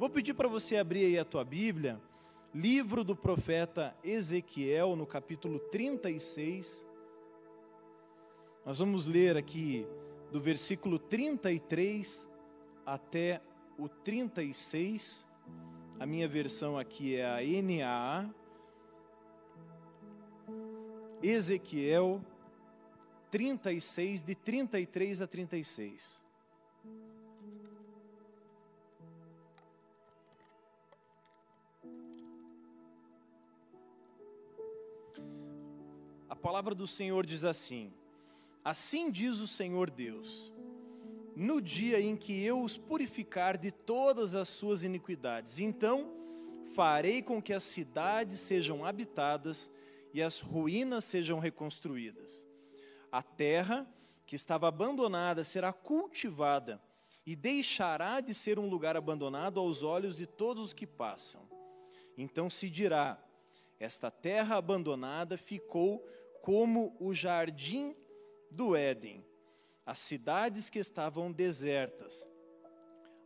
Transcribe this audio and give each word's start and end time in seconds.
Vou 0.00 0.08
pedir 0.08 0.32
para 0.32 0.48
você 0.48 0.78
abrir 0.78 1.04
aí 1.04 1.18
a 1.18 1.26
tua 1.26 1.44
Bíblia, 1.44 2.00
livro 2.54 3.04
do 3.04 3.14
profeta 3.14 3.94
Ezequiel, 4.02 4.96
no 4.96 5.06
capítulo 5.06 5.58
36. 5.58 6.88
Nós 8.64 8.78
vamos 8.78 9.04
ler 9.04 9.36
aqui 9.36 9.86
do 10.32 10.40
versículo 10.40 10.98
33 10.98 12.26
até 12.86 13.42
o 13.76 13.90
36. 13.90 15.26
A 15.98 16.06
minha 16.06 16.26
versão 16.26 16.78
aqui 16.78 17.16
é 17.16 17.26
a 17.26 17.36
NAA. 17.62 18.34
Ezequiel 21.22 22.24
36, 23.30 24.22
de 24.22 24.34
33 24.34 25.20
a 25.20 25.26
36. 25.26 26.29
A 36.30 36.36
palavra 36.36 36.76
do 36.76 36.86
Senhor 36.86 37.26
diz 37.26 37.42
assim: 37.42 37.92
Assim 38.64 39.10
diz 39.10 39.40
o 39.40 39.48
Senhor 39.48 39.90
Deus: 39.90 40.52
No 41.34 41.60
dia 41.60 42.00
em 42.00 42.16
que 42.16 42.44
eu 42.44 42.62
os 42.62 42.78
purificar 42.78 43.58
de 43.58 43.72
todas 43.72 44.36
as 44.36 44.48
suas 44.48 44.84
iniquidades, 44.84 45.58
então 45.58 46.08
farei 46.72 47.20
com 47.20 47.42
que 47.42 47.52
as 47.52 47.64
cidades 47.64 48.38
sejam 48.38 48.84
habitadas 48.84 49.72
e 50.14 50.22
as 50.22 50.38
ruínas 50.38 51.04
sejam 51.04 51.40
reconstruídas. 51.40 52.46
A 53.10 53.24
terra 53.24 53.84
que 54.24 54.36
estava 54.36 54.68
abandonada 54.68 55.42
será 55.42 55.72
cultivada 55.72 56.80
e 57.26 57.34
deixará 57.34 58.20
de 58.20 58.32
ser 58.34 58.56
um 58.56 58.68
lugar 58.68 58.96
abandonado 58.96 59.58
aos 59.58 59.82
olhos 59.82 60.16
de 60.16 60.26
todos 60.26 60.66
os 60.66 60.72
que 60.72 60.86
passam. 60.86 61.42
Então 62.16 62.48
se 62.48 62.70
dirá: 62.70 63.20
esta 63.80 64.12
terra 64.12 64.56
abandonada 64.56 65.36
ficou 65.36 66.06
como 66.42 66.96
o 66.98 67.12
jardim 67.12 67.94
do 68.50 68.74
Éden, 68.74 69.24
as 69.84 69.98
cidades 69.98 70.68
que 70.68 70.78
estavam 70.78 71.30
desertas, 71.30 72.28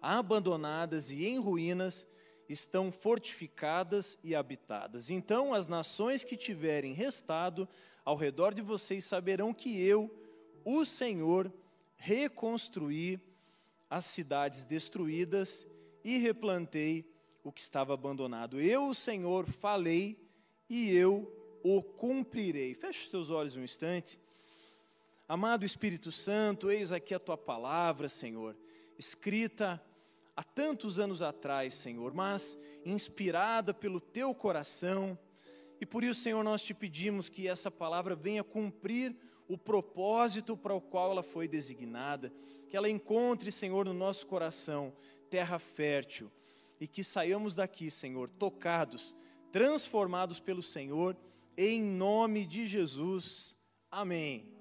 abandonadas 0.00 1.10
e 1.10 1.26
em 1.26 1.38
ruínas, 1.38 2.06
estão 2.48 2.92
fortificadas 2.92 4.18
e 4.22 4.34
habitadas. 4.34 5.10
Então 5.10 5.54
as 5.54 5.66
nações 5.66 6.24
que 6.24 6.36
tiverem 6.36 6.92
restado 6.92 7.68
ao 8.04 8.16
redor 8.16 8.52
de 8.52 8.60
vocês 8.60 9.04
saberão 9.04 9.54
que 9.54 9.80
eu, 9.80 10.10
o 10.64 10.84
Senhor, 10.84 11.52
reconstruí 11.96 13.18
as 13.88 14.04
cidades 14.04 14.64
destruídas 14.64 15.66
e 16.04 16.18
replantei 16.18 17.10
o 17.42 17.50
que 17.50 17.60
estava 17.60 17.94
abandonado. 17.94 18.60
Eu, 18.60 18.88
o 18.88 18.94
Senhor, 18.94 19.46
falei 19.46 20.18
e 20.68 20.90
eu 20.90 21.43
o 21.64 21.82
cumprirei. 21.82 22.74
Feche 22.74 23.04
os 23.04 23.08
teus 23.08 23.30
olhos 23.30 23.56
um 23.56 23.64
instante. 23.64 24.20
Amado 25.26 25.64
Espírito 25.64 26.12
Santo, 26.12 26.70
eis 26.70 26.92
aqui 26.92 27.14
a 27.14 27.18
tua 27.18 27.38
palavra, 27.38 28.10
Senhor, 28.10 28.54
escrita 28.98 29.82
há 30.36 30.42
tantos 30.42 30.98
anos 30.98 31.22
atrás, 31.22 31.74
Senhor, 31.74 32.12
mas 32.12 32.58
inspirada 32.84 33.72
pelo 33.72 33.98
teu 33.98 34.34
coração. 34.34 35.18
E 35.80 35.86
por 35.86 36.04
isso, 36.04 36.20
Senhor, 36.20 36.44
nós 36.44 36.62
te 36.62 36.74
pedimos 36.74 37.30
que 37.30 37.48
essa 37.48 37.70
palavra 37.70 38.14
venha 38.14 38.44
cumprir 38.44 39.16
o 39.48 39.56
propósito 39.56 40.58
para 40.58 40.74
o 40.74 40.80
qual 40.80 41.12
ela 41.12 41.22
foi 41.22 41.48
designada, 41.48 42.30
que 42.68 42.76
ela 42.76 42.90
encontre, 42.90 43.50
Senhor, 43.50 43.86
no 43.86 43.94
nosso 43.94 44.26
coração 44.26 44.92
terra 45.30 45.58
fértil 45.58 46.30
e 46.78 46.86
que 46.86 47.02
saiamos 47.02 47.54
daqui, 47.54 47.90
Senhor, 47.90 48.28
tocados, 48.28 49.16
transformados 49.50 50.38
pelo 50.38 50.62
Senhor, 50.62 51.16
em 51.56 51.82
nome 51.82 52.44
de 52.44 52.66
Jesus. 52.66 53.56
Amém. 53.90 54.52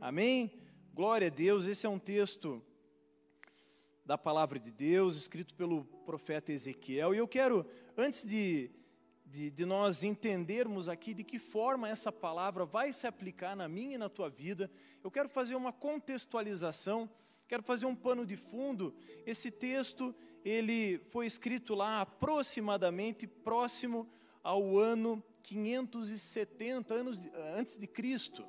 Amém. 0.00 0.50
Glória 0.94 1.26
a 1.26 1.30
Deus. 1.30 1.66
Esse 1.66 1.86
é 1.86 1.88
um 1.88 1.98
texto 1.98 2.62
da 4.04 4.18
palavra 4.18 4.58
de 4.58 4.70
Deus, 4.70 5.16
escrito 5.16 5.54
pelo 5.54 5.84
profeta 6.04 6.52
Ezequiel. 6.52 7.14
E 7.14 7.18
eu 7.18 7.28
quero, 7.28 7.66
antes 7.96 8.24
de, 8.24 8.70
de, 9.24 9.50
de, 9.50 9.64
nós 9.64 10.02
entendermos 10.02 10.88
aqui 10.88 11.14
de 11.14 11.22
que 11.22 11.38
forma 11.38 11.88
essa 11.88 12.10
palavra 12.10 12.64
vai 12.64 12.92
se 12.92 13.06
aplicar 13.06 13.54
na 13.54 13.68
minha 13.68 13.94
e 13.94 13.98
na 13.98 14.08
tua 14.08 14.28
vida, 14.28 14.70
eu 15.04 15.10
quero 15.10 15.28
fazer 15.28 15.54
uma 15.54 15.72
contextualização, 15.72 17.08
quero 17.46 17.62
fazer 17.62 17.86
um 17.86 17.94
pano 17.94 18.26
de 18.26 18.36
fundo. 18.36 18.94
Esse 19.24 19.50
texto, 19.50 20.14
ele 20.44 20.98
foi 21.10 21.26
escrito 21.26 21.74
lá 21.74 22.00
aproximadamente 22.00 23.26
próximo 23.26 24.08
ao 24.42 24.76
ano 24.76 25.22
570 25.42 26.94
anos 26.94 27.18
antes 27.56 27.76
de 27.76 27.86
Cristo. 27.86 28.44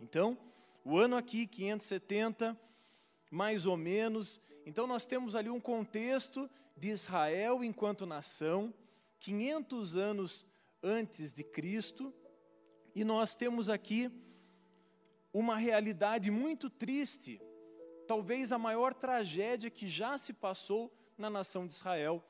Então, 0.00 0.36
o 0.84 0.98
ano 0.98 1.16
aqui 1.16 1.46
570 1.46 2.58
mais 3.30 3.66
ou 3.66 3.76
menos. 3.76 4.40
Então, 4.64 4.86
nós 4.86 5.04
temos 5.04 5.34
ali 5.34 5.50
um 5.50 5.60
contexto 5.60 6.48
de 6.76 6.90
Israel 6.90 7.64
enquanto 7.64 8.06
nação, 8.06 8.72
500 9.18 9.96
anos 9.96 10.46
antes 10.82 11.32
de 11.32 11.42
Cristo, 11.42 12.12
e 12.94 13.02
nós 13.04 13.34
temos 13.34 13.68
aqui 13.68 14.10
uma 15.32 15.56
realidade 15.56 16.30
muito 16.30 16.70
triste, 16.70 17.40
talvez 18.06 18.52
a 18.52 18.58
maior 18.58 18.94
tragédia 18.94 19.68
que 19.68 19.88
já 19.88 20.16
se 20.16 20.32
passou 20.32 20.92
na 21.18 21.28
nação 21.28 21.66
de 21.66 21.74
Israel, 21.74 22.24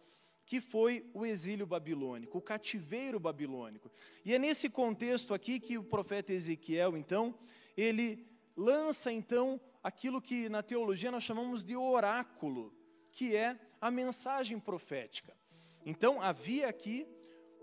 que 0.47 0.61
foi 0.61 1.09
o 1.15 1.25
exílio 1.25 1.67
babilônico, 1.67 2.39
o 2.39 2.43
cativeiro 2.43 3.19
babilônico. 3.19 3.91
E 4.25 4.35
é 4.35 4.39
nesse 4.39 4.69
contexto 4.69 5.33
aqui 5.33 5.59
que 5.59 5.79
o 5.79 5.85
profeta 5.85 6.33
Ezequiel, 6.33 6.97
então, 6.97 7.35
ele 7.77 8.27
lança 8.57 9.11
então 9.11 9.61
aquilo 9.83 10.21
que 10.21 10.49
na 10.49 10.63
teologia 10.63 11.11
nós 11.11 11.25
chamamos 11.25 11.63
de 11.63 11.77
oráculo, 11.77 12.75
que 13.11 13.35
é 13.35 13.59
a 13.81 13.91
mensagem 13.91 14.59
profética. 14.59 15.37
Então, 15.85 16.21
havia 16.21 16.69
aqui 16.69 17.07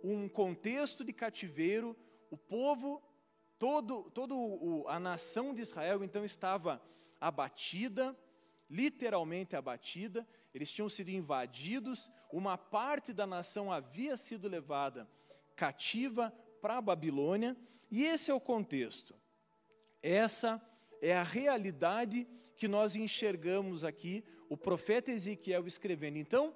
um 0.03 0.27
contexto 0.27 1.03
de 1.03 1.13
cativeiro, 1.13 1.95
o 2.29 2.37
povo, 2.37 3.01
todo, 3.59 4.09
todo 4.11 4.85
a 4.87 4.99
nação 4.99 5.53
de 5.53 5.61
Israel, 5.61 6.03
então, 6.03 6.25
estava 6.25 6.81
abatida, 7.19 8.17
literalmente 8.71 9.53
abatida, 9.53 10.25
eles 10.53 10.71
tinham 10.71 10.87
sido 10.87 11.09
invadidos, 11.09 12.09
uma 12.31 12.57
parte 12.57 13.11
da 13.11 13.27
nação 13.27 13.71
havia 13.71 14.15
sido 14.15 14.47
levada 14.47 15.07
cativa 15.57 16.33
para 16.61 16.77
a 16.77 16.81
Babilônia, 16.81 17.55
e 17.91 18.05
esse 18.05 18.31
é 18.31 18.33
o 18.33 18.39
contexto. 18.39 19.13
Essa 20.01 20.61
é 21.01 21.13
a 21.13 21.21
realidade 21.21 22.25
que 22.55 22.67
nós 22.67 22.95
enxergamos 22.95 23.83
aqui, 23.83 24.23
o 24.49 24.55
profeta 24.55 25.11
Ezequiel 25.11 25.67
escrevendo. 25.67 26.17
Então, 26.17 26.55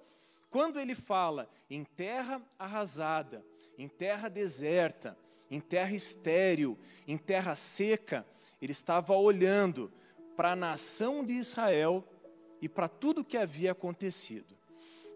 quando 0.49 0.79
ele 0.79 0.95
fala 0.95 1.49
em 1.69 1.83
terra 1.83 2.41
arrasada, 2.57 3.45
em 3.77 3.89
terra 3.89 4.29
deserta, 4.29 5.17
em 5.51 5.59
terra 5.59 5.93
estéril, 5.93 6.79
em 7.05 7.17
terra 7.17 7.55
seca, 7.55 8.25
ele 8.61 8.71
estava 8.71 9.13
olhando 9.15 9.91
para 10.35 10.51
a 10.51 10.56
nação 10.56 11.23
de 11.23 11.34
Israel 11.34 12.03
e 12.62 12.69
para 12.69 12.88
tudo 12.88 13.23
que 13.23 13.38
havia 13.38 13.72
acontecido. 13.72 14.56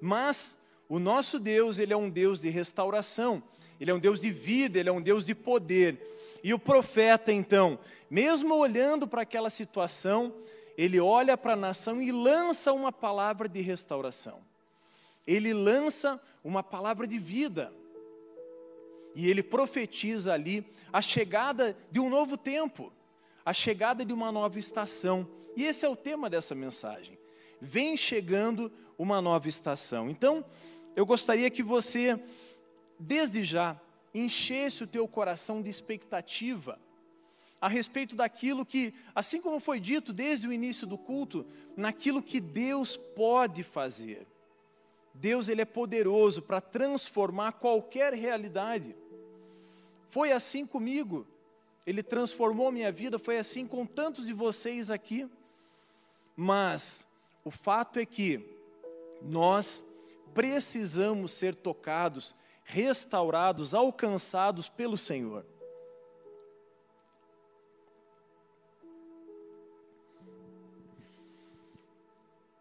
Mas 0.02 0.60
o 0.88 1.00
nosso 1.00 1.40
Deus, 1.40 1.80
ele 1.80 1.94
é 1.94 1.98
um 1.98 2.10
Deus 2.10 2.40
de 2.40 2.50
restauração, 2.50 3.44
ele 3.80 3.92
é 3.92 3.94
um 3.94 4.00
Deus 4.00 4.20
de 4.20 4.32
vida, 4.32 4.80
ele 4.80 4.90
é 4.90 4.92
um 4.92 5.02
Deus 5.02 5.26
de 5.26 5.36
poder. 5.36 5.98
E 6.44 6.54
o 6.54 6.60
profeta, 6.60 7.32
então, 7.32 7.80
mesmo 8.10 8.56
olhando 8.56 9.08
para 9.08 9.22
aquela 9.22 9.50
situação, 9.50 10.34
ele 10.78 11.00
olha 11.00 11.38
para 11.38 11.54
a 11.54 11.58
nação 11.58 12.02
e 12.02 12.12
lança 12.12 12.72
uma 12.72 12.92
palavra 12.92 13.50
de 13.50 13.62
restauração. 13.62 14.40
Ele 15.28 15.54
lança 15.54 16.20
uma 16.44 16.64
palavra 16.64 17.06
de 17.06 17.20
vida. 17.20 17.74
E 19.14 19.30
ele 19.30 19.44
profetiza 19.44 20.34
ali 20.34 20.66
a 20.94 21.02
chegada 21.02 21.76
de 21.92 22.00
um 22.00 22.10
novo 22.10 22.38
tempo, 22.38 22.94
a 23.50 23.54
chegada 23.54 24.06
de 24.06 24.14
uma 24.14 24.32
nova 24.32 24.60
estação. 24.60 25.28
E 25.58 25.64
esse 25.64 25.84
é 25.84 25.90
o 25.90 25.96
tema 25.96 26.30
dessa 26.30 26.54
mensagem. 26.54 27.18
Vem 27.60 27.98
chegando 27.98 28.72
uma 28.96 29.20
nova 29.20 29.50
estação. 29.50 30.08
Então, 30.08 30.46
eu 30.96 31.04
gostaria 31.04 31.50
que 31.50 31.64
você, 31.64 32.22
desde 33.00 33.44
já, 33.44 33.76
enchesse 34.14 34.84
o 34.84 34.88
teu 34.88 35.08
coração 35.08 35.64
de 35.64 35.70
expectativa 35.72 36.80
a 37.60 37.68
respeito 37.68 38.16
daquilo 38.16 38.64
que, 38.64 38.94
assim 39.16 39.42
como 39.42 39.60
foi 39.60 39.80
dito 39.80 40.14
desde 40.14 40.48
o 40.48 40.54
início 40.54 40.86
do 40.86 40.96
culto, 40.96 41.44
naquilo 41.76 42.22
que 42.22 42.40
Deus 42.40 42.96
pode 42.96 43.64
fazer. 43.64 44.28
Deus 45.12 45.50
ele 45.50 45.62
é 45.62 45.66
poderoso 45.66 46.44
para 46.44 46.62
transformar 46.62 47.54
qualquer 47.54 48.14
realidade. 48.14 48.96
Foi 50.08 50.32
assim 50.32 50.68
comigo. 50.68 51.26
Ele 51.90 52.04
transformou 52.04 52.72
minha 52.72 52.92
vida, 52.92 53.18
foi 53.18 53.40
assim 53.40 53.66
com 53.66 53.84
tantos 53.84 54.28
de 54.28 54.32
vocês 54.32 54.92
aqui. 54.92 55.28
Mas 56.36 57.08
o 57.44 57.50
fato 57.50 57.98
é 57.98 58.06
que 58.06 58.48
nós 59.24 59.88
precisamos 60.32 61.32
ser 61.32 61.56
tocados, 61.56 62.36
restaurados, 62.64 63.74
alcançados 63.74 64.70
pelo 64.70 64.96
Senhor. 65.00 65.44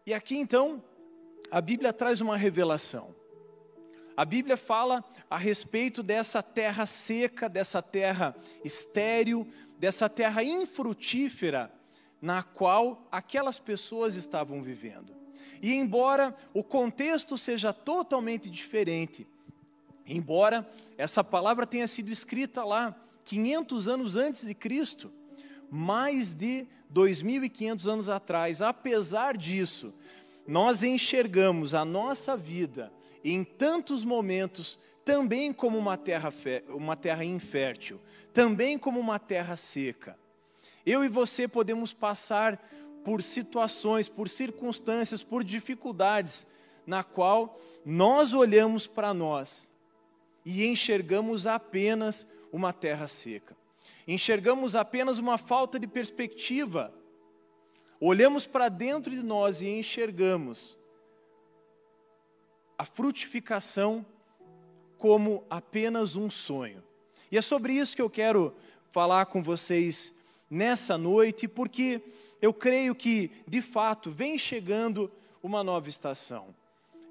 E 0.07 0.11
aqui 0.11 0.39
então, 0.39 0.83
a 1.51 1.61
Bíblia 1.61 1.93
traz 1.93 2.19
uma 2.19 2.35
revelação. 2.35 3.13
A 4.19 4.25
Bíblia 4.25 4.57
fala 4.57 5.01
a 5.29 5.37
respeito 5.37 6.03
dessa 6.03 6.43
terra 6.43 6.85
seca, 6.85 7.47
dessa 7.47 7.81
terra 7.81 8.35
estéril, 8.65 9.47
dessa 9.79 10.09
terra 10.09 10.43
infrutífera 10.43 11.71
na 12.21 12.43
qual 12.43 13.07
aquelas 13.09 13.59
pessoas 13.59 14.15
estavam 14.15 14.61
vivendo. 14.61 15.15
E 15.61 15.73
embora 15.73 16.35
o 16.53 16.61
contexto 16.61 17.37
seja 17.37 17.71
totalmente 17.71 18.49
diferente, 18.49 19.25
embora 20.05 20.69
essa 20.97 21.23
palavra 21.23 21.65
tenha 21.65 21.87
sido 21.87 22.11
escrita 22.11 22.65
lá 22.65 22.93
500 23.23 23.87
anos 23.87 24.17
antes 24.17 24.45
de 24.45 24.53
Cristo, 24.53 25.13
mais 25.71 26.33
de 26.33 26.67
2.500 26.93 27.89
anos 27.89 28.09
atrás. 28.09 28.61
Apesar 28.61 29.37
disso, 29.37 29.93
nós 30.45 30.83
enxergamos 30.83 31.73
a 31.73 31.85
nossa 31.85 32.35
vida 32.35 32.91
em 33.23 33.43
tantos 33.43 34.03
momentos 34.03 34.79
também 35.03 35.51
como 35.51 35.77
uma 35.77 35.97
terra, 35.97 36.31
uma 36.69 36.95
terra 36.95 37.25
infértil, 37.25 37.99
também 38.33 38.77
como 38.77 38.99
uma 38.99 39.19
terra 39.19 39.55
seca. 39.55 40.17
Eu 40.85 41.03
e 41.03 41.09
você 41.09 41.47
podemos 41.47 41.93
passar 41.93 42.57
por 43.03 43.23
situações, 43.23 44.07
por 44.07 44.29
circunstâncias, 44.29 45.23
por 45.23 45.43
dificuldades, 45.43 46.45
na 46.85 47.03
qual 47.03 47.59
nós 47.85 48.33
olhamos 48.33 48.87
para 48.87 49.13
nós 49.13 49.71
e 50.45 50.65
enxergamos 50.67 51.45
apenas 51.47 52.27
uma 52.51 52.73
terra 52.73 53.07
seca 53.07 53.59
enxergamos 54.11 54.75
apenas 54.75 55.19
uma 55.19 55.37
falta 55.37 55.79
de 55.79 55.87
perspectiva. 55.87 56.91
Olhamos 57.99 58.47
para 58.47 58.67
dentro 58.67 59.11
de 59.11 59.21
nós 59.21 59.61
e 59.61 59.67
enxergamos 59.67 60.78
a 62.79 62.85
frutificação 62.85 64.05
como 64.97 65.43
apenas 65.49 66.15
um 66.15 66.29
sonho. 66.29 66.81
E 67.29 67.37
é 67.37 67.41
sobre 67.41 67.73
isso 67.73 67.93
que 67.93 68.01
eu 68.01 68.09
quero 68.09 68.55
falar 68.89 69.25
com 69.25 69.43
vocês 69.43 70.15
nessa 70.49 70.97
noite, 70.97 71.45
porque 71.45 72.01
eu 72.41 72.53
creio 72.53 72.95
que, 72.95 73.31
de 73.45 73.61
fato, 73.61 74.09
vem 74.09 74.37
chegando 74.37 75.11
uma 75.43 75.61
nova 75.61 75.89
estação. 75.89 76.55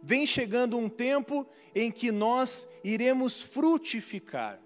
Vem 0.03 0.27
chegando 0.27 0.79
um 0.79 0.89
tempo 0.89 1.47
em 1.75 1.93
que 1.93 2.11
nós 2.11 2.67
iremos 2.83 3.39
frutificar. 3.39 4.59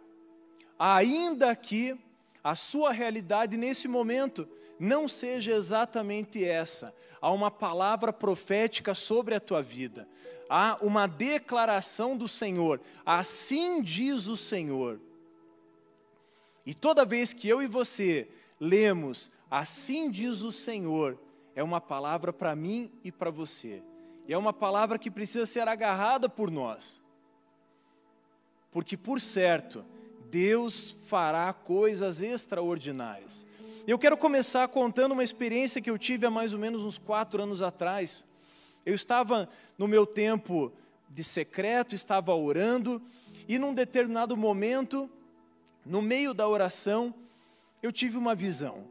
Ainda 0.78 1.54
que 1.56 1.98
a 2.44 2.54
sua 2.54 2.92
realidade 2.92 3.56
nesse 3.56 3.88
momento 3.88 4.48
não 4.78 5.08
seja 5.08 5.50
exatamente 5.50 6.44
essa. 6.44 6.94
Há 7.22 7.30
uma 7.30 7.52
palavra 7.52 8.12
profética 8.12 8.96
sobre 8.96 9.36
a 9.36 9.40
tua 9.40 9.62
vida. 9.62 10.08
Há 10.50 10.76
uma 10.82 11.06
declaração 11.06 12.16
do 12.16 12.26
Senhor. 12.26 12.80
Assim 13.06 13.80
diz 13.80 14.26
o 14.26 14.36
Senhor. 14.36 15.00
E 16.66 16.74
toda 16.74 17.04
vez 17.04 17.32
que 17.32 17.48
eu 17.48 17.62
e 17.62 17.68
você 17.68 18.28
lemos, 18.58 19.30
assim 19.48 20.10
diz 20.10 20.42
o 20.42 20.50
Senhor, 20.50 21.16
é 21.54 21.62
uma 21.62 21.80
palavra 21.80 22.32
para 22.32 22.56
mim 22.56 22.90
e 23.04 23.12
para 23.12 23.30
você. 23.30 23.84
E 24.26 24.32
é 24.32 24.36
uma 24.36 24.52
palavra 24.52 24.98
que 24.98 25.10
precisa 25.10 25.46
ser 25.46 25.68
agarrada 25.68 26.28
por 26.28 26.50
nós. 26.50 27.00
Porque, 28.72 28.96
por 28.96 29.20
certo, 29.20 29.84
Deus 30.28 30.90
fará 31.06 31.52
coisas 31.52 32.20
extraordinárias. 32.20 33.46
Eu 33.84 33.98
quero 33.98 34.16
começar 34.16 34.68
contando 34.68 35.10
uma 35.10 35.24
experiência 35.24 35.80
que 35.80 35.90
eu 35.90 35.98
tive 35.98 36.24
há 36.24 36.30
mais 36.30 36.52
ou 36.54 36.58
menos 36.60 36.84
uns 36.84 36.98
quatro 36.98 37.42
anos 37.42 37.60
atrás. 37.60 38.24
Eu 38.86 38.94
estava 38.94 39.48
no 39.76 39.88
meu 39.88 40.06
tempo 40.06 40.72
de 41.08 41.24
secreto, 41.24 41.92
estava 41.92 42.32
orando, 42.32 43.02
e 43.48 43.58
num 43.58 43.74
determinado 43.74 44.36
momento, 44.36 45.10
no 45.84 46.00
meio 46.00 46.32
da 46.32 46.46
oração, 46.46 47.12
eu 47.82 47.90
tive 47.90 48.16
uma 48.16 48.36
visão. 48.36 48.84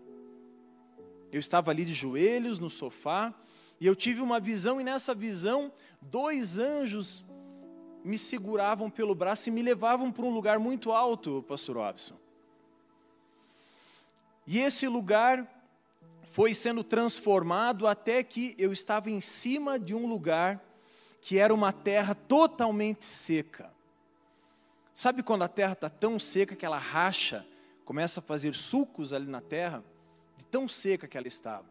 Eu 1.31 1.39
estava 1.39 1.71
ali 1.71 1.85
de 1.85 1.93
joelhos 1.93 2.59
no 2.59 2.69
sofá, 2.69 3.33
e 3.79 3.87
eu 3.87 3.95
tive 3.95 4.19
uma 4.19 4.41
visão, 4.41 4.81
e 4.81 4.83
nessa 4.83 5.15
visão, 5.15 5.71
dois 6.01 6.57
anjos 6.57 7.23
me 8.03 8.17
seguravam 8.17 8.89
pelo 8.89 9.15
braço 9.15 9.47
e 9.47 9.53
me 9.53 9.63
levavam 9.63 10.11
para 10.11 10.25
um 10.25 10.33
lugar 10.33 10.59
muito 10.59 10.91
alto, 10.91 11.45
pastor 11.47 11.77
Robson. 11.77 12.15
E 14.45 14.59
esse 14.59 14.87
lugar 14.87 15.47
foi 16.23 16.53
sendo 16.53 16.83
transformado 16.83 17.87
até 17.87 18.23
que 18.23 18.55
eu 18.57 18.71
estava 18.71 19.09
em 19.09 19.21
cima 19.21 19.77
de 19.77 19.93
um 19.93 20.07
lugar 20.07 20.63
que 21.21 21.37
era 21.37 21.53
uma 21.53 21.71
terra 21.71 22.15
totalmente 22.15 23.05
seca. 23.05 23.71
Sabe 24.93 25.21
quando 25.23 25.43
a 25.43 25.47
terra 25.47 25.73
está 25.73 25.89
tão 25.89 26.19
seca 26.19 26.55
que 26.55 26.65
ela 26.65 26.77
racha, 26.77 27.45
começa 27.85 28.19
a 28.19 28.23
fazer 28.23 28.53
sulcos 28.53 29.13
ali 29.13 29.27
na 29.27 29.41
terra, 29.41 29.83
de 30.37 30.45
tão 30.45 30.67
seca 30.67 31.07
que 31.07 31.17
ela 31.17 31.27
estava? 31.27 31.65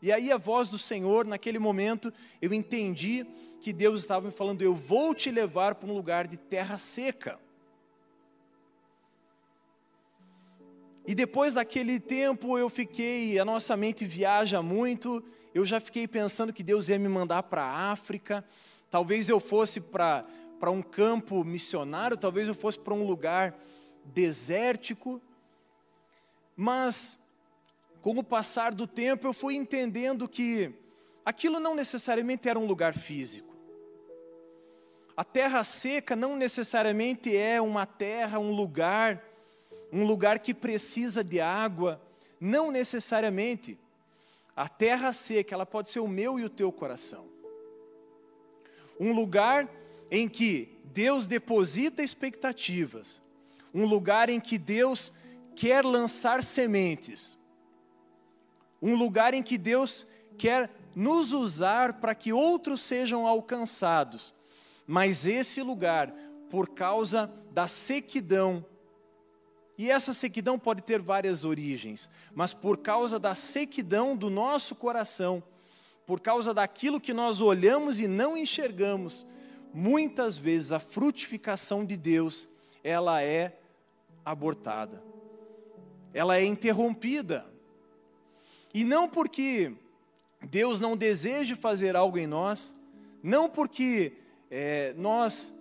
E 0.00 0.12
aí 0.12 0.30
a 0.30 0.36
voz 0.36 0.68
do 0.68 0.78
Senhor, 0.78 1.26
naquele 1.26 1.58
momento, 1.58 2.12
eu 2.40 2.52
entendi 2.52 3.26
que 3.60 3.72
Deus 3.72 4.00
estava 4.00 4.26
me 4.26 4.32
falando: 4.32 4.60
eu 4.60 4.74
vou 4.74 5.14
te 5.14 5.30
levar 5.30 5.74
para 5.74 5.88
um 5.88 5.94
lugar 5.94 6.26
de 6.26 6.36
terra 6.36 6.76
seca. 6.76 7.38
E 11.06 11.14
depois 11.14 11.54
daquele 11.54 12.00
tempo 12.00 12.56
eu 12.58 12.70
fiquei, 12.70 13.38
a 13.38 13.44
nossa 13.44 13.76
mente 13.76 14.06
viaja 14.06 14.62
muito, 14.62 15.22
eu 15.54 15.66
já 15.66 15.78
fiquei 15.78 16.08
pensando 16.08 16.52
que 16.52 16.62
Deus 16.62 16.88
ia 16.88 16.98
me 16.98 17.08
mandar 17.08 17.42
para 17.42 17.62
a 17.62 17.92
África, 17.92 18.42
talvez 18.90 19.28
eu 19.28 19.38
fosse 19.38 19.80
para, 19.80 20.24
um 20.68 20.80
campo 20.80 21.44
missionário, 21.44 22.16
talvez 22.16 22.48
eu 22.48 22.54
fosse 22.54 22.78
para 22.78 22.94
um 22.94 23.06
lugar 23.06 23.54
desértico, 24.04 25.20
mas 26.56 27.18
com 28.00 28.12
o 28.12 28.24
passar 28.24 28.72
do 28.72 28.86
tempo 28.86 29.26
eu 29.26 29.34
fui 29.34 29.56
entendendo 29.56 30.26
que 30.26 30.72
aquilo 31.22 31.60
não 31.60 31.74
necessariamente 31.74 32.48
era 32.48 32.58
um 32.58 32.66
lugar 32.66 32.94
físico. 32.94 33.54
A 35.16 35.22
terra 35.22 35.62
seca 35.62 36.16
não 36.16 36.36
necessariamente 36.36 37.36
é 37.36 37.60
uma 37.60 37.86
terra, 37.86 38.38
um 38.38 38.50
lugar, 38.50 39.22
um 39.94 40.04
lugar 40.04 40.40
que 40.40 40.52
precisa 40.52 41.22
de 41.22 41.40
água, 41.40 42.02
não 42.40 42.72
necessariamente. 42.72 43.78
A 44.56 44.68
terra 44.68 45.12
seca, 45.12 45.54
ela 45.54 45.64
pode 45.64 45.88
ser 45.88 46.00
o 46.00 46.08
meu 46.08 46.36
e 46.36 46.44
o 46.44 46.50
teu 46.50 46.72
coração. 46.72 47.28
Um 48.98 49.12
lugar 49.12 49.70
em 50.10 50.28
que 50.28 50.76
Deus 50.86 51.26
deposita 51.26 52.02
expectativas, 52.02 53.22
um 53.72 53.86
lugar 53.86 54.28
em 54.28 54.40
que 54.40 54.58
Deus 54.58 55.12
quer 55.54 55.84
lançar 55.84 56.42
sementes, 56.42 57.38
um 58.82 58.96
lugar 58.96 59.32
em 59.32 59.44
que 59.44 59.56
Deus 59.56 60.08
quer 60.36 60.72
nos 60.92 61.30
usar 61.30 62.00
para 62.00 62.16
que 62.16 62.32
outros 62.32 62.80
sejam 62.80 63.28
alcançados, 63.28 64.34
mas 64.88 65.24
esse 65.24 65.62
lugar, 65.62 66.12
por 66.50 66.70
causa 66.70 67.32
da 67.52 67.68
sequidão, 67.68 68.66
e 69.76 69.90
essa 69.90 70.14
sequidão 70.14 70.58
pode 70.58 70.82
ter 70.82 71.00
várias 71.02 71.44
origens, 71.44 72.08
mas 72.34 72.54
por 72.54 72.78
causa 72.78 73.18
da 73.18 73.34
sequidão 73.34 74.16
do 74.16 74.30
nosso 74.30 74.74
coração, 74.74 75.42
por 76.06 76.20
causa 76.20 76.54
daquilo 76.54 77.00
que 77.00 77.12
nós 77.12 77.40
olhamos 77.40 77.98
e 77.98 78.06
não 78.06 78.36
enxergamos, 78.36 79.26
muitas 79.72 80.36
vezes 80.36 80.70
a 80.70 80.78
frutificação 80.78 81.84
de 81.84 81.96
Deus, 81.96 82.48
ela 82.84 83.22
é 83.22 83.58
abortada. 84.24 85.02
Ela 86.12 86.36
é 86.38 86.44
interrompida. 86.44 87.44
E 88.72 88.84
não 88.84 89.08
porque 89.08 89.72
Deus 90.48 90.78
não 90.78 90.96
deseje 90.96 91.56
fazer 91.56 91.96
algo 91.96 92.18
em 92.18 92.26
nós, 92.26 92.74
não 93.22 93.48
porque 93.48 94.12
é, 94.50 94.94
nós 94.96 95.54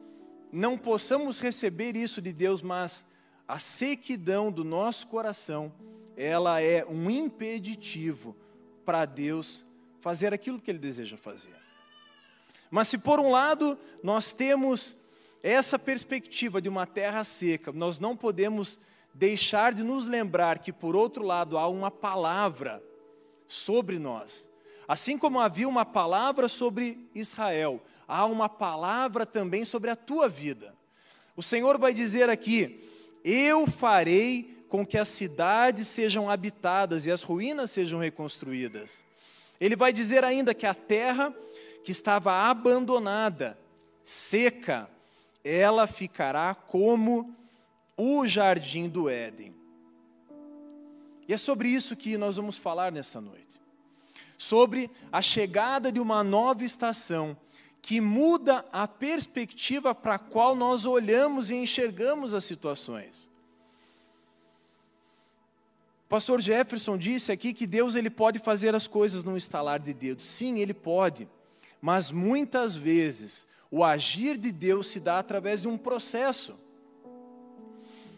não 0.52 0.78
possamos 0.78 1.40
receber 1.40 1.96
isso 1.96 2.22
de 2.22 2.32
Deus, 2.32 2.62
mas 2.62 3.06
a 3.48 3.60
sequidão 3.60 4.52
do 4.52 4.64
nosso 4.64 5.08
coração, 5.08 5.74
ela 6.16 6.62
é 6.62 6.86
um 6.86 7.10
impeditivo 7.10 8.36
para 8.86 9.06
Deus 9.06 9.66
fazer 10.00 10.34
aquilo 10.34 10.60
que 10.60 10.70
Ele 10.72 10.80
deseja 10.80 11.18
fazer. 11.18 11.56
Mas 12.70 12.88
se 12.88 12.98
por 12.98 13.20
um 13.20 13.30
lado 13.30 13.78
nós 14.02 14.34
temos 14.34 14.96
essa 15.42 15.78
perspectiva 15.78 16.62
de 16.62 16.70
uma 16.70 16.86
terra 16.86 17.24
seca, 17.24 17.72
nós 17.72 18.00
não 18.00 18.16
podemos 18.16 18.80
deixar 19.14 19.74
de 19.74 19.84
nos 19.84 20.08
lembrar 20.08 20.60
que 20.60 20.74
por 20.74 20.96
outro 20.96 21.24
lado 21.24 21.58
há 21.58 21.68
uma 21.68 21.92
palavra 21.92 22.84
sobre 23.48 24.00
nós. 24.00 24.50
Assim 24.88 25.18
como 25.18 25.40
havia 25.40 25.68
uma 25.68 25.86
palavra 25.86 26.48
sobre 26.48 27.10
Israel, 27.14 27.82
há 28.08 28.26
uma 28.26 28.50
palavra 28.50 29.26
também 29.26 29.64
sobre 29.64 29.90
a 29.90 29.96
tua 29.96 30.28
vida. 30.28 30.76
O 31.36 31.44
Senhor 31.44 31.78
vai 31.78 31.94
dizer 31.94 32.30
aqui: 32.30 32.80
Eu 33.24 33.66
farei 33.68 34.66
com 34.68 34.86
que 34.86 34.98
as 34.98 35.08
cidades 35.08 35.88
sejam 35.88 36.30
habitadas 36.30 37.06
e 37.06 37.12
as 37.12 37.24
ruínas 37.24 37.72
sejam 37.72 38.00
reconstruídas. 38.00 39.06
Ele 39.60 39.76
vai 39.76 39.94
dizer 39.94 40.24
ainda 40.24 40.54
que 40.54 40.66
a 40.66 40.74
terra 40.74 41.34
que 41.84 41.92
estava 41.92 42.34
abandonada, 42.50 43.58
seca, 44.04 44.90
ela 45.44 45.86
ficará 45.86 46.56
como 46.56 47.36
o 47.96 48.26
jardim 48.26 48.90
do 48.90 49.10
Éden. 49.10 49.54
E 51.28 51.34
é 51.34 51.38
sobre 51.38 51.70
isso 51.70 51.96
que 51.96 52.18
nós 52.18 52.38
vamos 52.38 52.58
falar 52.58 52.92
nessa 52.92 53.22
noite. 53.22 53.60
Sobre 54.38 54.90
a 55.12 55.22
chegada 55.22 55.92
de 55.92 56.00
uma 56.00 56.24
nova 56.24 56.64
estação 56.64 57.38
que 57.84 58.00
muda 58.00 58.66
a 58.72 58.88
perspectiva 58.88 59.94
para 59.94 60.16
a 60.16 60.20
qual 60.20 60.56
nós 60.56 60.86
olhamos 60.86 61.52
e 61.52 61.56
enxergamos 61.56 62.34
as 62.34 62.46
situações. 62.46 63.30
O 66.06 66.08
pastor 66.08 66.40
Jefferson 66.40 66.98
disse 66.98 67.30
aqui 67.30 67.54
que 67.54 67.68
Deus 67.68 67.96
ele 67.96 68.10
pode 68.10 68.40
fazer 68.40 68.74
as 68.74 68.88
coisas 68.88 69.22
num 69.22 69.36
estalar 69.36 69.82
de 69.82 69.94
dedos. 69.94 70.24
Sim, 70.24 70.60
ele 70.60 70.74
pode. 70.74 71.28
Mas 71.82 72.10
muitas 72.10 72.74
vezes 72.74 73.46
o 73.70 73.84
agir 73.84 74.38
de 74.38 74.54
Deus 74.54 74.88
se 74.88 75.02
dá 75.02 75.20
através 75.20 75.62
de 75.62 75.68
um 75.68 75.78
processo. 75.78 76.58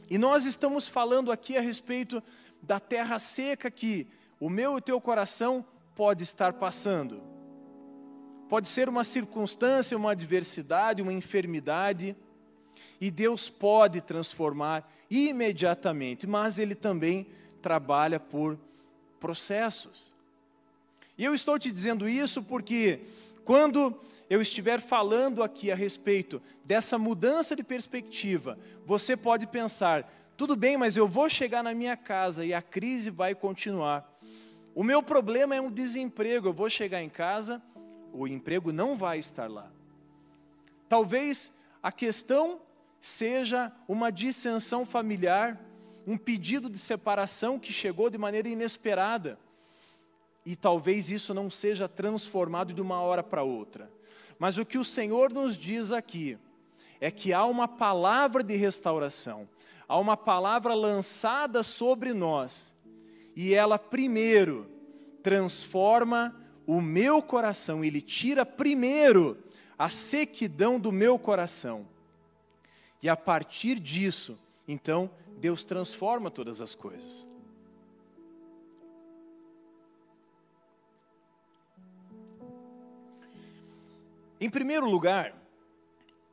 E 0.07 0.15
nós 0.19 0.45
estamos 0.45 0.87
falando 0.87 1.31
aqui 1.31 1.57
a 1.57 1.61
respeito 1.61 2.21
da 2.61 2.79
terra 2.79 3.17
seca 3.17 3.71
que 3.71 4.07
o 4.39 4.47
meu 4.47 4.73
e 4.73 4.77
o 4.77 4.81
teu 4.81 5.01
coração 5.01 5.65
pode 5.95 6.21
estar 6.21 6.53
passando. 6.53 7.34
Pode 8.47 8.67
ser 8.67 8.87
uma 8.87 9.03
circunstância, 9.03 9.97
uma 9.97 10.11
adversidade, 10.11 11.01
uma 11.01 11.13
enfermidade, 11.13 12.15
e 13.01 13.09
Deus 13.09 13.49
pode 13.49 14.01
transformar 14.01 14.89
imediatamente, 15.09 16.27
mas 16.27 16.59
Ele 16.59 16.75
também 16.75 17.27
trabalha 17.61 18.19
por 18.19 18.59
processos. 19.19 20.13
E 21.17 21.25
eu 21.25 21.33
estou 21.33 21.57
te 21.57 21.71
dizendo 21.71 22.07
isso 22.07 22.43
porque 22.43 23.01
quando 23.43 23.97
eu 24.29 24.41
estiver 24.41 24.81
falando 24.81 25.43
aqui 25.43 25.71
a 25.71 25.75
respeito 25.75 26.41
dessa 26.63 26.97
mudança 26.97 27.55
de 27.55 27.63
perspectiva, 27.63 28.57
você 28.85 29.15
pode 29.15 29.47
pensar: 29.47 30.11
tudo 30.37 30.55
bem, 30.55 30.77
mas 30.77 30.97
eu 30.97 31.07
vou 31.07 31.29
chegar 31.29 31.63
na 31.63 31.73
minha 31.73 31.95
casa 31.95 32.45
e 32.45 32.53
a 32.53 32.61
crise 32.61 33.09
vai 33.09 33.33
continuar. 33.33 34.11
O 34.73 34.83
meu 34.83 35.01
problema 35.01 35.55
é 35.55 35.61
um 35.61 35.71
desemprego, 35.71 36.49
eu 36.49 36.53
vou 36.53 36.69
chegar 36.69 37.01
em 37.01 37.09
casa, 37.09 37.61
o 38.15 38.27
emprego 38.27 38.71
não 38.71 38.97
vai 38.97 39.19
estar 39.19 39.49
lá. 39.49 39.69
Talvez 40.87 41.51
a 41.83 41.91
questão 41.91 42.61
seja 43.01 43.71
uma 43.87 44.11
dissensão 44.11 44.85
familiar, 44.85 45.59
um 46.07 46.17
pedido 46.17 46.69
de 46.69 46.77
separação 46.77 47.59
que 47.59 47.73
chegou 47.73 48.09
de 48.09 48.17
maneira 48.17 48.47
inesperada. 48.47 49.37
E 50.45 50.55
talvez 50.55 51.09
isso 51.09 51.33
não 51.33 51.51
seja 51.51 51.87
transformado 51.87 52.73
de 52.73 52.81
uma 52.81 53.01
hora 53.01 53.23
para 53.23 53.43
outra. 53.43 53.91
Mas 54.39 54.57
o 54.57 54.65
que 54.65 54.77
o 54.77 54.85
Senhor 54.85 55.33
nos 55.33 55.57
diz 55.57 55.91
aqui 55.91 56.37
é 56.99 57.11
que 57.11 57.33
há 57.33 57.45
uma 57.45 57.67
palavra 57.67 58.43
de 58.43 58.55
restauração, 58.55 59.47
há 59.87 59.97
uma 59.97 60.15
palavra 60.15 60.73
lançada 60.73 61.63
sobre 61.63 62.13
nós, 62.13 62.73
e 63.35 63.53
ela 63.53 63.77
primeiro 63.77 64.69
transforma 65.21 66.35
o 66.67 66.81
meu 66.81 67.21
coração, 67.21 67.83
ele 67.83 68.01
tira 68.01 68.45
primeiro 68.45 69.37
a 69.77 69.89
sequidão 69.89 70.79
do 70.79 70.91
meu 70.91 71.19
coração. 71.19 71.87
E 73.01 73.09
a 73.09 73.15
partir 73.15 73.79
disso, 73.79 74.37
então, 74.67 75.09
Deus 75.37 75.63
transforma 75.63 76.31
todas 76.31 76.61
as 76.61 76.73
coisas. 76.73 77.27
Em 84.39 84.49
primeiro 84.49 84.89
lugar, 84.89 85.33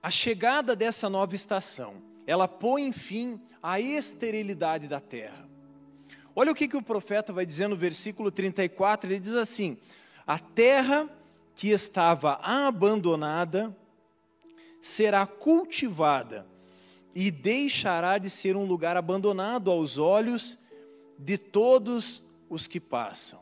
a 0.02 0.10
chegada 0.10 0.74
dessa 0.74 1.08
nova 1.08 1.34
estação, 1.34 2.02
ela 2.26 2.48
põe 2.48 2.92
fim 2.92 3.40
à 3.62 3.80
esterilidade 3.80 4.88
da 4.88 5.00
terra. 5.00 5.48
Olha 6.34 6.50
o 6.50 6.54
que, 6.54 6.66
que 6.66 6.76
o 6.76 6.82
profeta 6.82 7.32
vai 7.32 7.44
dizer 7.44 7.68
no 7.68 7.76
versículo 7.76 8.30
34, 8.30 9.10
ele 9.10 9.20
diz 9.20 9.34
assim: 9.34 9.76
A 10.26 10.38
terra 10.38 11.08
que 11.54 11.68
estava 11.68 12.34
abandonada 12.42 13.76
será 14.80 15.26
cultivada 15.26 16.46
e 17.14 17.30
deixará 17.30 18.18
de 18.18 18.30
ser 18.30 18.56
um 18.56 18.64
lugar 18.64 18.96
abandonado 18.96 19.70
aos 19.70 19.98
olhos 19.98 20.58
de 21.18 21.36
todos 21.36 22.22
os 22.48 22.66
que 22.66 22.80
passam. 22.80 23.40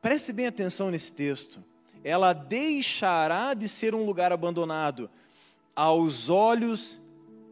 Preste 0.00 0.32
bem 0.32 0.46
atenção 0.46 0.90
nesse 0.90 1.12
texto. 1.12 1.62
Ela 2.02 2.32
deixará 2.32 3.54
de 3.54 3.68
ser 3.68 3.94
um 3.94 4.04
lugar 4.04 4.32
abandonado 4.32 5.08
aos 5.74 6.28
olhos 6.28 7.00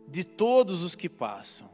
de 0.08 0.24
todos 0.24 0.82
os 0.82 0.96
que 0.96 1.08
passam. 1.08 1.70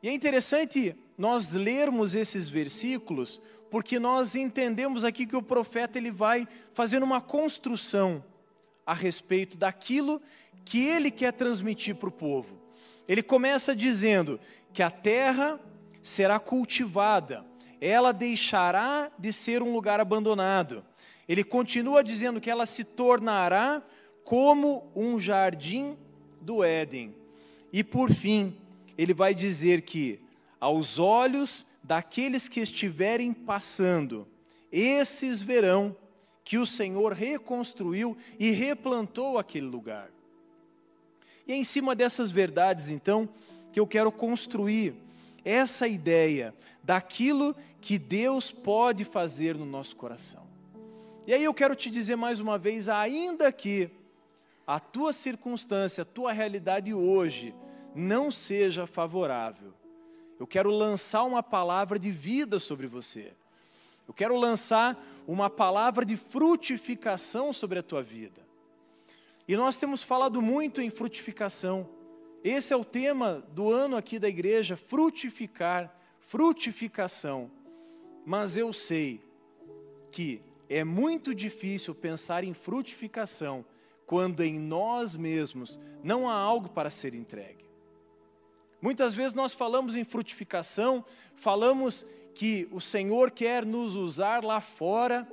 E 0.00 0.08
é 0.08 0.12
interessante 0.12 0.96
nós 1.18 1.52
lermos 1.52 2.14
esses 2.14 2.48
versículos, 2.48 3.42
porque 3.68 3.98
nós 3.98 4.36
entendemos 4.36 5.02
aqui 5.02 5.26
que 5.26 5.36
o 5.36 5.42
profeta 5.42 5.98
ele 5.98 6.12
vai 6.12 6.46
fazendo 6.72 7.02
uma 7.02 7.20
construção 7.20 8.24
a 8.86 8.94
respeito 8.94 9.58
daquilo 9.58 10.22
que 10.64 10.86
ele 10.86 11.10
quer 11.10 11.32
transmitir 11.32 11.96
para 11.96 12.08
o 12.08 12.12
povo. 12.12 12.56
Ele 13.08 13.22
começa 13.22 13.74
dizendo 13.74 14.38
que 14.72 14.82
a 14.82 14.90
terra 14.90 15.58
será 16.00 16.38
cultivada, 16.38 17.44
ela 17.80 18.12
deixará 18.12 19.10
de 19.18 19.32
ser 19.32 19.62
um 19.62 19.72
lugar 19.72 20.00
abandonado. 20.00 20.84
Ele 21.28 21.42
continua 21.42 22.02
dizendo 22.02 22.40
que 22.40 22.50
ela 22.50 22.64
se 22.64 22.84
tornará 22.84 23.82
como 24.24 24.90
um 24.94 25.20
jardim 25.20 25.96
do 26.40 26.62
Éden. 26.62 27.14
E 27.72 27.82
por 27.82 28.12
fim, 28.12 28.56
ele 28.96 29.12
vai 29.12 29.34
dizer 29.34 29.82
que 29.82 30.20
aos 30.60 30.98
olhos 30.98 31.66
daqueles 31.82 32.48
que 32.48 32.60
estiverem 32.60 33.32
passando, 33.32 34.26
esses 34.70 35.40
verão 35.40 35.96
que 36.44 36.58
o 36.58 36.66
Senhor 36.66 37.12
reconstruiu 37.12 38.16
e 38.38 38.50
replantou 38.50 39.38
aquele 39.38 39.66
lugar. 39.66 40.10
E 41.46 41.52
é 41.52 41.56
em 41.56 41.64
cima 41.64 41.94
dessas 41.94 42.30
verdades, 42.30 42.90
então, 42.90 43.28
que 43.72 43.80
eu 43.80 43.86
quero 43.86 44.12
construir 44.12 44.94
essa 45.44 45.88
ideia 45.88 46.54
daquilo 46.82 47.54
que 47.80 47.98
Deus 47.98 48.50
pode 48.50 49.04
fazer 49.04 49.56
no 49.56 49.64
nosso 49.64 49.96
coração. 49.96 50.46
E 51.26 51.34
aí 51.34 51.44
eu 51.44 51.54
quero 51.54 51.74
te 51.74 51.90
dizer 51.90 52.16
mais 52.16 52.40
uma 52.40 52.58
vez, 52.58 52.88
ainda 52.88 53.52
que 53.52 53.90
a 54.66 54.80
tua 54.80 55.12
circunstância, 55.12 56.02
a 56.02 56.06
tua 56.06 56.32
realidade 56.32 56.92
hoje 56.92 57.54
não 57.94 58.30
seja 58.30 58.86
favorável, 58.86 59.72
eu 60.38 60.46
quero 60.46 60.70
lançar 60.70 61.24
uma 61.24 61.42
palavra 61.42 61.98
de 61.98 62.10
vida 62.10 62.60
sobre 62.60 62.86
você. 62.86 63.32
Eu 64.06 64.14
quero 64.14 64.36
lançar 64.36 64.96
uma 65.26 65.50
palavra 65.50 66.04
de 66.04 66.16
frutificação 66.16 67.52
sobre 67.52 67.78
a 67.78 67.82
tua 67.82 68.02
vida. 68.02 68.46
E 69.46 69.56
nós 69.56 69.76
temos 69.76 70.02
falado 70.02 70.40
muito 70.40 70.80
em 70.80 70.90
frutificação. 70.90 71.88
Esse 72.44 72.72
é 72.72 72.76
o 72.76 72.84
tema 72.84 73.44
do 73.52 73.70
ano 73.70 73.96
aqui 73.96 74.18
da 74.18 74.28
igreja: 74.28 74.76
frutificar, 74.76 75.94
frutificação. 76.20 77.50
Mas 78.24 78.56
eu 78.56 78.72
sei 78.72 79.20
que 80.10 80.40
é 80.68 80.84
muito 80.84 81.34
difícil 81.34 81.94
pensar 81.94 82.44
em 82.44 82.54
frutificação 82.54 83.64
quando 84.06 84.42
em 84.42 84.58
nós 84.58 85.16
mesmos 85.16 85.78
não 86.02 86.28
há 86.28 86.34
algo 86.34 86.68
para 86.68 86.90
ser 86.90 87.14
entregue. 87.14 87.67
Muitas 88.80 89.12
vezes 89.12 89.34
nós 89.34 89.52
falamos 89.52 89.96
em 89.96 90.04
frutificação, 90.04 91.04
falamos 91.34 92.06
que 92.34 92.68
o 92.70 92.80
Senhor 92.80 93.30
quer 93.32 93.66
nos 93.66 93.96
usar 93.96 94.44
lá 94.44 94.60
fora, 94.60 95.26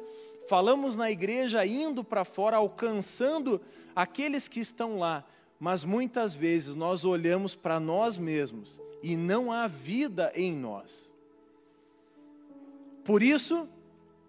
falamos 0.47 0.95
na 0.95 1.11
igreja 1.11 1.65
indo 1.65 2.03
para 2.03 2.25
fora, 2.25 2.57
alcançando 2.57 3.61
aqueles 3.95 4.47
que 4.47 4.59
estão 4.59 4.97
lá, 4.97 5.23
mas 5.59 5.83
muitas 5.83 6.33
vezes 6.33 6.73
nós 6.73 7.05
olhamos 7.05 7.55
para 7.55 7.79
nós 7.79 8.17
mesmos 8.17 8.81
e 9.03 9.15
não 9.15 9.51
há 9.51 9.67
vida 9.67 10.31
em 10.35 10.55
nós. 10.55 11.13
Por 13.03 13.21
isso, 13.21 13.69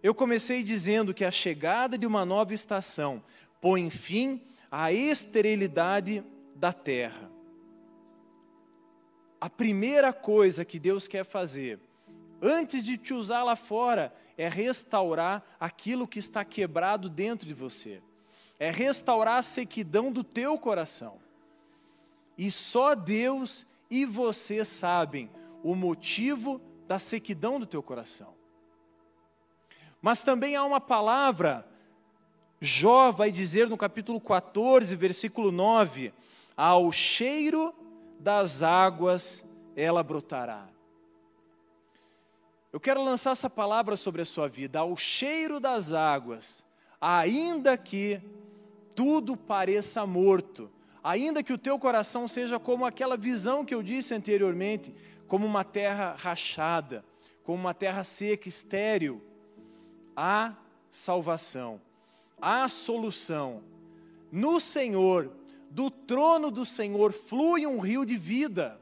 eu 0.03 0.15
comecei 0.15 0.63
dizendo 0.63 1.15
que 1.15 1.25
a 1.25 1.31
chegada 1.31 1.97
de 1.97 2.07
uma 2.07 2.27
nova 2.27 2.53
estação 2.53 3.25
põe 3.63 3.89
fim 3.89 4.43
à 4.71 4.93
esterilidade 4.93 6.23
da 6.55 6.75
terra 6.75 7.36
a 9.41 9.51
primeira 9.51 10.13
coisa 10.13 10.65
que 10.65 10.79
Deus 10.79 11.07
quer 11.07 11.25
fazer 11.25 11.81
antes 12.41 12.85
de 12.85 12.97
te 12.97 13.15
usar 13.15 13.43
lá 13.43 13.57
fora, 13.57 14.15
é 14.37 14.49
restaurar 14.49 15.43
aquilo 15.59 16.07
que 16.07 16.19
está 16.19 16.45
quebrado 16.45 17.09
dentro 17.09 17.47
de 17.47 17.55
você. 17.55 18.03
É 18.59 18.71
restaurar 18.71 19.39
a 19.39 19.43
sequidão 19.43 20.13
do 20.13 20.23
teu 20.23 20.59
coração. 20.59 21.19
E 22.37 22.51
só 22.51 22.95
Deus 22.95 23.67
e 23.91 24.05
você 24.05 24.65
sabem 24.65 25.31
o 25.63 25.75
motivo 25.75 26.61
da 26.87 26.99
sequidão 26.99 27.59
do 27.59 27.67
teu 27.67 27.83
coração. 27.83 28.35
Mas 30.01 30.23
também 30.23 30.55
há 30.55 30.65
uma 30.65 30.81
palavra, 30.81 31.67
Jó 32.61 33.11
vai 33.11 33.33
dizer 33.33 33.69
no 33.69 33.77
capítulo 33.77 34.21
14, 34.21 34.95
versículo 34.95 35.51
9: 35.51 36.13
Ao 36.57 36.93
cheiro 36.93 37.75
das 38.19 38.63
águas 38.63 39.45
ela 39.77 40.03
brotará. 40.03 40.69
Eu 42.73 42.81
quero 42.81 43.03
lançar 43.03 43.31
essa 43.31 43.49
palavra 43.49 43.97
sobre 43.97 44.23
a 44.23 44.27
sua 44.27 44.49
vida, 44.49 44.81
ao 44.81 44.97
cheiro 44.97 45.61
das 45.61 45.93
águas, 45.93 46.67
ainda 47.01 47.77
que 47.77 48.21
tudo 48.95 49.37
pareça 49.37 50.07
morto, 50.07 50.71
ainda 51.03 51.43
que 51.43 51.53
o 51.53 51.59
teu 51.59 51.79
coração 51.79 52.27
seja 52.27 52.59
como 52.59 52.85
aquela 52.85 53.17
visão 53.17 53.65
que 53.65 53.75
eu 53.75 53.83
disse 53.83 54.15
anteriormente, 54.15 54.95
como 55.27 55.47
uma 55.47 55.65
terra 55.65 56.15
rachada, 56.19 57.05
como 57.45 57.59
uma 57.59 57.73
terra 57.73 58.03
seca, 58.03 58.49
estéril, 58.49 59.23
há 60.17 60.55
salvação, 60.91 61.81
há 62.41 62.69
solução. 62.69 63.63
No 64.33 64.61
Senhor, 64.61 65.31
do 65.77 65.91
trono 65.91 66.51
do 66.51 66.65
Senhor 66.65 67.13
flui 67.13 67.67
um 67.67 67.79
rio 67.79 68.07
de 68.07 68.17
vida. 68.17 68.81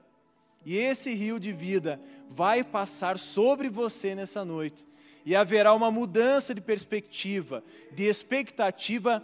E 0.65 0.77
esse 0.77 1.13
rio 1.13 1.41
de 1.41 1.53
vida 1.53 2.01
vai 2.31 2.63
passar 2.63 3.19
sobre 3.19 3.69
você 3.69 4.15
nessa 4.15 4.45
noite. 4.45 4.87
E 5.27 5.35
haverá 5.35 5.75
uma 5.75 5.91
mudança 5.91 6.55
de 6.55 6.61
perspectiva, 6.61 7.65
de 7.91 8.05
expectativa 8.05 9.21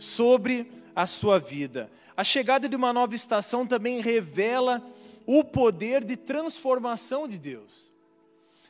sobre 0.00 0.66
a 0.96 1.06
sua 1.06 1.38
vida. 1.38 1.88
A 2.16 2.24
chegada 2.24 2.68
de 2.68 2.74
uma 2.74 2.92
nova 2.92 3.14
estação 3.14 3.64
também 3.64 4.00
revela 4.00 4.84
o 5.24 5.44
poder 5.44 6.02
de 6.02 6.16
transformação 6.16 7.28
de 7.28 7.38
Deus. 7.38 7.92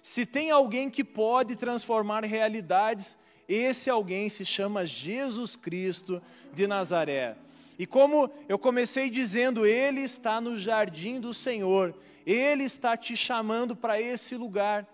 Se 0.02 0.26
tem 0.26 0.50
alguém 0.50 0.90
que 0.90 1.02
pode 1.02 1.56
transformar 1.56 2.22
realidades, 2.22 3.16
esse 3.48 3.88
alguém 3.88 4.28
se 4.28 4.44
chama 4.44 4.84
Jesus 4.84 5.56
Cristo 5.56 6.20
de 6.52 6.66
Nazaré. 6.66 7.34
E 7.78 7.86
como 7.86 8.30
eu 8.48 8.58
comecei 8.58 9.08
dizendo, 9.08 9.66
ele 9.66 10.00
está 10.00 10.40
no 10.40 10.56
jardim 10.56 11.20
do 11.20 11.32
Senhor, 11.32 11.94
ele 12.26 12.64
está 12.64 12.96
te 12.96 13.16
chamando 13.16 13.74
para 13.74 14.00
esse 14.00 14.36
lugar, 14.36 14.86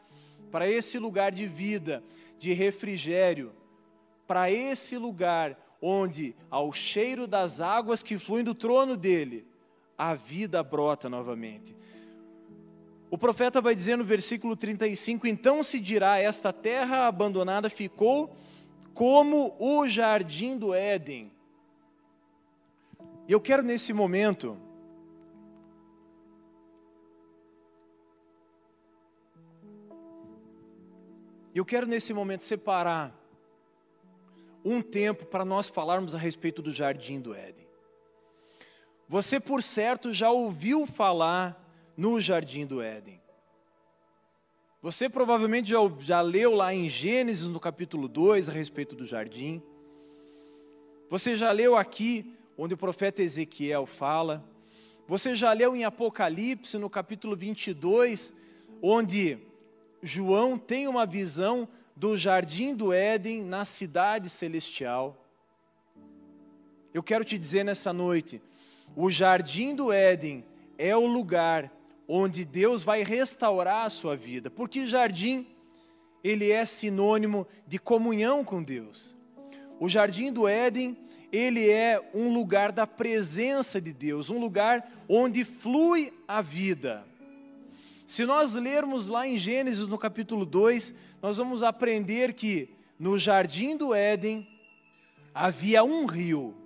para 0.50 0.68
esse 0.68 0.98
lugar 0.98 1.32
de 1.32 1.46
vida, 1.46 2.02
de 2.38 2.52
refrigério, 2.52 3.52
para 4.26 4.50
esse 4.50 4.96
lugar 4.96 5.58
onde, 5.80 6.34
ao 6.50 6.72
cheiro 6.72 7.26
das 7.26 7.60
águas 7.60 8.02
que 8.02 8.18
fluem 8.18 8.44
do 8.44 8.54
trono 8.54 8.96
dele, 8.96 9.46
a 9.96 10.14
vida 10.14 10.62
brota 10.62 11.08
novamente. 11.08 11.76
O 13.10 13.16
profeta 13.16 13.60
vai 13.60 13.74
dizer 13.74 13.96
no 13.96 14.04
versículo 14.04 14.54
35: 14.54 15.26
Então 15.26 15.62
se 15.62 15.80
dirá: 15.80 16.18
Esta 16.18 16.52
terra 16.52 17.06
abandonada 17.06 17.70
ficou 17.70 18.36
como 18.92 19.56
o 19.58 19.88
jardim 19.88 20.56
do 20.58 20.74
Éden. 20.74 21.32
Eu 23.28 23.40
quero 23.40 23.62
nesse 23.62 23.92
momento 23.92 24.58
Eu 31.54 31.64
quero 31.64 31.88
nesse 31.88 32.14
momento 32.14 32.44
separar 32.44 33.12
um 34.64 34.80
tempo 34.80 35.26
para 35.26 35.44
nós 35.44 35.68
falarmos 35.68 36.14
a 36.14 36.18
respeito 36.18 36.62
do 36.62 36.70
jardim 36.70 37.20
do 37.20 37.34
Éden. 37.34 37.66
Você, 39.08 39.40
por 39.40 39.60
certo, 39.60 40.12
já 40.12 40.30
ouviu 40.30 40.86
falar 40.86 41.60
no 41.96 42.20
jardim 42.20 42.64
do 42.64 42.80
Éden. 42.80 43.20
Você 44.80 45.08
provavelmente 45.08 45.70
já, 45.70 45.78
já 45.98 46.20
leu 46.20 46.54
lá 46.54 46.72
em 46.72 46.88
Gênesis, 46.88 47.48
no 47.48 47.58
capítulo 47.58 48.06
2, 48.06 48.48
a 48.48 48.52
respeito 48.52 48.94
do 48.94 49.04
jardim. 49.04 49.60
Você 51.10 51.34
já 51.34 51.50
leu 51.50 51.74
aqui, 51.74 52.37
onde 52.58 52.74
o 52.74 52.76
profeta 52.76 53.22
Ezequiel 53.22 53.86
fala. 53.86 54.44
Você 55.06 55.36
já 55.36 55.52
leu 55.52 55.76
em 55.76 55.84
Apocalipse, 55.84 56.76
no 56.76 56.90
capítulo 56.90 57.36
22, 57.36 58.34
onde 58.82 59.38
João 60.02 60.58
tem 60.58 60.88
uma 60.88 61.06
visão 61.06 61.68
do 61.94 62.16
jardim 62.16 62.74
do 62.74 62.92
Éden 62.92 63.44
na 63.44 63.64
cidade 63.64 64.28
celestial. 64.28 65.24
Eu 66.92 67.02
quero 67.02 67.24
te 67.24 67.38
dizer 67.38 67.64
nessa 67.64 67.92
noite: 67.92 68.42
o 68.96 69.08
jardim 69.08 69.74
do 69.74 69.92
Éden 69.92 70.44
é 70.76 70.96
o 70.96 71.06
lugar 71.06 71.72
onde 72.08 72.44
Deus 72.44 72.82
vai 72.82 73.04
restaurar 73.04 73.86
a 73.86 73.90
sua 73.90 74.16
vida, 74.16 74.50
porque 74.50 74.86
jardim 74.86 75.46
ele 76.24 76.50
é 76.50 76.64
sinônimo 76.64 77.46
de 77.68 77.78
comunhão 77.78 78.44
com 78.44 78.60
Deus. 78.62 79.16
O 79.78 79.88
jardim 79.88 80.32
do 80.32 80.48
Éden, 80.48 80.98
ele 81.32 81.68
é 81.68 82.10
um 82.14 82.32
lugar 82.32 82.72
da 82.72 82.86
presença 82.86 83.80
de 83.80 83.92
Deus, 83.92 84.30
um 84.30 84.38
lugar 84.38 84.90
onde 85.08 85.44
flui 85.44 86.12
a 86.26 86.40
vida. 86.40 87.04
Se 88.06 88.24
nós 88.24 88.54
lermos 88.54 89.08
lá 89.08 89.28
em 89.28 89.36
Gênesis, 89.36 89.86
no 89.86 89.98
capítulo 89.98 90.46
2, 90.46 90.94
nós 91.20 91.36
vamos 91.36 91.62
aprender 91.62 92.32
que 92.32 92.70
no 92.98 93.18
jardim 93.18 93.76
do 93.76 93.94
Éden 93.94 94.48
havia 95.34 95.84
um 95.84 96.06
rio. 96.06 96.56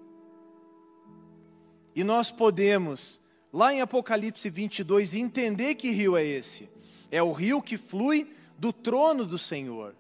E 1.95 2.05
nós 2.05 2.31
podemos, 2.31 3.21
lá 3.53 3.75
em 3.75 3.81
Apocalipse 3.81 4.49
22, 4.49 5.15
entender 5.15 5.75
que 5.75 5.91
rio 5.91 6.17
é 6.17 6.25
esse. 6.25 6.69
É 7.11 7.23
o 7.23 7.33
rio 7.33 7.61
que 7.61 7.77
flui 7.77 8.31
do 8.57 8.73
trono 8.73 9.27
do 9.27 9.37
Senhor. 9.37 9.95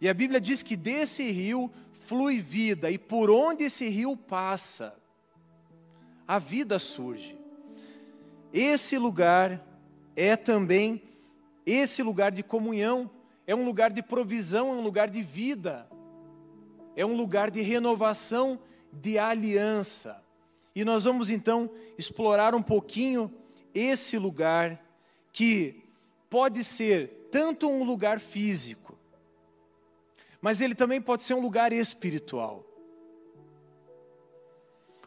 E 0.00 0.08
a 0.08 0.14
Bíblia 0.14 0.40
diz 0.40 0.62
que 0.62 0.76
desse 0.76 1.30
rio 1.30 1.70
flui 2.10 2.40
vida, 2.40 2.90
e 2.90 2.98
por 2.98 3.30
onde 3.30 3.62
esse 3.62 3.88
rio 3.88 4.16
passa, 4.16 4.96
a 6.26 6.40
vida 6.40 6.76
surge. 6.80 7.38
Esse 8.52 8.98
lugar 8.98 9.64
é 10.16 10.34
também 10.34 11.00
esse 11.64 12.02
lugar 12.02 12.32
de 12.32 12.42
comunhão, 12.42 13.08
é 13.46 13.54
um 13.54 13.64
lugar 13.64 13.92
de 13.92 14.02
provisão, 14.02 14.70
é 14.70 14.72
um 14.72 14.80
lugar 14.80 15.08
de 15.08 15.22
vida, 15.22 15.88
é 16.96 17.06
um 17.06 17.14
lugar 17.14 17.48
de 17.48 17.60
renovação, 17.60 18.58
de 18.92 19.16
aliança. 19.16 20.20
E 20.74 20.84
nós 20.84 21.04
vamos 21.04 21.30
então 21.30 21.70
explorar 21.96 22.56
um 22.56 22.62
pouquinho 22.62 23.32
esse 23.72 24.18
lugar 24.18 24.84
que 25.32 25.84
pode 26.28 26.64
ser 26.64 27.28
tanto 27.30 27.68
um 27.68 27.84
lugar 27.84 28.18
físico, 28.18 28.89
mas 30.40 30.60
ele 30.60 30.74
também 30.74 31.00
pode 31.00 31.22
ser 31.22 31.34
um 31.34 31.40
lugar 31.40 31.72
espiritual. 31.72 32.64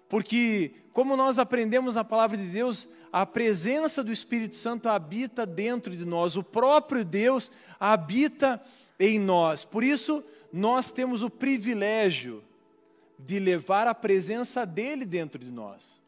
Porque, 0.08 0.74
como 0.91 1.17
nós 1.17 1.39
aprendemos 1.39 1.96
na 1.96 2.04
palavra 2.04 2.38
de 2.38 2.46
Deus, 2.46 2.88
a 3.12 3.26
presença 3.26 4.04
do 4.04 4.12
Espírito 4.12 4.56
Santo 4.56 4.89
habita 4.89 5.46
dentro 5.46 5.96
de 5.96 6.06
nós, 6.06 6.38
o 6.38 6.43
próprio 6.43 7.04
Deus 7.04 7.52
habita 7.80 8.62
em 9.00 9.19
nós. 9.19 9.63
Por 9.63 9.84
isso, 9.84 10.24
nós 10.52 10.91
temos 10.91 11.24
o 11.24 11.30
privilégio 11.30 12.43
de 13.17 13.39
levar 13.39 13.88
a 13.88 13.96
presença 13.96 14.65
dele 14.65 15.06
dentro 15.06 15.39
de 15.39 15.52
nós. 15.52 16.02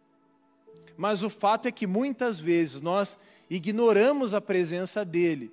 Mas 0.97 1.23
o 1.23 1.29
fato 1.29 1.67
é 1.67 1.71
que 1.71 1.87
muitas 1.87 2.39
vezes 2.39 2.81
nós 2.81 3.17
ignoramos 3.49 4.33
a 4.33 4.41
presença 4.41 5.03
dele 5.03 5.51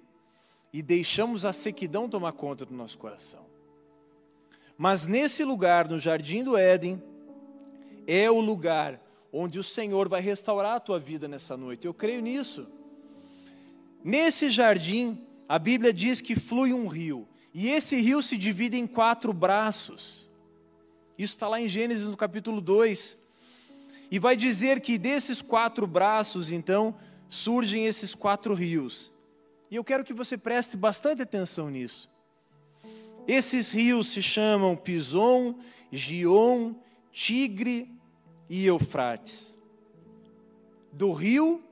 e 0.73 0.83
deixamos 0.83 1.45
a 1.45 1.53
sequidão 1.53 2.09
tomar 2.09 2.33
conta 2.33 2.65
do 2.65 2.75
nosso 2.75 2.99
coração. 2.99 3.52
Mas 4.83 5.07
nesse 5.07 5.45
lugar, 5.45 5.89
no 5.89 5.97
jardim 5.97 6.43
do 6.43 6.57
Éden, 6.57 7.01
é 8.05 8.29
o 8.29 8.41
lugar 8.41 9.01
onde 9.33 9.57
o 9.57 9.63
Senhor 9.63 10.09
vai 10.09 10.21
restaurar 10.21 10.75
a 10.75 10.81
tua 10.81 10.99
vida 10.99 11.29
nessa 11.29 11.57
noite. 11.57 11.87
Eu 11.87 11.95
creio 11.95 12.21
nisso. 12.21 12.67
Nesse 14.03 14.51
jardim, 14.51 15.25
a 15.49 15.57
Bíblia 15.57 15.93
diz 15.93 16.21
que 16.21 16.35
flui 16.35 16.73
um 16.73 16.89
rio, 16.89 17.29
e 17.55 17.69
esse 17.69 17.95
rio 18.01 18.21
se 18.21 18.37
divide 18.37 18.77
em 18.77 18.85
quatro 18.85 19.33
braços. 19.33 20.29
Isso 21.17 21.35
está 21.35 21.47
lá 21.47 21.61
em 21.61 21.69
Gênesis 21.69 22.09
no 22.09 22.17
capítulo 22.17 22.61
2. 22.61 23.19
E 24.11 24.19
vai 24.19 24.35
dizer 24.35 24.81
que 24.81 24.99
desses 24.99 25.41
quatro 25.41 25.87
braços, 25.87 26.51
então, 26.51 26.93
surgem 27.29 27.87
esses 27.87 28.17
quatro 28.17 28.53
rios. 28.53 29.13
E 29.71 29.77
eu 29.77 29.85
quero 29.85 30.03
que 30.03 30.13
você 30.13 30.37
preste 30.37 30.77
bastante 30.77 31.23
atenção 31.23 31.71
nisso. 31.71 32.12
Esses 33.27 33.71
rios 33.71 34.11
se 34.11 34.23
chamam 34.23 34.77
Pison, 34.77 35.55
Gion, 35.91 36.75
Tigre 37.13 37.89
e 38.49 38.67
Eufrates. 38.67 39.59
Do 40.93 41.13
rio 41.13 41.63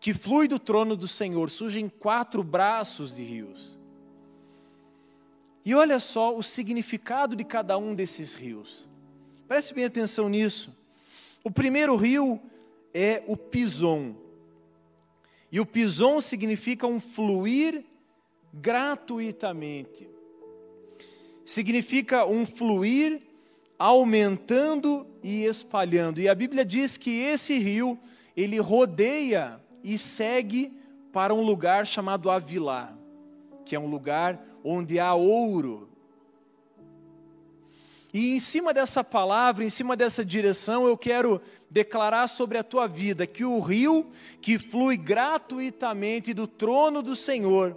que 0.00 0.12
flui 0.12 0.48
do 0.48 0.58
trono 0.58 0.96
do 0.96 1.06
Senhor 1.06 1.48
surgem 1.50 1.88
quatro 1.88 2.42
braços 2.42 3.14
de 3.14 3.22
rios. 3.22 3.78
E 5.64 5.74
olha 5.74 6.00
só 6.00 6.36
o 6.36 6.42
significado 6.42 7.36
de 7.36 7.44
cada 7.44 7.78
um 7.78 7.94
desses 7.94 8.34
rios. 8.34 8.88
Preste 9.46 9.72
bem 9.72 9.84
atenção 9.84 10.28
nisso. 10.28 10.76
O 11.44 11.50
primeiro 11.50 11.94
rio 11.94 12.40
é 12.92 13.22
o 13.26 13.36
Pison. 13.36 14.16
E 15.52 15.60
o 15.60 15.66
Pison 15.66 16.20
significa 16.20 16.86
um 16.86 16.98
fluir 16.98 17.84
gratuitamente. 18.52 20.08
Significa 21.44 22.24
um 22.26 22.46
fluir 22.46 23.20
aumentando 23.78 25.06
e 25.22 25.44
espalhando. 25.44 26.20
E 26.20 26.28
a 26.28 26.34
Bíblia 26.34 26.64
diz 26.64 26.96
que 26.96 27.20
esse 27.20 27.58
rio, 27.58 27.98
ele 28.36 28.58
rodeia 28.58 29.60
e 29.82 29.98
segue 29.98 30.72
para 31.12 31.34
um 31.34 31.42
lugar 31.42 31.86
chamado 31.86 32.30
Avilá, 32.30 32.96
que 33.64 33.74
é 33.74 33.80
um 33.80 33.88
lugar 33.88 34.40
onde 34.64 34.98
há 34.98 35.14
ouro. 35.14 35.88
E 38.14 38.36
em 38.36 38.40
cima 38.40 38.74
dessa 38.74 39.02
palavra, 39.02 39.64
em 39.64 39.70
cima 39.70 39.96
dessa 39.96 40.24
direção, 40.24 40.86
eu 40.86 40.96
quero 40.96 41.40
declarar 41.70 42.28
sobre 42.28 42.58
a 42.58 42.62
tua 42.62 42.86
vida 42.86 43.26
que 43.26 43.44
o 43.44 43.58
rio 43.58 44.06
que 44.40 44.58
flui 44.58 44.98
gratuitamente 44.98 46.34
do 46.34 46.46
trono 46.46 47.02
do 47.02 47.16
Senhor, 47.16 47.74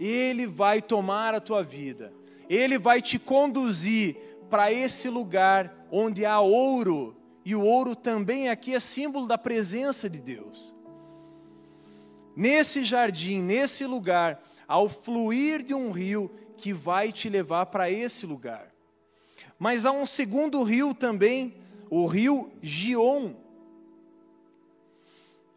ele 0.00 0.46
vai 0.46 0.80
tomar 0.80 1.34
a 1.34 1.40
tua 1.40 1.62
vida, 1.62 2.12
ele 2.48 2.78
vai 2.78 3.02
te 3.02 3.18
conduzir 3.18 4.16
para 4.48 4.72
esse 4.72 5.08
lugar 5.08 5.86
onde 5.90 6.24
há 6.24 6.40
ouro, 6.40 7.16
e 7.44 7.54
o 7.54 7.62
ouro 7.62 7.94
também 7.94 8.48
aqui 8.48 8.74
é 8.74 8.80
símbolo 8.80 9.26
da 9.26 9.38
presença 9.38 10.08
de 10.08 10.20
Deus. 10.20 10.74
Nesse 12.36 12.84
jardim, 12.84 13.42
nesse 13.42 13.84
lugar, 13.84 14.42
ao 14.66 14.88
fluir 14.88 15.62
de 15.62 15.74
um 15.74 15.90
rio 15.90 16.30
que 16.56 16.72
vai 16.72 17.10
te 17.10 17.28
levar 17.28 17.66
para 17.66 17.90
esse 17.90 18.26
lugar. 18.26 18.72
Mas 19.58 19.84
há 19.84 19.90
um 19.90 20.06
segundo 20.06 20.62
rio 20.62 20.94
também, 20.94 21.54
o 21.90 22.06
rio 22.06 22.52
Gion. 22.62 23.34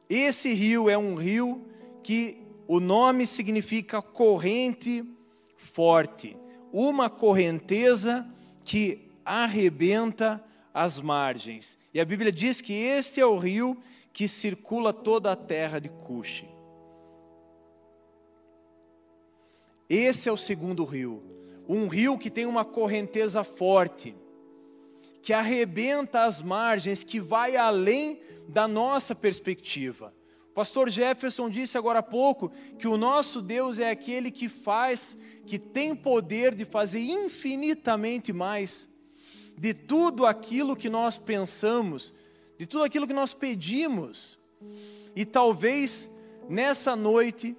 Esse 0.09 0.53
rio 0.53 0.89
é 0.89 0.97
um 0.97 1.15
rio 1.15 1.61
que 2.03 2.37
o 2.67 2.79
nome 2.79 3.27
significa 3.27 4.01
corrente 4.01 5.03
forte, 5.57 6.35
uma 6.71 7.09
correnteza 7.09 8.27
que 8.63 9.09
arrebenta 9.25 10.43
as 10.73 10.99
margens. 10.99 11.77
E 11.93 11.99
a 11.99 12.05
Bíblia 12.05 12.31
diz 12.31 12.61
que 12.61 12.73
este 12.73 13.19
é 13.19 13.25
o 13.25 13.37
rio 13.37 13.77
que 14.13 14.27
circula 14.27 14.93
toda 14.93 15.31
a 15.31 15.35
terra 15.35 15.79
de 15.79 15.89
Cuxi. 15.89 16.47
Esse 19.89 20.29
é 20.29 20.31
o 20.31 20.37
segundo 20.37 20.85
rio. 20.85 21.21
Um 21.67 21.87
rio 21.87 22.17
que 22.17 22.29
tem 22.29 22.45
uma 22.45 22.63
correnteza 22.63 23.43
forte, 23.43 24.15
que 25.21 25.33
arrebenta 25.33 26.23
as 26.23 26.41
margens, 26.41 27.03
que 27.03 27.19
vai 27.19 27.55
além 27.55 28.19
da 28.47 28.67
nossa 28.67 29.13
perspectiva. 29.13 30.13
Pastor 30.53 30.89
Jefferson 30.89 31.49
disse 31.49 31.77
agora 31.77 31.99
há 31.99 32.03
pouco 32.03 32.51
que 32.77 32.87
o 32.87 32.97
nosso 32.97 33.41
Deus 33.41 33.79
é 33.79 33.89
aquele 33.89 34.29
que 34.29 34.49
faz, 34.49 35.17
que 35.45 35.57
tem 35.57 35.95
poder 35.95 36.53
de 36.53 36.65
fazer 36.65 36.99
infinitamente 36.99 38.33
mais 38.33 38.91
de 39.57 39.73
tudo 39.73 40.25
aquilo 40.25 40.75
que 40.75 40.89
nós 40.89 41.17
pensamos, 41.17 42.13
de 42.57 42.65
tudo 42.65 42.83
aquilo 42.83 43.05
que 43.05 43.13
nós 43.13 43.33
pedimos. 43.33 44.39
E 45.15 45.23
talvez 45.23 46.09
nessa 46.49 46.95
noite, 46.95 47.55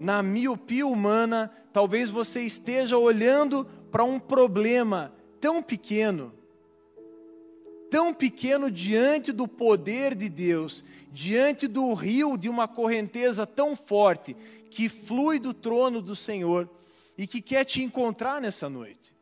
na 0.00 0.22
miopia 0.22 0.86
humana, 0.86 1.50
talvez 1.72 2.10
você 2.10 2.42
esteja 2.42 2.98
olhando 2.98 3.64
para 3.90 4.02
um 4.02 4.18
problema 4.18 5.14
tão 5.40 5.62
pequeno, 5.62 6.32
tão 7.94 8.12
pequeno 8.12 8.72
diante 8.72 9.30
do 9.30 9.46
poder 9.46 10.16
de 10.16 10.28
Deus, 10.28 10.82
diante 11.12 11.68
do 11.68 11.94
rio 11.94 12.36
de 12.36 12.48
uma 12.48 12.66
correnteza 12.66 13.46
tão 13.46 13.76
forte 13.76 14.34
que 14.68 14.88
flui 14.88 15.38
do 15.38 15.54
trono 15.54 16.02
do 16.02 16.16
Senhor 16.16 16.68
e 17.16 17.24
que 17.24 17.40
quer 17.40 17.64
te 17.64 17.84
encontrar 17.84 18.40
nessa 18.40 18.68
noite. 18.68 19.14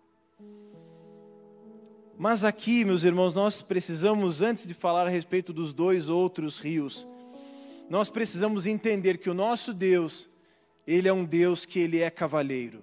Mas 2.17 2.45
aqui, 2.45 2.83
meus 2.83 3.05
irmãos, 3.05 3.35
nós 3.35 3.61
precisamos, 3.61 4.41
antes 4.41 4.67
de 4.67 4.73
falar 4.73 5.07
a 5.07 5.11
respeito 5.11 5.53
dos 5.53 5.71
dois 5.75 6.09
outros 6.09 6.59
rios, 6.59 7.07
nós 7.91 8.09
precisamos 8.09 8.67
entender 8.67 9.19
que 9.19 9.29
o 9.29 9.35
nosso 9.35 9.75
Deus, 9.75 10.31
ele 10.87 11.09
é 11.09 11.13
um 11.13 11.27
Deus 11.27 11.67
que 11.67 11.79
ele 11.79 12.01
é 12.01 12.09
cavalheiro. 12.09 12.83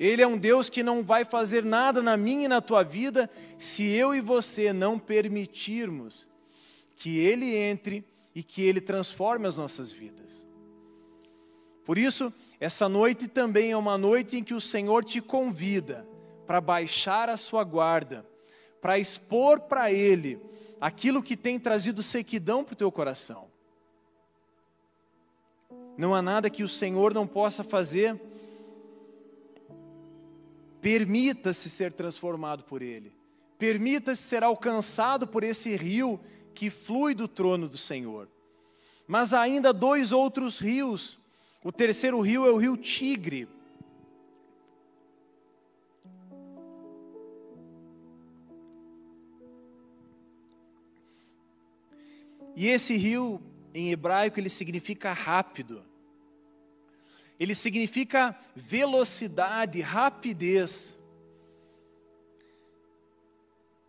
Ele 0.00 0.22
é 0.22 0.26
um 0.26 0.38
Deus 0.38 0.70
que 0.70 0.82
não 0.82 1.04
vai 1.04 1.26
fazer 1.26 1.62
nada 1.62 2.00
na 2.00 2.16
minha 2.16 2.46
e 2.46 2.48
na 2.48 2.62
tua 2.62 2.82
vida 2.82 3.30
se 3.58 3.86
eu 3.92 4.14
e 4.14 4.20
você 4.22 4.72
não 4.72 4.98
permitirmos 4.98 6.26
que 6.96 7.18
ele 7.18 7.54
entre 7.54 8.02
e 8.34 8.42
que 8.42 8.62
ele 8.62 8.80
transforme 8.80 9.46
as 9.46 9.58
nossas 9.58 9.92
vidas. 9.92 10.46
Por 11.84 11.98
isso, 11.98 12.32
essa 12.58 12.88
noite 12.88 13.28
também 13.28 13.72
é 13.72 13.76
uma 13.76 13.98
noite 13.98 14.36
em 14.36 14.42
que 14.42 14.54
o 14.54 14.60
Senhor 14.60 15.04
te 15.04 15.20
convida 15.20 16.06
para 16.46 16.60
baixar 16.60 17.28
a 17.28 17.36
sua 17.36 17.62
guarda, 17.62 18.24
para 18.80 18.98
expor 18.98 19.60
para 19.60 19.92
Ele 19.92 20.40
aquilo 20.80 21.22
que 21.22 21.36
tem 21.36 21.60
trazido 21.60 22.02
sequidão 22.02 22.64
para 22.64 22.72
o 22.72 22.76
teu 22.76 22.90
coração. 22.90 23.48
Não 25.96 26.14
há 26.14 26.22
nada 26.22 26.48
que 26.48 26.62
o 26.62 26.68
Senhor 26.68 27.12
não 27.12 27.26
possa 27.26 27.62
fazer. 27.62 28.18
Permita-se 30.80 31.68
ser 31.68 31.92
transformado 31.92 32.64
por 32.64 32.82
Ele. 32.82 33.12
Permita-se 33.58 34.22
ser 34.22 34.42
alcançado 34.42 35.26
por 35.26 35.44
esse 35.44 35.76
rio 35.76 36.18
que 36.54 36.70
flui 36.70 37.14
do 37.14 37.28
trono 37.28 37.68
do 37.68 37.76
Senhor. 37.76 38.28
Mas 39.06 39.34
ainda 39.34 39.72
dois 39.72 40.12
outros 40.12 40.58
rios. 40.58 41.18
O 41.62 41.70
terceiro 41.70 42.20
rio 42.20 42.46
é 42.46 42.50
o 42.50 42.56
rio 42.56 42.76
Tigre. 42.76 43.46
E 52.56 52.68
esse 52.68 52.96
rio, 52.96 53.40
em 53.74 53.90
hebraico, 53.90 54.38
ele 54.38 54.50
significa 54.50 55.12
rápido 55.12 55.89
ele 57.40 57.54
significa 57.54 58.36
velocidade, 58.54 59.80
rapidez. 59.80 60.98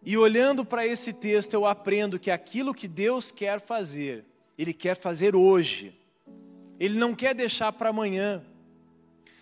E 0.02 0.18
olhando 0.18 0.64
para 0.64 0.88
esse 0.88 1.12
texto, 1.12 1.54
eu 1.54 1.66
aprendo 1.66 2.18
que 2.18 2.32
aquilo 2.32 2.74
que 2.74 2.88
Deus 2.88 3.30
quer 3.30 3.60
fazer, 3.60 4.24
Ele 4.58 4.74
quer 4.74 4.96
fazer 4.96 5.36
hoje. 5.36 5.94
Ele 6.80 6.98
não 6.98 7.14
quer 7.14 7.36
deixar 7.36 7.74
para 7.74 7.90
amanhã. 7.90 8.42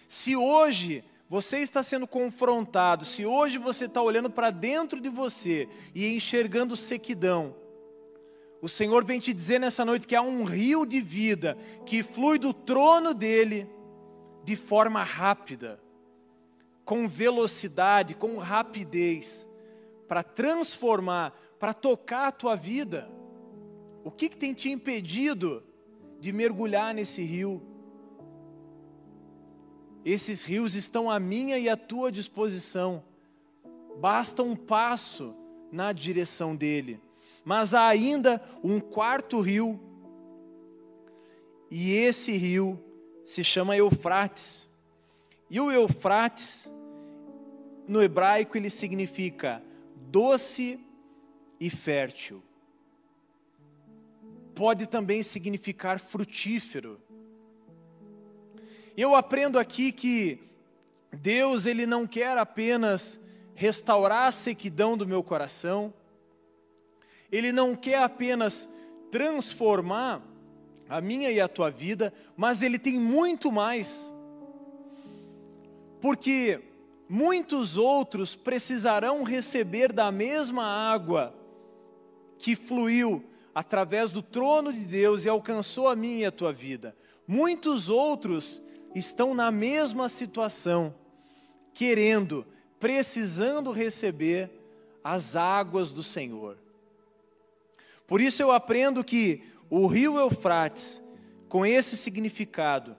Se 0.08 0.36
hoje 0.36 1.04
você 1.30 1.60
está 1.60 1.84
sendo 1.84 2.08
confrontado, 2.08 3.06
se 3.06 3.28
hoje 3.28 3.60
você 3.60 3.86
está 3.86 4.02
olhando 4.02 4.32
para 4.32 4.50
dentro 4.50 5.00
de 5.00 5.08
você 5.08 5.69
e 5.93 6.15
enxergando 6.15 6.76
sequidão, 6.76 7.56
o 8.60 8.67
Senhor 8.67 9.06
vem 9.06 9.19
te 9.19 9.32
dizer 9.34 9.60
nessa 9.60 9.86
noite 9.86 10.08
que 10.08 10.15
há 10.15 10.22
um 10.22 10.43
rio 10.43 10.84
de 10.84 11.00
vida 11.00 11.56
que 11.86 12.02
flui 12.02 12.39
do 12.39 12.52
trono 12.52 13.13
dele 13.13 13.69
de 14.49 14.55
forma 14.55 15.03
rápida, 15.03 15.79
com 16.83 17.07
velocidade, 17.07 18.15
com 18.15 18.38
rapidez, 18.38 19.47
para 20.07 20.23
transformar, 20.23 21.39
para 21.59 21.71
tocar 21.71 22.29
a 22.29 22.31
tua 22.31 22.55
vida. 22.55 23.07
O 24.03 24.09
que, 24.09 24.27
que 24.27 24.35
tem 24.35 24.55
te 24.55 24.71
impedido 24.71 25.63
de 26.19 26.31
mergulhar 26.31 26.95
nesse 26.95 27.21
rio? 27.21 27.62
Esses 30.03 30.43
rios 30.43 30.73
estão 30.73 31.12
à 31.12 31.19
minha 31.19 31.59
e 31.59 31.69
à 31.69 31.77
tua 31.77 32.12
disposição, 32.12 33.03
basta 33.99 34.41
um 34.41 34.55
passo 34.55 35.35
na 35.71 35.93
direção 35.93 36.55
dele. 36.55 36.99
Mas 37.45 37.75
há 37.75 37.88
ainda 37.88 38.41
um 38.63 38.79
quarto 38.79 39.39
rio, 39.41 39.79
e 41.69 41.91
esse 41.91 42.35
rio 42.35 42.83
se 43.29 43.43
chama 43.43 43.77
Eufrates. 43.77 44.67
E 45.51 45.61
o 45.61 45.71
Eufrates, 45.71 46.67
no 47.87 48.01
hebraico, 48.01 48.57
ele 48.57 48.71
significa 48.71 49.61
doce 49.95 50.79
e 51.59 51.69
fértil. 51.69 52.41
Pode 54.55 54.87
também 54.87 55.21
significar 55.21 55.99
frutífero. 55.99 56.99
Eu 58.97 59.13
aprendo 59.13 59.59
aqui 59.59 59.91
que 59.91 60.39
Deus 61.13 61.67
ele 61.67 61.85
não 61.85 62.07
quer 62.07 62.35
apenas 62.35 63.19
restaurar 63.53 64.29
a 64.29 64.31
sequidão 64.31 64.97
do 64.97 65.05
meu 65.05 65.21
coração, 65.21 65.93
Ele 67.31 67.51
não 67.51 67.75
quer 67.75 68.01
apenas 68.01 68.67
transformar 69.11 70.19
a 70.89 70.99
minha 70.99 71.32
e 71.32 71.39
a 71.39 71.47
tua 71.47 71.69
vida, 71.69 72.12
mas 72.36 72.62
Ele 72.63 72.80
tem 72.80 72.99
muito 72.99 73.52
mais. 73.52 74.13
porque 76.02 76.62
muitos 77.10 77.75
outros 77.75 78.36
precisarão 78.36 79.23
receber 79.23 79.91
da 79.91 80.12
mesma 80.12 80.63
água 80.63 81.36
que 82.38 82.56
fluiu 82.56 83.23
através 83.54 84.12
do 84.12 84.21
trono 84.21 84.71
de 84.71 84.86
Deus 84.86 85.25
e 85.25 85.30
alcançou 85.30 85.88
a 85.88 85.95
minha 85.95 86.19
e 86.19 86.25
a 86.25 86.32
tua 86.32 86.54
vida. 86.54 86.95
Muitos 87.28 87.89
outros 87.89 88.62
estão 88.95 89.34
na 89.34 89.52
mesma 89.52 90.08
situação, 90.08 90.95
querendo, 91.73 92.45
precisando 92.80 93.71
receber 93.71 94.49
as 95.04 95.36
águas 95.36 95.91
do 95.91 96.02
Senhor. 96.02 96.58
Por 98.08 98.21
isso 98.21 98.41
eu 98.41 98.52
aprendo 98.52 99.04
que 99.04 99.43
o 99.69 99.88
rio 99.88 100.17
Eufrates, 100.17 101.01
com 101.47 101.65
esse 101.65 101.95
significado 101.95 102.97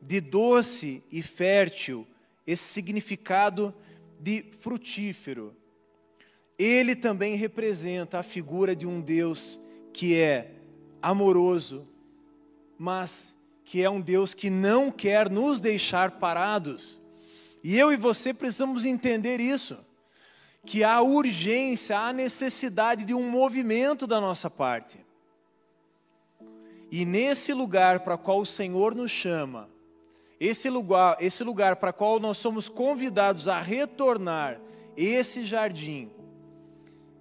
de 0.00 0.20
doce 0.20 1.02
e 1.10 1.22
fértil, 1.22 2.06
esse 2.46 2.64
significado 2.64 3.74
de 4.20 4.44
frutífero, 4.60 5.56
ele 6.58 6.94
também 6.94 7.36
representa 7.36 8.18
a 8.18 8.22
figura 8.22 8.74
de 8.74 8.86
um 8.86 9.00
Deus 9.00 9.58
que 9.92 10.18
é 10.18 10.52
amoroso, 11.00 11.88
mas 12.78 13.36
que 13.64 13.82
é 13.82 13.90
um 13.90 14.00
Deus 14.00 14.34
que 14.34 14.50
não 14.50 14.90
quer 14.90 15.30
nos 15.30 15.58
deixar 15.58 16.12
parados. 16.12 17.00
E 17.64 17.78
eu 17.78 17.92
e 17.92 17.96
você 17.96 18.34
precisamos 18.34 18.84
entender 18.84 19.40
isso, 19.40 19.78
que 20.64 20.84
há 20.84 21.00
urgência, 21.00 21.98
há 21.98 22.12
necessidade 22.12 23.04
de 23.04 23.14
um 23.14 23.28
movimento 23.28 24.06
da 24.06 24.20
nossa 24.20 24.48
parte. 24.48 25.01
E 26.92 27.06
nesse 27.06 27.54
lugar 27.54 28.00
para 28.00 28.18
qual 28.18 28.42
o 28.42 28.46
Senhor 28.46 28.94
nos 28.94 29.10
chama, 29.10 29.66
esse 30.38 30.68
lugar, 30.68 31.16
esse 31.20 31.42
lugar 31.42 31.76
para 31.76 31.90
qual 31.90 32.20
nós 32.20 32.36
somos 32.36 32.68
convidados 32.68 33.48
a 33.48 33.58
retornar, 33.58 34.60
esse 34.94 35.46
jardim, 35.46 36.10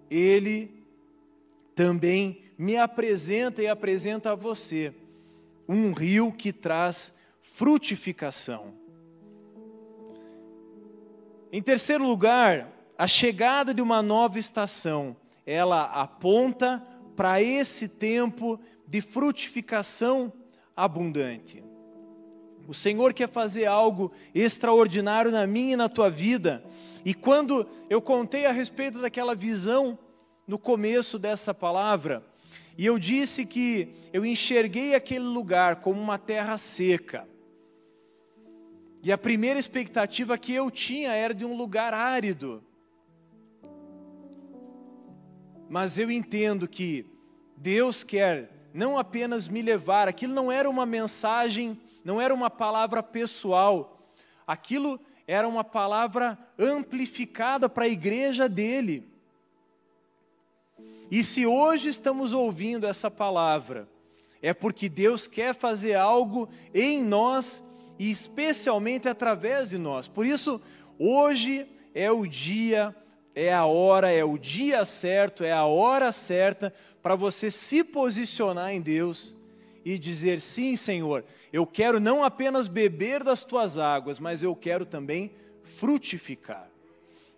ele 0.10 0.84
também 1.74 2.42
me 2.58 2.76
apresenta 2.76 3.62
e 3.62 3.68
apresenta 3.70 4.34
a 4.34 4.36
você 4.36 4.94
um 5.70 5.94
rio 5.94 6.34
que 6.34 6.52
traz 6.52 7.18
frutificação. 7.42 8.74
Em 11.50 11.62
terceiro 11.62 12.06
lugar, 12.06 12.70
a 12.98 13.08
chegada 13.08 13.74
de 13.74 13.82
uma 13.82 14.02
nova 14.02 14.38
estação, 14.38 15.16
ela 15.46 15.86
aponta 15.86 16.86
para 17.16 17.42
esse 17.42 17.88
tempo 17.88 18.60
de 18.92 19.00
frutificação 19.00 20.34
abundante. 20.76 21.64
O 22.68 22.74
Senhor 22.74 23.14
quer 23.14 23.30
fazer 23.30 23.66
algo 23.66 24.12
extraordinário 24.36 25.32
na 25.32 25.48
minha 25.48 25.74
e 25.74 25.78
na 25.78 25.88
tua 25.88 26.10
vida. 26.10 26.62
E 27.06 27.14
quando 27.14 27.66
eu 27.90 28.02
contei 28.02 28.46
a 28.46 28.52
respeito 28.52 29.00
daquela 29.00 29.34
visão 29.34 29.98
no 30.46 30.60
começo 30.60 31.18
dessa 31.18 31.54
palavra, 31.54 32.22
e 32.78 32.86
eu 32.86 33.00
disse 33.00 33.46
que 33.46 33.94
eu 34.12 34.26
enxerguei 34.26 34.94
aquele 34.94 35.24
lugar 35.24 35.78
como 35.78 35.98
uma 35.98 36.18
terra 36.18 36.58
seca. 36.58 37.26
E 39.02 39.10
a 39.10 39.18
primeira 39.18 39.58
expectativa 39.58 40.38
que 40.38 40.54
eu 40.54 40.70
tinha 40.70 41.14
era 41.14 41.34
de 41.34 41.46
um 41.46 41.56
lugar 41.56 41.94
árido. 41.94 42.62
Mas 45.70 45.98
eu 45.98 46.12
entendo 46.12 46.68
que 46.68 47.06
Deus 47.56 48.04
quer 48.04 48.51
não 48.74 48.98
apenas 48.98 49.48
me 49.48 49.62
levar, 49.62 50.08
aquilo 50.08 50.34
não 50.34 50.52
era 50.52 50.70
uma 50.70 50.86
mensagem 50.86 51.78
não 52.04 52.20
era 52.20 52.34
uma 52.34 52.50
palavra 52.50 53.02
pessoal, 53.04 54.10
aquilo 54.46 55.00
era 55.28 55.48
uma 55.48 55.64
palavra 55.64 56.38
amplificada 56.58 57.70
para 57.70 57.86
a 57.86 57.90
igreja 57.90 58.50
dele. 58.50 59.08
E 61.10 61.24
se 61.24 61.46
hoje 61.46 61.90
estamos 61.90 62.34
ouvindo 62.34 62.88
essa 62.88 63.12
palavra, 63.12 63.88
é 64.42 64.54
porque 64.54 64.90
Deus 64.90 65.28
quer 65.28 65.54
fazer 65.54 65.96
algo 65.96 66.50
em 66.74 67.04
nós 67.04 67.62
e 68.00 68.10
especialmente 68.10 69.08
através 69.08 69.70
de 69.70 69.78
nós. 69.78 70.08
Por 70.08 70.26
isso, 70.26 70.60
hoje 70.98 71.68
é 71.94 72.12
o 72.12 72.26
dia, 72.26 72.96
é 73.36 73.54
a 73.54 73.66
hora, 73.66 74.10
é 74.12 74.24
o 74.24 74.38
dia 74.38 74.84
certo, 74.86 75.44
é 75.44 75.52
a 75.52 75.66
hora 75.66 76.12
certa 76.12 76.74
para 77.02 77.16
você 77.16 77.50
se 77.50 77.84
posicionar 77.84 78.74
em 78.74 78.82
Deus 78.82 79.36
e 79.84 79.98
dizer: 79.98 80.40
sim, 80.40 80.76
Senhor, 80.76 81.24
eu 81.52 81.66
quero 81.66 82.00
não 82.00 82.24
apenas 82.24 82.68
beber 82.68 83.24
das 83.24 83.44
tuas 83.44 83.78
águas, 83.78 84.20
mas 84.20 84.44
eu 84.44 84.56
quero 84.56 84.86
também 84.86 85.32
frutificar. 85.64 86.70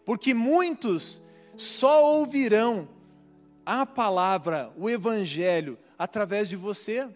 Porque 0.06 0.34
muitos 0.34 1.22
só 1.58 2.04
ouvirão 2.18 2.88
a 3.66 3.86
palavra, 3.86 4.72
o 4.78 4.90
evangelho, 4.90 5.78
através 5.98 6.50
de 6.50 6.58
você. 6.58 7.08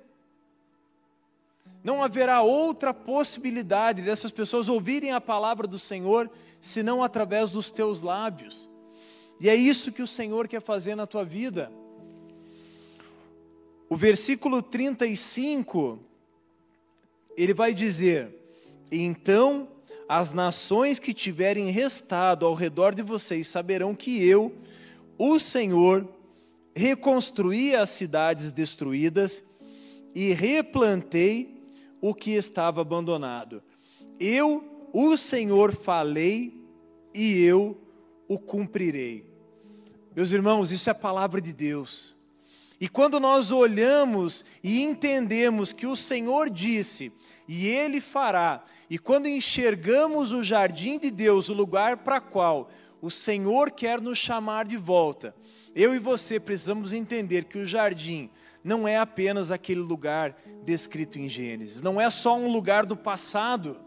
Não 1.83 2.03
haverá 2.03 2.41
outra 2.41 2.93
possibilidade 2.93 4.01
dessas 4.01 4.31
pessoas 4.31 4.67
ouvirem 4.67 5.11
a 5.11 5.21
palavra 5.21 5.67
do 5.67 5.79
Senhor 5.79 6.29
senão 6.59 7.03
através 7.03 7.51
dos 7.51 7.69
teus 7.69 8.01
lábios. 8.01 8.69
E 9.39 9.49
é 9.49 9.55
isso 9.55 9.91
que 9.91 10.01
o 10.01 10.07
Senhor 10.07 10.47
quer 10.47 10.61
fazer 10.61 10.95
na 10.95 11.05
tua 11.05 11.23
vida. 11.23 11.71
O 13.89 13.95
versículo 13.95 14.61
35 14.61 15.99
ele 17.37 17.53
vai 17.53 17.73
dizer: 17.73 18.35
Então 18.91 19.69
as 20.09 20.31
nações 20.31 20.99
que 20.99 21.13
tiverem 21.13 21.69
restado 21.69 22.45
ao 22.45 22.53
redor 22.53 22.95
de 22.95 23.01
vocês 23.01 23.47
saberão 23.47 23.93
que 23.93 24.25
eu, 24.25 24.55
o 25.17 25.39
Senhor, 25.39 26.07
reconstruí 26.75 27.75
as 27.75 27.89
cidades 27.89 28.51
destruídas 28.51 29.43
e 30.15 30.33
replantei 30.33 31.63
o 32.01 32.13
que 32.13 32.31
estava 32.31 32.81
abandonado. 32.81 33.61
Eu, 34.19 34.89
o 34.93 35.15
Senhor, 35.17 35.73
falei 35.73 36.53
e 37.13 37.43
eu 37.43 37.77
o 38.27 38.39
cumprirei. 38.39 39.25
Meus 40.15 40.31
irmãos, 40.31 40.71
isso 40.71 40.89
é 40.89 40.91
a 40.91 40.95
palavra 40.95 41.39
de 41.39 41.53
Deus. 41.53 42.16
E 42.79 42.87
quando 42.87 43.19
nós 43.19 43.51
olhamos 43.51 44.45
e 44.63 44.83
entendemos 44.83 45.73
que 45.73 45.87
o 45.87 45.95
Senhor 45.95 46.49
disse, 46.49 47.11
e 47.47 47.65
Ele 47.67 47.99
fará, 47.99 48.63
e 48.89 48.99
quando 48.99 49.27
enxergamos 49.27 50.31
o 50.31 50.43
jardim 50.43 50.99
de 50.99 51.09
Deus, 51.09 51.49
o 51.49 51.53
lugar 51.53 51.97
para 51.97 52.21
qual 52.21 52.69
o 53.01 53.09
Senhor 53.09 53.71
quer 53.71 53.99
nos 53.99 54.19
chamar 54.19 54.65
de 54.65 54.77
volta, 54.77 55.35
eu 55.75 55.95
e 55.95 55.99
você 55.99 56.39
precisamos 56.39 56.93
entender 56.93 57.45
que 57.45 57.57
o 57.57 57.65
jardim 57.65 58.29
não 58.63 58.87
é 58.87 58.97
apenas 58.97 59.49
aquele 59.49 59.79
lugar 59.79 60.37
descrito 60.63 61.17
em 61.17 61.27
Gênesis, 61.27 61.81
não 61.81 61.99
é 61.99 62.09
só 62.11 62.37
um 62.37 62.51
lugar 62.51 62.85
do 62.85 62.95
passado. 62.95 63.79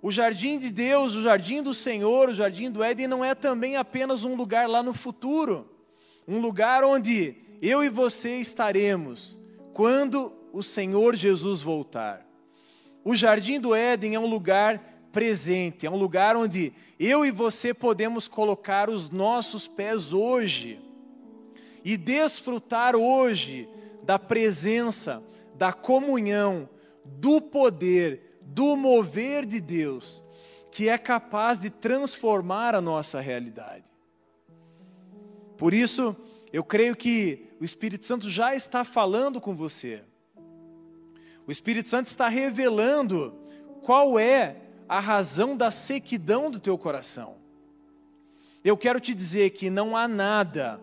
O 0.00 0.10
jardim 0.10 0.58
de 0.58 0.70
Deus, 0.70 1.14
o 1.14 1.22
jardim 1.22 1.62
do 1.62 1.74
Senhor, 1.74 2.30
o 2.30 2.34
jardim 2.34 2.70
do 2.70 2.82
Éden 2.82 3.06
não 3.06 3.22
é 3.22 3.34
também 3.34 3.76
apenas 3.76 4.24
um 4.24 4.34
lugar 4.34 4.66
lá 4.66 4.82
no 4.82 4.94
futuro 4.94 5.79
um 6.30 6.38
lugar 6.38 6.84
onde 6.84 7.34
eu 7.60 7.82
e 7.82 7.88
você 7.88 8.36
estaremos 8.36 9.36
quando 9.72 10.32
o 10.52 10.62
Senhor 10.62 11.16
Jesus 11.16 11.60
voltar. 11.60 12.24
O 13.04 13.16
jardim 13.16 13.58
do 13.58 13.74
Éden 13.74 14.14
é 14.14 14.20
um 14.20 14.28
lugar 14.28 15.08
presente, 15.10 15.86
é 15.86 15.90
um 15.90 15.96
lugar 15.96 16.36
onde 16.36 16.72
eu 17.00 17.24
e 17.24 17.32
você 17.32 17.74
podemos 17.74 18.28
colocar 18.28 18.88
os 18.88 19.10
nossos 19.10 19.66
pés 19.66 20.12
hoje 20.12 20.80
e 21.84 21.96
desfrutar 21.96 22.94
hoje 22.94 23.68
da 24.04 24.16
presença, 24.16 25.20
da 25.56 25.72
comunhão, 25.72 26.68
do 27.04 27.40
poder, 27.40 28.38
do 28.40 28.76
mover 28.76 29.44
de 29.44 29.60
Deus, 29.60 30.22
que 30.70 30.88
é 30.88 30.96
capaz 30.96 31.58
de 31.60 31.70
transformar 31.70 32.76
a 32.76 32.80
nossa 32.80 33.20
realidade. 33.20 33.89
Por 35.60 35.74
isso, 35.74 36.16
eu 36.54 36.64
creio 36.64 36.96
que 36.96 37.46
o 37.60 37.64
Espírito 37.66 38.06
Santo 38.06 38.30
já 38.30 38.54
está 38.54 38.82
falando 38.82 39.42
com 39.42 39.54
você. 39.54 40.02
O 41.46 41.52
Espírito 41.52 41.90
Santo 41.90 42.06
está 42.06 42.30
revelando 42.30 43.34
qual 43.82 44.18
é 44.18 44.56
a 44.88 44.98
razão 44.98 45.54
da 45.54 45.70
sequidão 45.70 46.50
do 46.50 46.58
teu 46.58 46.78
coração. 46.78 47.36
Eu 48.64 48.74
quero 48.74 48.98
te 48.98 49.14
dizer 49.14 49.50
que 49.50 49.68
não 49.68 49.94
há 49.94 50.08
nada 50.08 50.80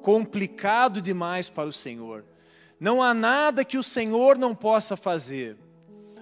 complicado 0.00 1.02
demais 1.02 1.50
para 1.50 1.68
o 1.68 1.72
Senhor. 1.72 2.24
Não 2.80 3.02
há 3.02 3.12
nada 3.12 3.62
que 3.62 3.76
o 3.76 3.82
Senhor 3.82 4.38
não 4.38 4.54
possa 4.54 4.96
fazer. 4.96 5.58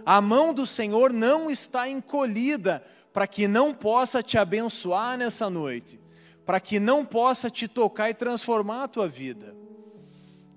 A 0.04 0.20
mão 0.20 0.52
do 0.52 0.66
Senhor 0.66 1.12
não 1.12 1.48
está 1.48 1.88
encolhida 1.88 2.82
para 3.12 3.28
que 3.28 3.46
não 3.46 3.72
possa 3.72 4.24
te 4.24 4.36
abençoar 4.36 5.16
nessa 5.16 5.48
noite 5.48 6.02
para 6.44 6.60
que 6.60 6.80
não 6.80 7.04
possa 7.04 7.50
te 7.50 7.68
tocar 7.68 8.10
e 8.10 8.14
transformar 8.14 8.84
a 8.84 8.88
tua 8.88 9.08
vida. 9.08 9.56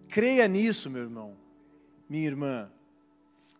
Creia 0.07 0.47
nisso, 0.47 0.89
meu 0.89 1.03
irmão, 1.03 1.37
minha 2.09 2.25
irmã. 2.25 2.71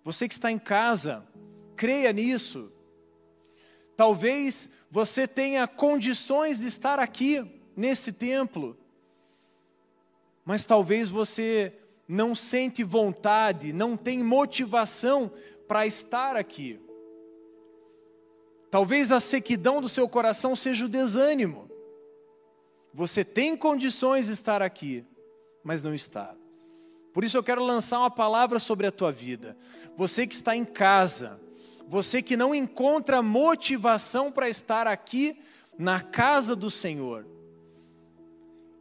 Você 0.04 0.28
que 0.28 0.34
está 0.34 0.52
em 0.52 0.60
casa, 0.60 1.28
creia 1.76 2.12
nisso. 2.14 2.72
Talvez 3.96 4.70
você 4.90 5.28
tenha 5.28 5.68
condições 5.68 6.60
de 6.60 6.68
estar 6.68 7.00
aqui 7.00 7.44
nesse 7.76 8.14
templo, 8.14 8.78
mas 10.44 10.64
talvez 10.64 11.10
você 11.10 11.74
não 12.08 12.36
sente 12.36 12.84
vontade, 12.84 13.74
não 13.74 13.98
tem 13.98 14.24
motivação 14.24 15.32
para 15.68 15.86
estar 15.86 16.36
aqui. 16.36 16.80
Talvez 18.70 19.12
a 19.12 19.20
sequidão 19.20 19.82
do 19.82 19.90
seu 19.90 20.08
coração 20.08 20.56
seja 20.56 20.86
o 20.86 20.90
desânimo. 20.90 21.70
Você 22.96 23.26
tem 23.26 23.58
condições 23.58 24.28
de 24.28 24.32
estar 24.32 24.62
aqui, 24.62 25.04
mas 25.62 25.84
não 25.84 25.94
está. 25.94 26.34
Por 27.14 27.26
isso 27.26 27.36
eu 27.36 27.44
quero 27.44 27.62
lançar 27.62 28.00
uma 28.00 28.10
palavra 28.10 28.58
sobre 28.58 28.88
a 28.88 28.92
tua 28.92 29.12
vida. 29.12 29.58
Você 29.98 30.26
que 30.26 30.34
está 30.34 30.56
em 30.56 30.64
casa, 30.64 31.38
você 31.90 32.22
que 32.22 32.38
não 32.38 32.56
encontra 32.56 33.22
motivação 33.22 34.32
para 34.32 34.48
estar 34.48 34.88
aqui 34.88 35.38
na 35.78 36.00
casa 36.00 36.56
do 36.56 36.72
Senhor. 36.72 37.28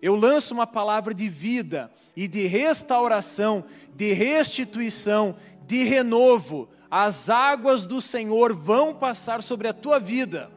Eu 0.00 0.14
lanço 0.14 0.54
uma 0.54 0.66
palavra 0.66 1.12
de 1.12 1.28
vida 1.28 1.90
e 2.14 2.28
de 2.28 2.46
restauração, 2.46 3.64
de 3.96 4.12
restituição, 4.12 5.34
de 5.66 5.82
renovo. 5.82 6.68
As 6.88 7.28
águas 7.28 7.84
do 7.84 8.00
Senhor 8.00 8.54
vão 8.54 8.94
passar 8.94 9.42
sobre 9.42 9.66
a 9.66 9.72
tua 9.72 9.98
vida. 9.98 10.52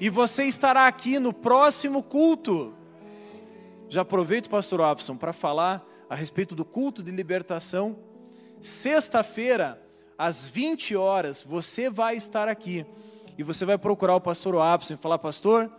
E 0.00 0.10
você 0.10 0.42
estará 0.42 0.88
aqui 0.88 1.20
no 1.20 1.32
próximo 1.32 2.02
culto. 2.02 2.74
Já 3.88 4.02
aproveito, 4.02 4.50
pastor 4.50 4.80
Robson, 4.80 5.16
para 5.16 5.32
falar 5.32 5.86
a 6.10 6.14
respeito 6.14 6.54
do 6.54 6.64
culto 6.64 7.02
de 7.02 7.10
libertação. 7.10 7.96
Sexta-feira, 8.60 9.80
às 10.18 10.46
20 10.46 10.96
horas, 10.96 11.42
você 11.42 11.88
vai 11.88 12.16
estar 12.16 12.48
aqui. 12.48 12.84
E 13.38 13.42
você 13.42 13.64
vai 13.64 13.78
procurar 13.78 14.16
o 14.16 14.20
pastor 14.20 14.54
Robson 14.54 14.94
e 14.94 14.96
falar, 14.96 15.18
pastor, 15.18 15.70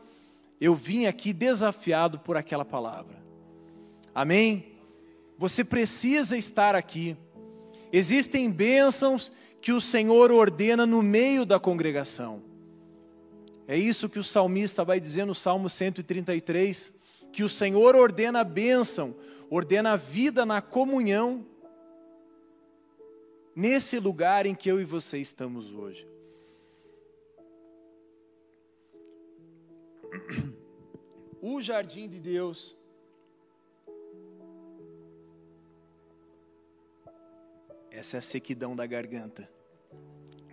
eu 0.60 0.76
vim 0.76 1.06
aqui 1.06 1.34
desafiado 1.34 2.20
por 2.20 2.38
aquela 2.38 2.64
palavra. 2.64 3.18
Amém? 4.14 4.74
Você 5.38 5.64
precisa 5.64 6.38
estar 6.38 6.76
aqui. 6.76 7.16
Existem 7.92 8.50
bênçãos 8.50 9.32
que 9.62 9.72
o 9.72 9.82
Senhor 9.82 10.32
ordena 10.32 10.86
no 10.86 11.04
meio 11.04 11.46
da 11.46 11.60
congregação. 11.60 12.42
É 13.68 13.78
isso 13.78 14.08
que 14.08 14.18
o 14.18 14.24
salmista 14.24 14.84
vai 14.84 15.00
dizer 15.00 15.26
no 15.26 15.36
Salmo 15.36 15.70
133, 15.70 16.94
que 17.32 17.44
o 17.44 17.50
Senhor 17.50 17.96
ordena 17.96 18.42
a 18.42 18.44
bênção, 18.44 19.16
ordena 19.50 19.94
a 19.94 19.96
vida 19.96 20.46
na 20.46 20.62
comunhão, 20.62 21.46
nesse 23.56 24.00
lugar 24.00 24.46
em 24.46 24.56
que 24.56 24.70
eu 24.70 24.80
e 24.80 24.86
você 24.86 25.18
estamos 25.18 25.72
hoje. 25.72 26.08
O 31.42 31.62
jardim 31.62 32.10
de 32.10 32.20
Deus 32.20 32.78
Essa 37.98 38.18
é 38.18 38.20
a 38.20 38.22
sequidão 38.22 38.76
da 38.76 38.86
garganta. 38.86 39.50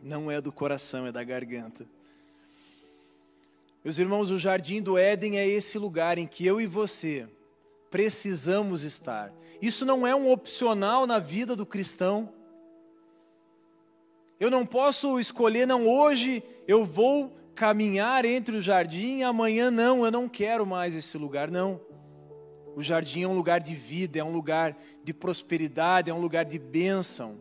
Não 0.03 0.31
é 0.31 0.41
do 0.41 0.51
coração, 0.51 1.07
é 1.07 1.13
da 1.13 1.23
garganta. 1.23 1.87
Meus 3.85 3.99
irmãos, 3.99 4.31
o 4.31 4.39
jardim 4.39 4.81
do 4.81 4.97
Éden 4.97 5.39
é 5.39 5.47
esse 5.47 5.79
lugar 5.79 6.17
em 6.17 6.27
que 6.27 6.47
eu 6.47 6.59
e 6.59 6.67
você 6.67 7.29
precisamos 7.91 8.83
estar. 8.83 9.31
Isso 9.61 9.85
não 9.85 10.07
é 10.07 10.17
um 10.17 10.31
opcional 10.31 11.07
na 11.07 11.19
vida 11.19 11.55
do 11.55 11.67
cristão. 11.67 12.33
Eu 14.41 14.51
não 14.51 14.65
posso 14.65 15.21
escolher, 15.21 15.67
não, 15.67 15.87
hoje 15.87 16.43
eu 16.67 16.83
vou 16.87 17.31
caminhar 17.55 18.25
entre 18.25 18.57
o 18.57 18.63
jardim, 18.63 19.23
amanhã 19.23 19.71
não, 19.71 20.03
eu 20.03 20.11
não 20.11 20.31
quero 20.31 20.65
mais 20.65 20.95
esse 20.95 21.19
lugar, 21.19 21.51
não. 21.51 21.79
O 22.75 22.83
jardim 22.83 23.23
é 23.23 23.29
um 23.29 23.37
lugar 23.37 23.61
de 23.61 23.75
vida, 23.75 24.19
é 24.19 24.25
um 24.25 24.33
lugar 24.33 24.75
de 25.05 25.13
prosperidade, 25.13 26.09
é 26.09 26.15
um 26.15 26.21
lugar 26.23 26.47
de 26.47 26.59
bênção. 26.59 27.39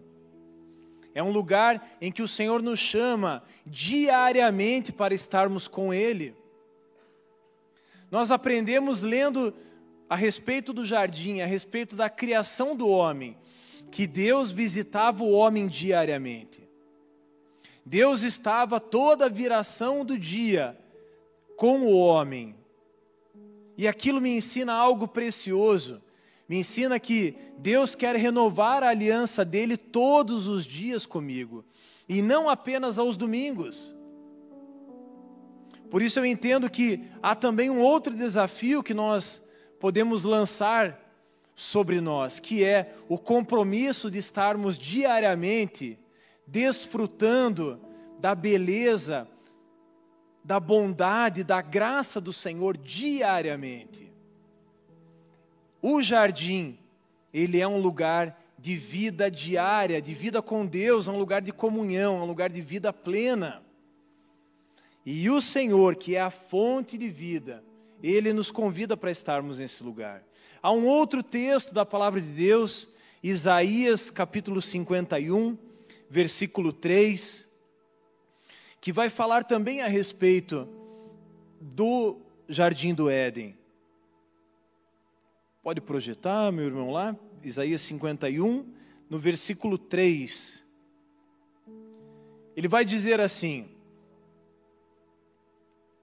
É 1.15 1.21
um 1.21 1.31
lugar 1.31 1.95
em 2.01 2.11
que 2.11 2.21
o 2.21 2.27
Senhor 2.27 2.61
nos 2.61 2.79
chama 2.79 3.43
diariamente 3.65 4.91
para 4.91 5.13
estarmos 5.13 5.67
com 5.67 5.93
Ele. 5.93 6.35
Nós 8.09 8.31
aprendemos 8.31 9.03
lendo 9.03 9.53
a 10.09 10.15
respeito 10.15 10.73
do 10.73 10.85
jardim, 10.85 11.41
a 11.41 11.45
respeito 11.45 11.95
da 11.95 12.09
criação 12.09 12.75
do 12.75 12.87
homem, 12.87 13.37
que 13.91 14.05
Deus 14.05 14.51
visitava 14.51 15.23
o 15.23 15.31
homem 15.31 15.67
diariamente. 15.67 16.61
Deus 17.85 18.21
estava 18.23 18.79
toda 18.79 19.25
a 19.25 19.29
viração 19.29 20.05
do 20.05 20.17
dia 20.17 20.77
com 21.57 21.81
o 21.81 21.97
homem. 21.97 22.55
E 23.77 23.87
aquilo 23.87 24.21
me 24.21 24.35
ensina 24.35 24.73
algo 24.73 25.07
precioso. 25.07 26.01
Me 26.53 26.59
ensina 26.59 26.99
que 26.99 27.35
Deus 27.57 27.95
quer 27.95 28.15
renovar 28.15 28.83
a 28.83 28.89
aliança 28.89 29.43
dele 29.43 29.75
todos 29.75 30.45
os 30.45 30.67
dias 30.67 31.03
comigo, 31.03 31.65
e 32.07 32.21
não 32.21 32.47
apenas 32.47 32.99
aos 32.99 33.17
domingos. 33.17 33.95
Por 35.89 36.03
isso 36.03 36.19
eu 36.19 36.25
entendo 36.27 36.69
que 36.69 37.05
há 37.23 37.33
também 37.33 37.71
um 37.71 37.81
outro 37.81 38.15
desafio 38.15 38.83
que 38.83 38.93
nós 38.93 39.41
podemos 39.79 40.23
lançar 40.25 40.99
sobre 41.55 41.99
nós, 41.99 42.39
que 42.39 42.63
é 42.63 42.93
o 43.09 43.17
compromisso 43.17 44.11
de 44.11 44.19
estarmos 44.19 44.77
diariamente 44.77 45.97
desfrutando 46.45 47.81
da 48.19 48.35
beleza 48.35 49.27
da 50.43 50.59
bondade, 50.59 51.43
da 51.43 51.63
graça 51.63 52.21
do 52.21 52.31
Senhor 52.31 52.77
diariamente. 52.77 54.12
O 55.85 56.01
jardim, 56.01 56.79
ele 57.33 57.59
é 57.59 57.67
um 57.67 57.77
lugar 57.77 58.41
de 58.57 58.77
vida 58.77 59.29
diária, 59.29 60.01
de 60.01 60.13
vida 60.13 60.41
com 60.41 60.65
Deus, 60.65 61.09
é 61.09 61.11
um 61.11 61.17
lugar 61.17 61.41
de 61.41 61.51
comunhão, 61.51 62.19
é 62.19 62.21
um 62.21 62.25
lugar 62.25 62.49
de 62.49 62.61
vida 62.61 62.93
plena. 62.93 63.61
E 65.05 65.29
o 65.29 65.41
Senhor, 65.41 65.97
que 65.97 66.15
é 66.15 66.21
a 66.21 66.31
fonte 66.31 66.97
de 66.97 67.09
vida, 67.09 67.61
ele 68.01 68.31
nos 68.31 68.49
convida 68.49 68.95
para 68.95 69.11
estarmos 69.11 69.59
nesse 69.59 69.83
lugar. 69.83 70.23
Há 70.61 70.71
um 70.71 70.87
outro 70.87 71.21
texto 71.21 71.73
da 71.73 71.85
palavra 71.85 72.21
de 72.21 72.29
Deus, 72.29 72.87
Isaías 73.21 74.09
capítulo 74.09 74.61
51, 74.61 75.57
versículo 76.09 76.71
3, 76.71 77.51
que 78.79 78.93
vai 78.93 79.09
falar 79.09 79.43
também 79.43 79.81
a 79.81 79.87
respeito 79.87 80.65
do 81.59 82.21
jardim 82.47 82.93
do 82.93 83.09
Éden. 83.09 83.61
Pode 85.63 85.79
projetar, 85.79 86.51
meu 86.51 86.65
irmão, 86.65 86.91
lá, 86.91 87.15
Isaías 87.41 87.79
51, 87.83 88.65
no 89.09 89.17
versículo 89.17 89.77
3. 89.77 90.61
Ele 92.53 92.67
vai 92.67 92.83
dizer 92.83 93.21
assim, 93.21 93.69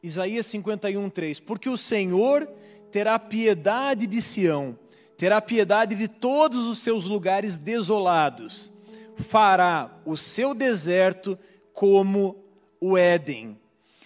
Isaías 0.02 0.46
51, 0.46 1.10
3: 1.10 1.40
Porque 1.40 1.68
o 1.68 1.76
Senhor 1.76 2.48
terá 2.90 3.18
piedade 3.18 4.06
de 4.06 4.22
Sião, 4.22 4.78
terá 5.18 5.42
piedade 5.42 5.94
de 5.94 6.08
todos 6.08 6.66
os 6.66 6.78
seus 6.78 7.04
lugares 7.04 7.58
desolados, 7.58 8.72
fará 9.14 9.94
o 10.06 10.16
seu 10.16 10.54
deserto 10.54 11.38
como 11.74 12.42
o 12.80 12.96
Éden, 12.96 13.60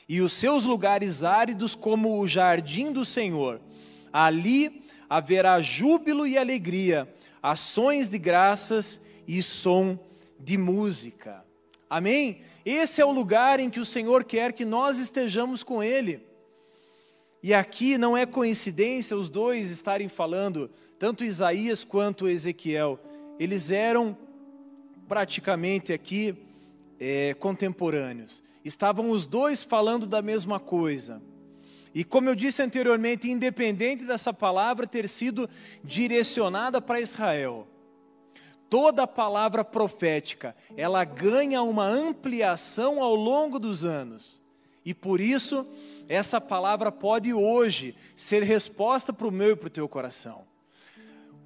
e 0.08 0.20
os 0.20 0.32
seus 0.32 0.64
lugares 0.64 1.22
áridos 1.22 1.76
como 1.76 2.18
o 2.18 2.26
jardim 2.26 2.90
do 2.90 3.04
Senhor. 3.04 3.60
Ali 4.12 4.83
haverá 5.16 5.60
júbilo 5.60 6.26
e 6.26 6.36
alegria, 6.36 7.08
ações 7.40 8.08
de 8.08 8.18
graças 8.18 9.02
e 9.28 9.42
som 9.42 9.98
de 10.40 10.58
música. 10.58 11.44
Amém? 11.88 12.42
Esse 12.64 13.00
é 13.00 13.04
o 13.04 13.12
lugar 13.12 13.60
em 13.60 13.70
que 13.70 13.78
o 13.78 13.84
Senhor 13.84 14.24
quer 14.24 14.52
que 14.52 14.64
nós 14.64 14.98
estejamos 14.98 15.62
com 15.62 15.82
Ele. 15.82 16.20
E 17.42 17.54
aqui 17.54 17.96
não 17.96 18.16
é 18.16 18.26
coincidência 18.26 19.16
os 19.16 19.30
dois 19.30 19.70
estarem 19.70 20.08
falando, 20.08 20.68
tanto 20.98 21.24
Isaías 21.24 21.84
quanto 21.84 22.26
Ezequiel. 22.26 22.98
Eles 23.38 23.70
eram 23.70 24.16
praticamente 25.06 25.92
aqui 25.92 26.34
é, 26.98 27.34
contemporâneos 27.34 28.42
estavam 28.64 29.10
os 29.10 29.26
dois 29.26 29.62
falando 29.62 30.06
da 30.06 30.22
mesma 30.22 30.58
coisa. 30.58 31.22
E 31.94 32.02
como 32.02 32.28
eu 32.28 32.34
disse 32.34 32.60
anteriormente, 32.62 33.30
independente 33.30 34.04
dessa 34.04 34.32
palavra 34.32 34.86
ter 34.86 35.08
sido 35.08 35.48
direcionada 35.82 36.80
para 36.80 37.00
Israel, 37.00 37.68
toda 38.68 39.06
palavra 39.06 39.64
profética, 39.64 40.56
ela 40.76 41.04
ganha 41.04 41.62
uma 41.62 41.86
ampliação 41.86 43.02
ao 43.02 43.14
longo 43.14 43.58
dos 43.58 43.84
anos. 43.84 44.42
E 44.84 44.92
por 44.92 45.20
isso, 45.20 45.66
essa 46.08 46.40
palavra 46.40 46.90
pode 46.90 47.32
hoje 47.32 47.94
ser 48.16 48.42
resposta 48.42 49.12
para 49.12 49.28
o 49.28 49.32
meu 49.32 49.52
e 49.52 49.56
para 49.56 49.68
o 49.68 49.70
teu 49.70 49.88
coração. 49.88 50.44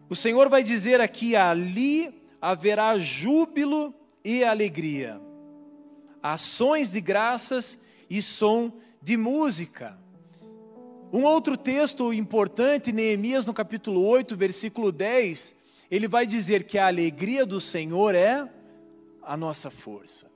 O 0.09 0.17
Senhor 0.17 0.49
vai 0.49 0.65
dizer 0.65 1.01
aqui: 1.01 1.37
ali 1.37 2.23
haverá 2.41 2.99
júbilo 2.99 3.95
e 4.25 4.43
alegria 4.43 5.21
ações 6.23 6.91
de 6.91 7.01
graças 7.01 7.81
e 8.09 8.21
som 8.21 8.73
de 9.03 9.17
música. 9.17 9.99
Um 11.11 11.25
outro 11.25 11.57
texto 11.57 12.13
importante, 12.13 12.93
Neemias, 12.93 13.47
no 13.47 13.55
capítulo 13.55 14.05
8, 14.07 14.37
versículo 14.37 14.93
10, 14.93 15.57
ele 15.91 16.07
vai 16.07 16.27
dizer 16.27 16.65
que 16.65 16.77
a 16.77 16.87
alegria 16.87 17.47
do 17.47 17.61
Senhor 17.61 18.15
é 18.15 18.47
a 19.23 19.37
nossa 19.37 19.71
força. 19.71 20.27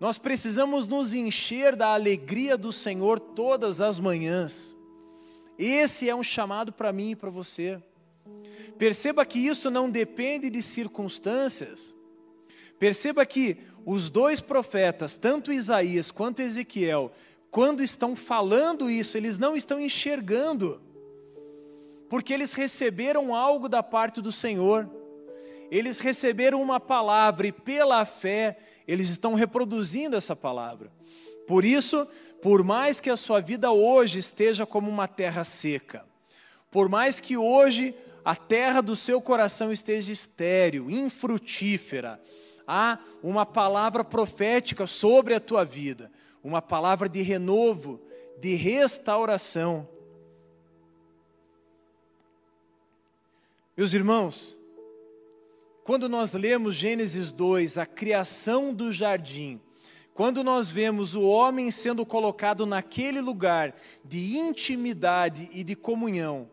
Nós 0.00 0.18
precisamos 0.18 0.84
nos 0.86 1.14
encher 1.14 1.76
da 1.76 1.88
alegria 1.88 2.56
do 2.56 2.72
Senhor 2.72 3.20
todas 3.20 3.80
as 3.80 4.00
manhãs. 4.00 4.74
Esse 5.56 6.08
é 6.08 6.14
um 6.14 6.22
chamado 6.24 6.72
para 6.72 6.92
mim 6.92 7.10
e 7.10 7.16
para 7.16 7.30
você. 7.30 7.80
Perceba 8.78 9.24
que 9.24 9.38
isso 9.38 9.70
não 9.70 9.88
depende 9.88 10.50
de 10.50 10.62
circunstâncias. 10.62 11.94
Perceba 12.80 13.24
que 13.24 13.58
os 13.84 14.10
dois 14.10 14.40
profetas, 14.40 15.16
tanto 15.16 15.52
Isaías 15.52 16.10
quanto 16.10 16.40
Ezequiel, 16.40 17.12
quando 17.50 17.82
estão 17.82 18.14
falando 18.14 18.88
isso, 18.88 19.16
eles 19.16 19.36
não 19.36 19.56
estão 19.56 19.80
enxergando, 19.80 20.80
porque 22.08 22.32
eles 22.32 22.52
receberam 22.52 23.34
algo 23.34 23.68
da 23.68 23.82
parte 23.82 24.20
do 24.20 24.30
Senhor, 24.30 24.88
eles 25.70 25.98
receberam 26.00 26.62
uma 26.62 26.78
palavra 26.78 27.46
e 27.46 27.52
pela 27.52 28.04
fé 28.04 28.58
eles 28.86 29.10
estão 29.10 29.34
reproduzindo 29.34 30.16
essa 30.16 30.34
palavra. 30.34 30.90
Por 31.46 31.64
isso, 31.64 32.06
por 32.40 32.62
mais 32.62 33.00
que 33.00 33.10
a 33.10 33.16
sua 33.16 33.40
vida 33.40 33.70
hoje 33.70 34.18
esteja 34.18 34.64
como 34.64 34.88
uma 34.88 35.08
terra 35.08 35.44
seca, 35.44 36.04
por 36.70 36.88
mais 36.88 37.18
que 37.18 37.36
hoje 37.36 37.94
a 38.24 38.36
terra 38.36 38.80
do 38.80 38.94
seu 38.94 39.20
coração 39.20 39.72
esteja 39.72 40.12
estéril, 40.12 40.90
infrutífera, 40.90 42.20
há 42.66 42.98
uma 43.22 43.44
palavra 43.44 44.04
profética 44.04 44.86
sobre 44.86 45.34
a 45.34 45.40
tua 45.40 45.64
vida 45.64 46.10
uma 46.42 46.62
palavra 46.62 47.08
de 47.08 47.22
renovo, 47.22 48.00
de 48.38 48.54
restauração. 48.54 49.88
Meus 53.76 53.92
irmãos, 53.92 54.58
quando 55.84 56.08
nós 56.08 56.32
lemos 56.32 56.74
Gênesis 56.74 57.30
2, 57.30 57.78
a 57.78 57.86
criação 57.86 58.74
do 58.74 58.92
jardim, 58.92 59.60
quando 60.14 60.42
nós 60.42 60.68
vemos 60.68 61.14
o 61.14 61.22
homem 61.22 61.70
sendo 61.70 62.04
colocado 62.04 62.66
naquele 62.66 63.20
lugar 63.20 63.74
de 64.04 64.36
intimidade 64.36 65.48
e 65.52 65.62
de 65.64 65.74
comunhão, 65.74 66.50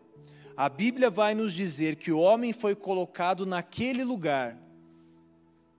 a 0.55 0.69
Bíblia 0.69 1.09
vai 1.09 1.35
nos 1.35 1.53
dizer 1.53 1.97
que 1.97 2.11
o 2.11 2.19
homem 2.19 2.51
foi 2.51 2.75
colocado 2.75 3.45
naquele 3.45 4.03
lugar 4.03 4.57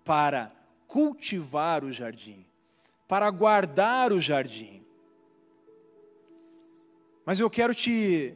para 0.04 0.52
cultivar 0.86 1.84
o 1.84 1.92
jardim 1.92 2.47
para 3.08 3.30
guardar 3.30 4.12
o 4.12 4.20
jardim. 4.20 4.84
Mas 7.24 7.40
eu 7.40 7.48
quero 7.48 7.74
te 7.74 8.34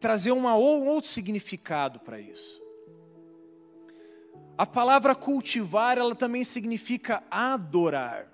trazer 0.00 0.32
uma, 0.32 0.56
um 0.56 0.88
outro 0.88 1.08
significado 1.08 2.00
para 2.00 2.20
isso. 2.20 2.60
A 4.58 4.66
palavra 4.66 5.14
cultivar, 5.14 5.96
ela 5.96 6.14
também 6.14 6.44
significa 6.44 7.22
adorar. 7.30 8.30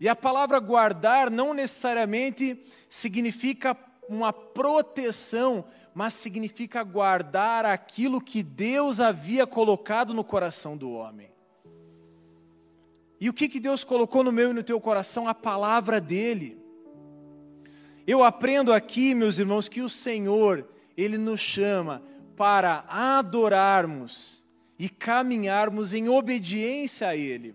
E 0.00 0.08
a 0.08 0.16
palavra 0.16 0.58
guardar 0.58 1.30
não 1.30 1.52
necessariamente 1.52 2.58
significa 2.88 3.76
uma 4.08 4.32
proteção, 4.32 5.64
mas 5.94 6.14
significa 6.14 6.82
guardar 6.82 7.66
aquilo 7.66 8.20
que 8.20 8.42
Deus 8.42 8.98
havia 8.98 9.46
colocado 9.46 10.14
no 10.14 10.24
coração 10.24 10.76
do 10.76 10.90
homem. 10.90 11.29
E 13.20 13.28
o 13.28 13.34
que, 13.34 13.48
que 13.48 13.60
Deus 13.60 13.84
colocou 13.84 14.24
no 14.24 14.32
meu 14.32 14.50
e 14.50 14.54
no 14.54 14.62
teu 14.62 14.80
coração? 14.80 15.28
A 15.28 15.34
palavra 15.34 16.00
dEle. 16.00 16.58
Eu 18.06 18.24
aprendo 18.24 18.72
aqui, 18.72 19.14
meus 19.14 19.38
irmãos, 19.38 19.68
que 19.68 19.82
o 19.82 19.88
Senhor, 19.90 20.66
Ele 20.96 21.18
nos 21.18 21.40
chama 21.40 22.02
para 22.34 22.84
adorarmos 22.88 24.42
e 24.78 24.88
caminharmos 24.88 25.92
em 25.92 26.08
obediência 26.08 27.08
a 27.08 27.16
Ele. 27.16 27.54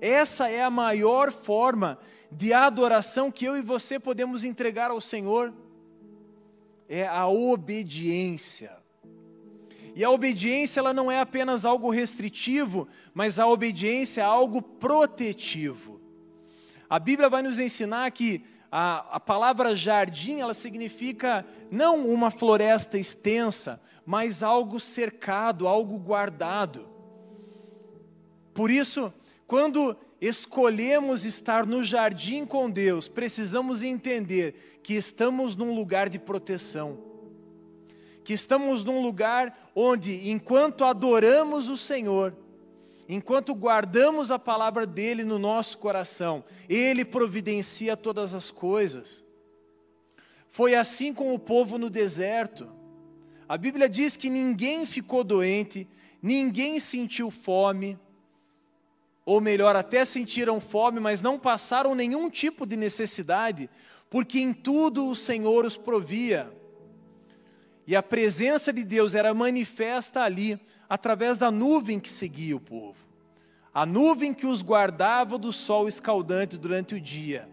Essa 0.00 0.48
é 0.48 0.62
a 0.62 0.70
maior 0.70 1.32
forma 1.32 1.98
de 2.30 2.52
adoração 2.52 3.32
que 3.32 3.44
eu 3.44 3.56
e 3.56 3.62
você 3.62 3.98
podemos 3.98 4.44
entregar 4.44 4.92
ao 4.92 5.00
Senhor. 5.00 5.52
É 6.88 7.04
a 7.04 7.26
obediência. 7.26 8.83
E 9.94 10.02
a 10.02 10.10
obediência 10.10 10.80
ela 10.80 10.92
não 10.92 11.10
é 11.10 11.20
apenas 11.20 11.64
algo 11.64 11.88
restritivo, 11.88 12.88
mas 13.12 13.38
a 13.38 13.46
obediência 13.46 14.22
é 14.22 14.24
algo 14.24 14.60
protetivo. 14.60 16.00
A 16.90 16.98
Bíblia 16.98 17.28
vai 17.28 17.42
nos 17.42 17.60
ensinar 17.60 18.10
que 18.10 18.44
a, 18.70 19.16
a 19.16 19.20
palavra 19.20 19.76
jardim 19.76 20.40
ela 20.40 20.52
significa 20.52 21.46
não 21.70 22.08
uma 22.08 22.28
floresta 22.28 22.98
extensa, 22.98 23.80
mas 24.04 24.42
algo 24.42 24.80
cercado, 24.80 25.68
algo 25.68 25.96
guardado. 25.96 26.88
Por 28.52 28.70
isso, 28.70 29.14
quando 29.46 29.96
escolhemos 30.20 31.24
estar 31.24 31.64
no 31.64 31.84
jardim 31.84 32.44
com 32.44 32.68
Deus, 32.68 33.06
precisamos 33.06 33.84
entender 33.84 34.80
que 34.82 34.94
estamos 34.94 35.54
num 35.54 35.74
lugar 35.74 36.08
de 36.08 36.18
proteção 36.18 37.13
que 38.24 38.32
estamos 38.32 38.82
num 38.82 39.02
lugar 39.02 39.70
onde, 39.74 40.30
enquanto 40.30 40.84
adoramos 40.84 41.68
o 41.68 41.76
Senhor, 41.76 42.34
enquanto 43.08 43.54
guardamos 43.54 44.30
a 44.30 44.38
palavra 44.38 44.86
dele 44.86 45.24
no 45.24 45.38
nosso 45.38 45.76
coração, 45.78 46.42
ele 46.68 47.04
providencia 47.04 47.96
todas 47.96 48.32
as 48.32 48.50
coisas. 48.50 49.24
Foi 50.48 50.74
assim 50.74 51.12
com 51.12 51.34
o 51.34 51.38
povo 51.38 51.76
no 51.76 51.90
deserto. 51.90 52.70
A 53.46 53.58
Bíblia 53.58 53.88
diz 53.88 54.16
que 54.16 54.30
ninguém 54.30 54.86
ficou 54.86 55.22
doente, 55.22 55.86
ninguém 56.22 56.80
sentiu 56.80 57.30
fome, 57.30 57.98
ou 59.26 59.40
melhor, 59.40 59.74
até 59.74 60.04
sentiram 60.04 60.60
fome, 60.60 61.00
mas 61.00 61.20
não 61.20 61.38
passaram 61.38 61.94
nenhum 61.94 62.28
tipo 62.28 62.66
de 62.66 62.76
necessidade, 62.76 63.70
porque 64.08 64.38
em 64.38 64.52
tudo 64.52 65.08
o 65.08 65.16
Senhor 65.16 65.64
os 65.64 65.76
provia. 65.76 66.52
E 67.86 67.94
a 67.94 68.02
presença 68.02 68.72
de 68.72 68.84
Deus 68.84 69.14
era 69.14 69.34
manifesta 69.34 70.22
ali, 70.22 70.58
através 70.88 71.38
da 71.38 71.50
nuvem 71.50 72.00
que 72.00 72.10
seguia 72.10 72.56
o 72.56 72.60
povo. 72.60 72.98
A 73.72 73.84
nuvem 73.84 74.32
que 74.32 74.46
os 74.46 74.62
guardava 74.62 75.36
do 75.36 75.52
sol 75.52 75.88
escaldante 75.88 76.56
durante 76.56 76.94
o 76.94 77.00
dia, 77.00 77.48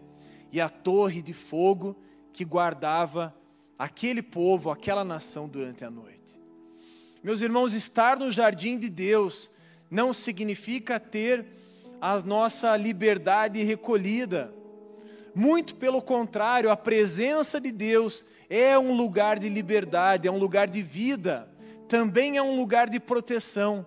e 0.50 0.60
a 0.60 0.68
torre 0.68 1.20
de 1.20 1.32
fogo 1.32 1.96
que 2.32 2.44
guardava 2.44 3.34
aquele 3.78 4.22
povo, 4.22 4.70
aquela 4.70 5.04
nação 5.04 5.48
durante 5.48 5.84
a 5.84 5.90
noite. 5.90 6.38
Meus 7.22 7.40
irmãos, 7.40 7.74
estar 7.74 8.18
no 8.18 8.30
jardim 8.30 8.78
de 8.78 8.88
Deus 8.88 9.50
não 9.90 10.12
significa 10.12 10.98
ter 10.98 11.46
a 12.00 12.18
nossa 12.20 12.76
liberdade 12.76 13.62
recolhida. 13.62 14.52
Muito 15.34 15.76
pelo 15.76 16.02
contrário, 16.02 16.70
a 16.70 16.76
presença 16.76 17.60
de 17.60 17.72
Deus 17.72 18.24
é 18.50 18.78
um 18.78 18.94
lugar 18.94 19.38
de 19.38 19.48
liberdade, 19.48 20.28
é 20.28 20.30
um 20.30 20.38
lugar 20.38 20.68
de 20.68 20.82
vida, 20.82 21.50
também 21.88 22.36
é 22.36 22.42
um 22.42 22.58
lugar 22.58 22.90
de 22.90 23.00
proteção, 23.00 23.86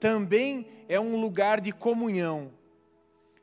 também 0.00 0.66
é 0.88 0.98
um 0.98 1.20
lugar 1.20 1.60
de 1.60 1.72
comunhão, 1.72 2.50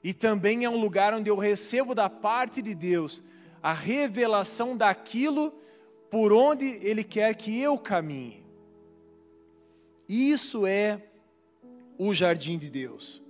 e 0.03 0.13
também 0.13 0.65
é 0.65 0.69
um 0.69 0.80
lugar 0.80 1.13
onde 1.13 1.30
eu 1.30 1.38
recebo 1.38 1.93
da 1.93 2.09
parte 2.09 2.61
de 2.61 2.73
Deus 2.73 3.23
a 3.61 3.73
revelação 3.73 4.75
daquilo 4.75 5.53
por 6.09 6.34
onde 6.34 6.65
Ele 6.82 7.03
quer 7.03 7.36
que 7.36 7.61
eu 7.61 7.77
caminhe. 7.77 8.43
Isso 10.07 10.65
é 10.65 11.03
o 11.97 12.13
jardim 12.13 12.57
de 12.57 12.69
Deus. 12.69 13.21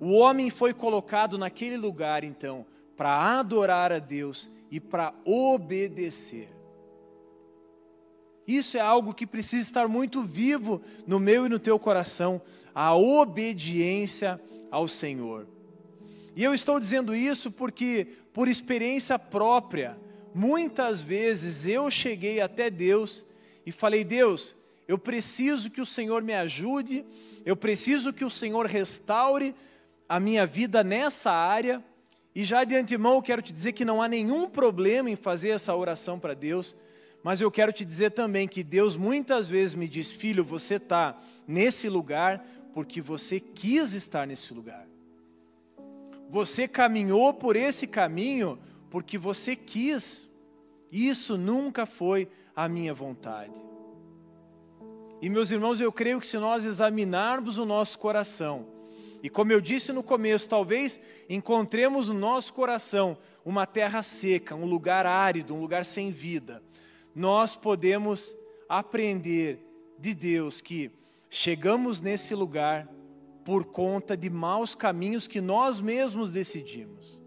O 0.00 0.12
homem 0.12 0.48
foi 0.48 0.72
colocado 0.72 1.36
naquele 1.36 1.76
lugar, 1.76 2.24
então, 2.24 2.64
para 2.96 3.38
adorar 3.38 3.92
a 3.92 3.98
Deus 3.98 4.50
e 4.70 4.80
para 4.80 5.12
obedecer. 5.26 6.48
Isso 8.46 8.78
é 8.78 8.80
algo 8.80 9.12
que 9.12 9.26
precisa 9.26 9.62
estar 9.62 9.86
muito 9.86 10.22
vivo 10.22 10.80
no 11.06 11.20
meu 11.20 11.44
e 11.44 11.48
no 11.48 11.58
teu 11.58 11.78
coração, 11.78 12.40
a 12.74 12.96
obediência 12.96 14.40
ao 14.70 14.88
Senhor. 14.88 15.46
E 16.34 16.42
eu 16.42 16.54
estou 16.54 16.80
dizendo 16.80 17.14
isso 17.14 17.50
porque, 17.50 18.06
por 18.32 18.48
experiência 18.48 19.18
própria, 19.18 19.98
muitas 20.34 21.00
vezes 21.00 21.66
eu 21.66 21.90
cheguei 21.90 22.40
até 22.40 22.70
Deus 22.70 23.26
e 23.66 23.70
falei: 23.70 24.02
Deus, 24.02 24.56
eu 24.88 24.98
preciso 24.98 25.70
que 25.70 25.80
o 25.80 25.86
Senhor 25.86 26.22
me 26.22 26.34
ajude, 26.34 27.04
eu 27.44 27.54
preciso 27.54 28.12
que 28.12 28.24
o 28.24 28.30
Senhor 28.30 28.66
restaure 28.66 29.54
a 30.10 30.18
minha 30.18 30.44
vida 30.44 30.82
nessa 30.82 31.30
área, 31.30 31.80
e 32.34 32.42
já 32.42 32.64
de 32.64 32.74
antemão 32.74 33.14
eu 33.14 33.22
quero 33.22 33.40
te 33.40 33.52
dizer 33.52 33.74
que 33.74 33.84
não 33.84 34.02
há 34.02 34.08
nenhum 34.08 34.50
problema 34.50 35.08
em 35.08 35.14
fazer 35.14 35.50
essa 35.50 35.72
oração 35.72 36.18
para 36.18 36.34
Deus, 36.34 36.74
mas 37.22 37.40
eu 37.40 37.48
quero 37.48 37.72
te 37.72 37.84
dizer 37.84 38.10
também 38.10 38.48
que 38.48 38.64
Deus 38.64 38.96
muitas 38.96 39.46
vezes 39.46 39.76
me 39.76 39.86
diz: 39.86 40.10
Filho, 40.10 40.44
você 40.44 40.74
está 40.74 41.16
nesse 41.46 41.88
lugar 41.88 42.44
porque 42.74 43.00
você 43.00 43.38
quis 43.38 43.92
estar 43.92 44.26
nesse 44.26 44.52
lugar. 44.52 44.84
Você 46.28 46.66
caminhou 46.66 47.32
por 47.32 47.54
esse 47.54 47.86
caminho 47.86 48.58
porque 48.90 49.16
você 49.16 49.54
quis. 49.54 50.28
Isso 50.90 51.38
nunca 51.38 51.86
foi 51.86 52.28
a 52.56 52.68
minha 52.68 52.92
vontade. 52.92 53.62
E 55.22 55.28
meus 55.28 55.52
irmãos, 55.52 55.80
eu 55.80 55.92
creio 55.92 56.18
que 56.18 56.26
se 56.26 56.38
nós 56.38 56.64
examinarmos 56.64 57.58
o 57.58 57.64
nosso 57.64 57.96
coração, 57.96 58.79
e 59.22 59.28
como 59.28 59.52
eu 59.52 59.60
disse 59.60 59.92
no 59.92 60.02
começo, 60.02 60.48
talvez 60.48 61.00
encontremos 61.28 62.08
no 62.08 62.14
nosso 62.14 62.52
coração 62.54 63.18
uma 63.44 63.66
terra 63.66 64.02
seca, 64.02 64.54
um 64.54 64.64
lugar 64.64 65.06
árido, 65.06 65.54
um 65.54 65.60
lugar 65.60 65.84
sem 65.84 66.10
vida, 66.10 66.62
nós 67.14 67.56
podemos 67.56 68.34
aprender 68.68 69.58
de 69.98 70.14
Deus 70.14 70.60
que 70.60 70.90
chegamos 71.28 72.00
nesse 72.00 72.34
lugar 72.34 72.88
por 73.44 73.64
conta 73.64 74.16
de 74.16 74.30
maus 74.30 74.74
caminhos 74.74 75.26
que 75.26 75.40
nós 75.40 75.80
mesmos 75.80 76.30
decidimos. 76.30 77.20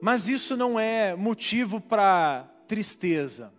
Mas 0.00 0.28
isso 0.28 0.56
não 0.56 0.78
é 0.78 1.14
motivo 1.14 1.80
para 1.80 2.42
tristeza, 2.66 3.52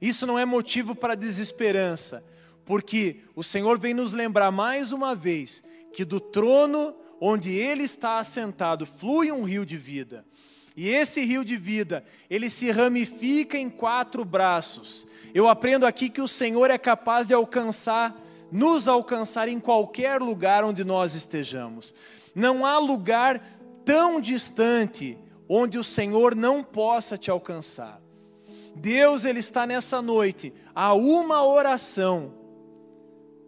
isso 0.00 0.26
não 0.26 0.38
é 0.38 0.44
motivo 0.44 0.94
para 0.94 1.14
desesperança, 1.14 2.24
porque 2.64 3.20
o 3.34 3.42
Senhor 3.42 3.78
vem 3.78 3.94
nos 3.94 4.12
lembrar 4.12 4.50
mais 4.50 4.92
uma 4.92 5.14
vez 5.14 5.62
que 5.92 6.04
do 6.04 6.20
trono 6.20 6.94
onde 7.20 7.50
Ele 7.50 7.84
está 7.84 8.18
assentado 8.18 8.86
flui 8.86 9.30
um 9.30 9.42
rio 9.42 9.64
de 9.64 9.76
vida. 9.76 10.24
E 10.76 10.88
esse 10.88 11.24
rio 11.24 11.44
de 11.44 11.56
vida, 11.56 12.04
ele 12.30 12.48
se 12.48 12.70
ramifica 12.70 13.58
em 13.58 13.68
quatro 13.68 14.24
braços. 14.24 15.06
Eu 15.34 15.48
aprendo 15.48 15.86
aqui 15.86 16.08
que 16.08 16.20
o 16.20 16.28
Senhor 16.28 16.70
é 16.70 16.78
capaz 16.78 17.28
de 17.28 17.34
alcançar, 17.34 18.18
nos 18.50 18.88
alcançar 18.88 19.48
em 19.48 19.60
qualquer 19.60 20.20
lugar 20.20 20.64
onde 20.64 20.82
nós 20.82 21.14
estejamos. 21.14 21.94
Não 22.34 22.64
há 22.64 22.78
lugar 22.78 23.44
tão 23.84 24.20
distante 24.20 25.18
onde 25.48 25.78
o 25.78 25.84
Senhor 25.84 26.34
não 26.34 26.64
possa 26.64 27.18
te 27.18 27.30
alcançar. 27.30 28.00
Deus 28.74 29.26
ele 29.26 29.40
está 29.40 29.66
nessa 29.66 30.00
noite 30.00 30.54
a 30.74 30.94
uma 30.94 31.46
oração 31.46 32.41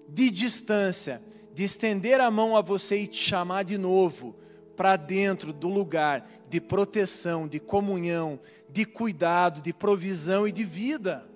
de 0.09 0.31
distância, 0.31 1.23
de 1.53 1.65
estender 1.65 2.21
a 2.21 2.31
mão 2.31 2.57
a 2.57 2.61
você 2.61 2.97
e 2.97 3.07
te 3.07 3.19
chamar 3.19 3.65
de 3.65 3.79
novo 3.79 4.35
para 4.77 4.97
dentro 4.97 5.53
do 5.53 5.69
lugar 5.69 6.29
de 6.49 6.61
proteção, 6.61 7.47
de 7.49 7.59
comunhão, 7.59 8.39
de 8.69 8.85
cuidado, 8.85 9.61
de 9.61 9.73
provisão 9.73 10.47
e 10.47 10.53
de 10.53 10.65
vida. 10.65 11.29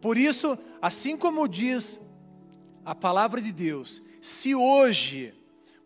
Por 0.00 0.16
isso, 0.16 0.58
assim 0.80 1.16
como 1.16 1.48
diz 1.48 2.00
a 2.84 2.94
palavra 2.94 3.40
de 3.40 3.52
Deus, 3.52 4.02
se 4.20 4.54
hoje 4.54 5.34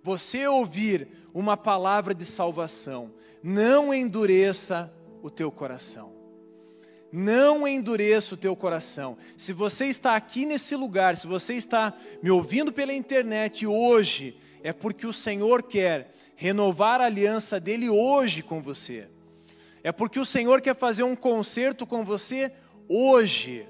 você 0.03 0.47
ouvir 0.47 1.09
uma 1.33 1.57
palavra 1.57 2.15
de 2.15 2.25
salvação, 2.25 3.13
não 3.43 3.93
endureça 3.93 4.93
o 5.23 5.31
teu 5.31 5.51
coração. 5.51 6.20
Não 7.13 7.67
endureça 7.67 8.35
o 8.35 8.39
teu 8.39 8.55
coração. 8.55 9.17
Se 9.37 9.53
você 9.53 9.87
está 9.87 10.15
aqui 10.15 10.47
nesse 10.47 10.77
lugar, 10.77 11.17
se 11.17 11.27
você 11.27 11.55
está 11.55 11.93
me 12.23 12.31
ouvindo 12.31 12.73
pela 12.73 12.93
internet 12.93 13.67
hoje, 13.67 14.37
é 14.63 14.73
porque 14.73 15.07
o 15.07 15.13
Senhor 15.13 15.63
quer 15.63 16.13
renovar 16.37 17.01
a 17.01 17.07
aliança 17.07 17.59
dele 17.59 17.89
hoje 17.89 18.43
com 18.43 18.63
você. 18.63 19.09
É 19.83 19.91
porque 19.91 20.21
o 20.21 20.27
Senhor 20.27 20.61
quer 20.61 20.77
fazer 20.77 21.03
um 21.03 21.17
concerto 21.17 21.87
com 21.87 22.05
você 22.05 22.53
hoje. 22.89 23.67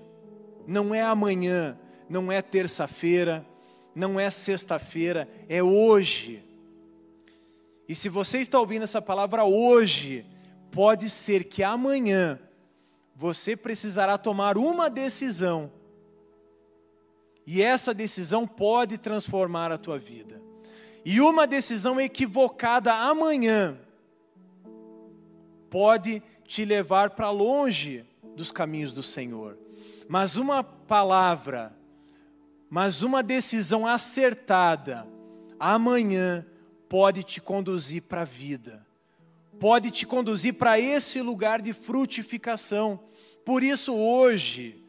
Não 0.67 0.95
é 0.95 1.01
amanhã, 1.01 1.79
não 2.09 2.31
é 2.31 2.43
terça-feira, 2.43 3.47
não 3.95 4.21
é 4.21 4.29
sexta-feira, 4.31 5.29
é 5.49 5.63
hoje. 5.63 6.45
E 7.89 7.95
se 7.95 8.09
você 8.09 8.39
está 8.39 8.61
ouvindo 8.61 8.83
essa 8.83 9.03
palavra 9.03 9.45
hoje, 9.45 10.25
pode 10.71 11.09
ser 11.11 11.45
que 11.45 11.63
amanhã 11.63 12.39
você 13.21 13.55
precisará 13.55 14.17
tomar 14.17 14.57
uma 14.57 14.89
decisão. 14.89 15.71
E 17.47 17.61
essa 17.61 17.93
decisão 17.93 18.47
pode 18.47 18.97
transformar 18.97 19.71
a 19.71 19.77
tua 19.77 19.99
vida. 19.99 20.41
E 21.05 21.21
uma 21.21 21.47
decisão 21.47 22.01
equivocada 22.01 22.95
amanhã 22.95 23.79
pode 25.69 26.23
te 26.47 26.65
levar 26.65 27.11
para 27.11 27.29
longe 27.31 28.07
dos 28.35 28.51
caminhos 28.51 28.95
do 28.95 29.03
Senhor. 29.03 29.59
Mas 30.09 30.37
uma 30.37 30.65
palavra, 30.65 31.77
mas 32.71 33.03
uma 33.03 33.23
decisão 33.23 33.87
acertada 33.87 35.07
amanhã 35.59 36.47
pode 36.89 37.23
te 37.23 37.39
conduzir 37.39 38.01
para 38.01 38.23
a 38.23 38.25
vida, 38.25 38.87
pode 39.61 39.91
te 39.91 40.07
conduzir 40.07 40.55
para 40.55 40.81
esse 40.81 41.21
lugar 41.21 41.61
de 41.61 41.75
frutificação. 41.75 42.99
Por 43.45 43.63
isso, 43.63 43.95
hoje, 43.95 44.83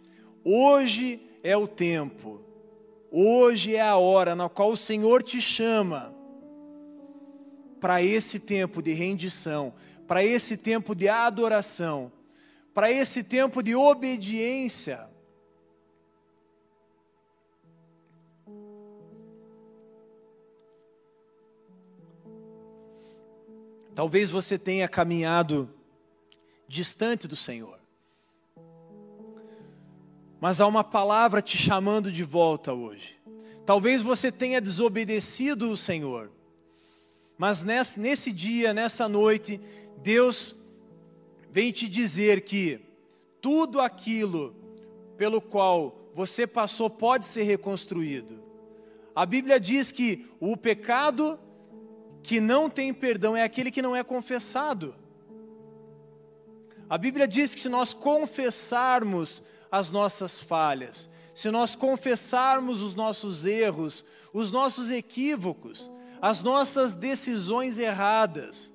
hoje 0.45 1.19
é 1.43 1.57
o 1.57 1.67
tempo, 1.67 2.41
hoje 3.11 3.75
é 3.75 3.81
a 3.81 3.97
hora 3.97 4.33
na 4.33 4.47
qual 4.47 4.71
o 4.71 4.77
Senhor 4.77 5.21
te 5.21 5.41
chama 5.41 6.15
para 7.81 8.01
esse 8.01 8.39
tempo 8.39 8.81
de 8.81 8.93
rendição, 8.93 9.73
para 10.07 10.23
esse 10.23 10.55
tempo 10.55 10.95
de 10.95 11.09
adoração, 11.09 12.09
para 12.73 12.89
esse 12.89 13.23
tempo 13.23 13.61
de 13.61 13.75
obediência. 13.75 15.10
Talvez 24.01 24.31
você 24.31 24.57
tenha 24.57 24.87
caminhado 24.87 25.69
distante 26.67 27.27
do 27.27 27.35
Senhor. 27.35 27.77
Mas 30.39 30.59
há 30.59 30.65
uma 30.65 30.83
palavra 30.83 31.39
te 31.39 31.55
chamando 31.55 32.11
de 32.11 32.23
volta 32.23 32.73
hoje. 32.73 33.21
Talvez 33.63 34.01
você 34.01 34.31
tenha 34.31 34.59
desobedecido 34.59 35.69
o 35.69 35.77
Senhor. 35.77 36.31
Mas 37.37 37.61
nesse, 37.61 38.31
dia, 38.31 38.73
nessa 38.73 39.07
noite, 39.07 39.61
Deus 40.01 40.55
vem 41.51 41.71
te 41.71 41.87
dizer 41.87 42.41
que 42.41 42.79
tudo 43.39 43.79
aquilo 43.79 44.55
pelo 45.15 45.39
qual 45.39 46.09
você 46.15 46.47
passou 46.47 46.89
pode 46.89 47.27
ser 47.27 47.43
reconstruído. 47.43 48.43
A 49.15 49.27
Bíblia 49.27 49.59
diz 49.59 49.91
que 49.91 50.27
o 50.39 50.57
pecado 50.57 51.37
que 52.23 52.39
não 52.39 52.69
tem 52.69 52.93
perdão 52.93 53.35
é 53.35 53.43
aquele 53.43 53.71
que 53.71 53.81
não 53.81 53.95
é 53.95 54.03
confessado. 54.03 54.95
A 56.89 56.97
Bíblia 56.97 57.27
diz 57.27 57.55
que 57.55 57.61
se 57.61 57.69
nós 57.69 57.93
confessarmos 57.93 59.41
as 59.71 59.89
nossas 59.89 60.39
falhas, 60.39 61.09
se 61.33 61.49
nós 61.49 61.75
confessarmos 61.75 62.81
os 62.81 62.93
nossos 62.93 63.45
erros, 63.45 64.03
os 64.33 64.51
nossos 64.51 64.89
equívocos, 64.89 65.89
as 66.21 66.41
nossas 66.41 66.93
decisões 66.93 67.79
erradas, 67.79 68.73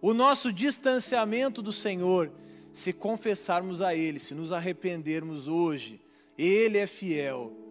o 0.00 0.14
nosso 0.14 0.52
distanciamento 0.52 1.60
do 1.60 1.72
Senhor, 1.72 2.30
se 2.72 2.92
confessarmos 2.92 3.82
a 3.82 3.94
Ele, 3.94 4.18
se 4.18 4.34
nos 4.34 4.52
arrependermos 4.52 5.48
hoje, 5.48 6.00
Ele 6.38 6.78
é 6.78 6.86
fiel 6.86 7.61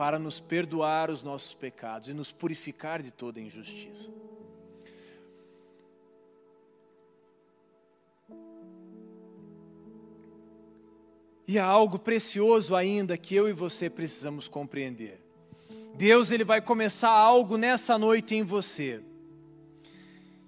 para 0.00 0.18
nos 0.18 0.40
perdoar 0.40 1.10
os 1.10 1.22
nossos 1.22 1.52
pecados 1.52 2.08
e 2.08 2.14
nos 2.14 2.32
purificar 2.32 3.02
de 3.02 3.10
toda 3.10 3.38
injustiça. 3.38 4.10
E 11.46 11.58
há 11.58 11.66
algo 11.66 11.98
precioso 11.98 12.74
ainda 12.74 13.18
que 13.18 13.34
eu 13.34 13.46
e 13.46 13.52
você 13.52 13.90
precisamos 13.90 14.48
compreender. 14.48 15.20
Deus 15.96 16.30
ele 16.30 16.46
vai 16.46 16.62
começar 16.62 17.10
algo 17.10 17.58
nessa 17.58 17.98
noite 17.98 18.34
em 18.34 18.42
você. 18.42 19.02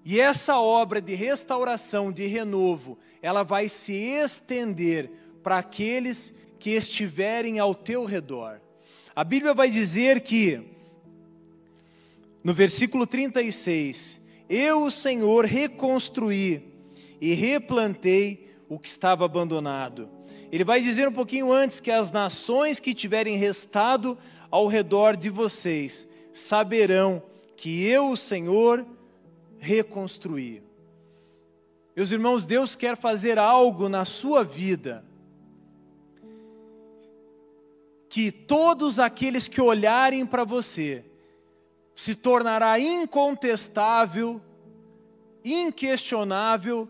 E 0.03 0.19
essa 0.19 0.59
obra 0.59 0.99
de 0.99 1.15
restauração, 1.15 2.11
de 2.11 2.27
renovo, 2.27 2.99
ela 3.21 3.43
vai 3.43 3.69
se 3.69 3.93
estender 3.93 5.11
para 5.43 5.59
aqueles 5.59 6.39
que 6.59 6.71
estiverem 6.71 7.59
ao 7.59 7.75
teu 7.75 8.07
redor. 8.07 8.63
A 9.15 9.25
Bíblia 9.25 9.53
vai 9.53 9.71
dizer 9.71 10.23
que, 10.23 10.63
no 12.43 12.55
versículo 12.55 13.07
36, 13.07 14.23
eu, 14.49 14.85
o 14.85 14.91
Senhor, 14.91 15.45
reconstruí 15.45 16.73
e 17.21 17.35
replantei 17.35 18.55
o 18.71 18.79
que 18.79 18.89
estava 18.89 19.27
abandonado. 19.27 20.09
Ele 20.51 20.65
vai 20.65 20.81
dizer 20.81 21.09
um 21.09 21.13
pouquinho 21.13 21.53
antes 21.53 21.79
que 21.79 21.91
as 21.91 22.11
nações 22.11 22.81
que 22.81 22.95
tiverem 22.95 23.37
restado 23.37 24.17
ao 24.51 24.67
redor 24.67 25.15
de 25.15 25.29
vocês 25.29 26.09
saberão 26.33 27.23
que 27.55 27.85
eu, 27.85 28.11
o 28.11 28.17
Senhor, 28.17 28.87
reconstruí. 29.59 30.63
Meus 31.95 32.11
irmãos, 32.11 32.47
Deus 32.47 32.75
quer 32.75 32.97
fazer 32.97 33.39
algo 33.39 33.91
na 33.91 34.07
sua 34.07 34.43
vida 34.43 35.05
que 38.13 38.31
todos 38.31 38.99
aqueles 38.99 39.49
que 39.49 39.59
olharem 39.59 40.27
para 40.27 40.45
você 40.45 41.03
se 41.95 42.15
tornará 42.15 42.79
incontestável, 42.79 44.39
inquestionável 45.43 46.87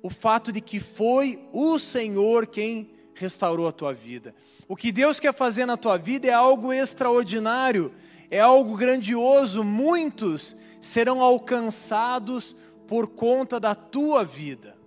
o 0.00 0.08
fato 0.08 0.52
de 0.52 0.60
que 0.60 0.78
foi 0.78 1.40
o 1.52 1.76
Senhor 1.76 2.46
quem 2.46 2.88
restaurou 3.14 3.66
a 3.66 3.72
tua 3.72 3.92
vida. 3.92 4.32
O 4.68 4.76
que 4.76 4.92
Deus 4.92 5.18
quer 5.18 5.34
fazer 5.34 5.66
na 5.66 5.76
tua 5.76 5.98
vida 5.98 6.28
é 6.28 6.32
algo 6.32 6.72
extraordinário, 6.72 7.92
é 8.30 8.38
algo 8.38 8.76
grandioso. 8.76 9.64
Muitos 9.64 10.54
serão 10.80 11.20
alcançados 11.20 12.56
por 12.86 13.08
conta 13.08 13.58
da 13.58 13.74
tua 13.74 14.24
vida. 14.24 14.78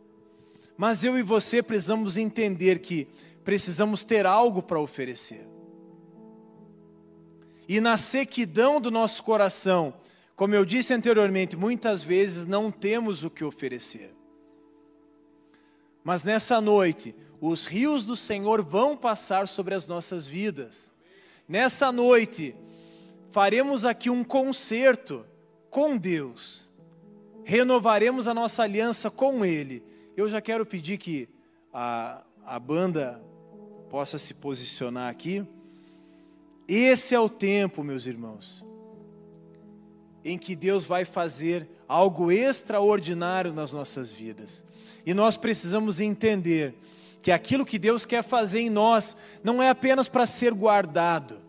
Mas 0.77 1.03
eu 1.03 1.17
e 1.17 1.21
você 1.21 1.61
precisamos 1.61 2.15
entender 2.15 2.79
que 2.79 3.05
precisamos 3.43 4.05
ter 4.05 4.25
algo 4.25 4.63
para 4.63 4.79
oferecer. 4.79 5.51
E 7.67 7.79
na 7.79 7.97
sequidão 7.97 8.79
do 8.79 8.91
nosso 8.91 9.23
coração, 9.23 9.93
como 10.35 10.55
eu 10.55 10.65
disse 10.65 10.93
anteriormente, 10.93 11.55
muitas 11.55 12.03
vezes 12.03 12.45
não 12.45 12.71
temos 12.71 13.23
o 13.23 13.29
que 13.29 13.43
oferecer. 13.43 14.13
Mas 16.03 16.23
nessa 16.23 16.59
noite, 16.59 17.15
os 17.39 17.65
rios 17.65 18.03
do 18.03 18.15
Senhor 18.15 18.63
vão 18.63 18.97
passar 18.97 19.47
sobre 19.47 19.73
as 19.73 19.87
nossas 19.87 20.25
vidas. 20.25 20.93
Nessa 21.47 21.91
noite, 21.91 22.55
faremos 23.31 23.85
aqui 23.85 24.09
um 24.09 24.23
concerto 24.23 25.25
com 25.69 25.97
Deus, 25.97 26.69
renovaremos 27.43 28.27
a 28.27 28.33
nossa 28.33 28.63
aliança 28.63 29.09
com 29.09 29.43
Ele. 29.43 29.83
Eu 30.15 30.29
já 30.29 30.41
quero 30.41 30.65
pedir 30.65 30.97
que 30.97 31.27
a, 31.73 32.23
a 32.45 32.59
banda 32.59 33.21
possa 33.89 34.17
se 34.17 34.33
posicionar 34.33 35.09
aqui. 35.09 35.45
Esse 36.67 37.13
é 37.13 37.19
o 37.19 37.29
tempo, 37.29 37.83
meus 37.83 38.05
irmãos, 38.05 38.63
em 40.23 40.37
que 40.37 40.55
Deus 40.55 40.85
vai 40.85 41.03
fazer 41.03 41.67
algo 41.87 42.31
extraordinário 42.31 43.53
nas 43.53 43.73
nossas 43.73 44.09
vidas. 44.09 44.65
E 45.05 45.13
nós 45.13 45.35
precisamos 45.35 45.99
entender 45.99 46.73
que 47.21 47.31
aquilo 47.31 47.65
que 47.65 47.77
Deus 47.77 48.05
quer 48.05 48.23
fazer 48.23 48.61
em 48.61 48.69
nós 48.69 49.17
não 49.43 49.61
é 49.61 49.69
apenas 49.69 50.07
para 50.07 50.25
ser 50.25 50.53
guardado, 50.53 51.41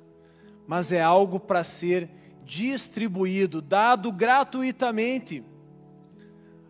mas 0.67 0.93
é 0.93 1.01
algo 1.01 1.39
para 1.39 1.63
ser 1.63 2.09
distribuído, 2.45 3.63
dado 3.63 4.11
gratuitamente. 4.11 5.43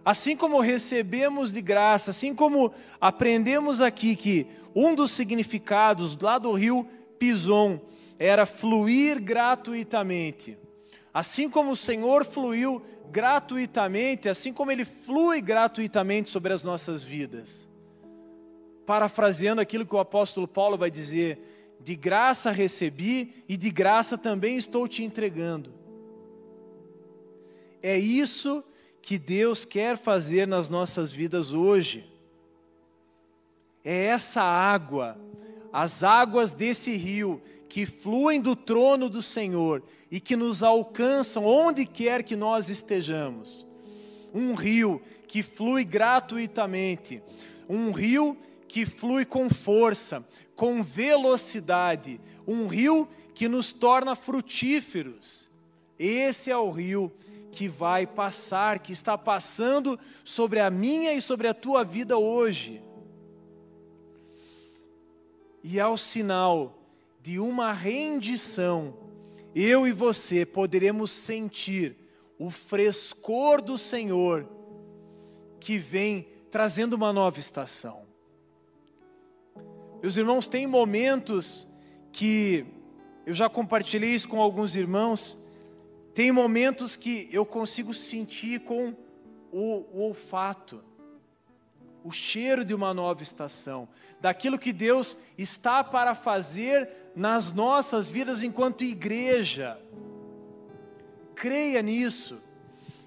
Assim 0.05 0.37
como 0.37 0.61
recebemos 0.61 1.51
de 1.51 1.63
graça, 1.63 2.11
assim 2.11 2.35
como 2.35 2.73
aprendemos 3.01 3.81
aqui 3.81 4.15
que 4.15 4.47
um 4.75 4.95
dos 4.95 5.13
significados 5.13 6.17
lá 6.19 6.39
do 6.39 6.53
rio 6.53 6.87
Pison 7.19 7.81
era 8.19 8.47
fluir 8.47 9.21
gratuitamente. 9.23 10.59
Assim 11.13 11.49
como 11.49 11.73
o 11.73 11.77
Senhor 11.77 12.25
fluiu 12.25 12.83
gratuitamente, 13.11 14.29
assim 14.29 14.53
como 14.53 14.71
Ele 14.71 14.85
flui 14.85 15.41
gratuitamente 15.41 16.31
sobre 16.31 16.53
as 16.53 16.63
nossas 16.63 17.03
vidas. 17.03 17.69
Parafraseando 18.85 19.61
aquilo 19.61 19.87
que 19.87 19.95
o 19.95 20.01
apóstolo 20.01 20.49
Paulo 20.49 20.77
vai 20.77 20.91
dizer: 20.91 21.77
de 21.81 21.95
graça 21.95 22.51
recebi 22.51 23.45
e 23.49 23.57
de 23.57 23.71
graça 23.71 24.19
também 24.19 24.57
estou 24.57 24.89
te 24.89 25.05
entregando. 25.05 25.73
É 27.83 27.99
isso 27.99 28.65
que 29.03 29.19
Deus 29.19 29.67
quer 29.67 29.99
fazer 29.99 30.49
nas 30.49 30.71
nossas 30.71 31.13
vidas 31.13 31.53
hoje. 31.53 32.11
É 33.85 34.07
essa 34.07 34.41
água, 34.43 35.19
as 35.71 36.03
águas 36.03 36.53
desse 36.53 36.97
rio 36.97 37.43
que 37.75 37.87
fluem 37.87 38.41
do 38.41 38.55
trono 38.55 39.09
do 39.09 39.21
Senhor 39.21 39.83
e 40.09 40.21
que 40.21 40.37
nos 40.37 40.63
alcançam 40.63 41.45
onde 41.45 41.85
quer 41.85 42.23
que 42.23 42.37
nós 42.37 42.69
estejamos. 42.69 43.67
Um 44.33 44.55
rio 44.55 45.03
que 45.27 45.43
flui 45.43 45.83
gratuitamente, 45.83 47.21
um 47.69 47.91
rio 47.91 48.39
que 48.69 48.87
flui 48.87 49.25
com 49.25 49.51
força, 49.51 50.25
com 50.55 50.85
velocidade, 50.85 52.21
um 52.47 52.69
rio 52.69 53.09
que 53.35 53.49
nos 53.49 53.73
torna 53.73 54.15
frutíferos. 54.15 55.51
Esse 55.99 56.53
é 56.53 56.57
o 56.57 56.71
rio 56.71 57.13
que 57.51 57.67
vai 57.67 58.07
passar, 58.07 58.79
que 58.79 58.93
está 58.93 59.19
passando 59.19 59.99
sobre 60.23 60.61
a 60.61 60.71
minha 60.71 61.13
e 61.13 61.21
sobre 61.21 61.49
a 61.49 61.55
tua 61.55 61.83
vida 61.83 62.17
hoje. 62.17 62.81
E 65.65 65.81
é 65.81 65.87
o 65.89 65.97
sinal 65.97 66.74
de 67.25 67.41
uma 67.41 67.73
rendição, 67.73 68.93
eu 69.55 69.87
e 69.87 69.93
você 69.93 70.45
poderemos 70.45 71.11
sentir 71.11 71.97
o 72.39 72.51
frescor 72.51 73.63
do 73.63 73.79
Senhor 73.79 74.47
que 75.59 75.79
vem 75.79 76.29
trazendo 76.51 76.93
uma 76.93 77.15
nova 77.15 77.39
estação. 77.41 78.05
Meus 80.03 80.19
irmãos, 80.19 80.49
tem 80.49 80.67
momentos 80.67 81.67
que 82.13 82.67
eu 83.25 83.33
já 83.33 83.49
compartilhei 83.49 84.11
isso 84.11 84.29
com 84.29 84.39
alguns 84.39 84.75
irmãos, 84.75 85.43
tem 86.13 86.31
momentos 86.31 86.95
que 86.95 87.27
eu 87.33 87.47
consigo 87.47 87.95
sentir 87.95 88.61
com 88.61 88.95
o, 89.51 89.87
o 89.95 90.01
olfato, 90.03 90.85
o 92.05 92.13
cheiro 92.13 92.67
de 92.67 92.75
uma 92.75 92.93
nova 92.93 93.23
estação, 93.23 93.89
daquilo 94.21 94.59
que 94.59 94.75
Deus 94.75 95.17
está 95.39 95.83
para 95.83 96.15
fazer 96.15 96.89
nas 97.17 97.51
nossas 97.51 98.07
vidas 98.07 98.43
enquanto 98.43 98.85
igreja. 98.85 99.81
Creia 101.35 101.81
nisso, 101.81 102.39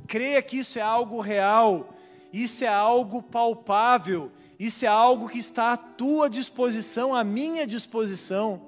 creia 0.07 0.41
que 0.41 0.57
isso 0.57 0.79
é 0.79 0.81
algo 0.81 1.21
real, 1.21 1.93
isso 2.33 2.65
é 2.65 2.67
algo 2.67 3.21
palpável, 3.21 4.31
isso 4.59 4.83
é 4.83 4.87
algo 4.87 5.29
que 5.29 5.37
está 5.37 5.73
à 5.73 5.77
tua 5.77 6.27
disposição, 6.27 7.13
à 7.13 7.23
minha 7.23 7.67
disposição. 7.67 8.63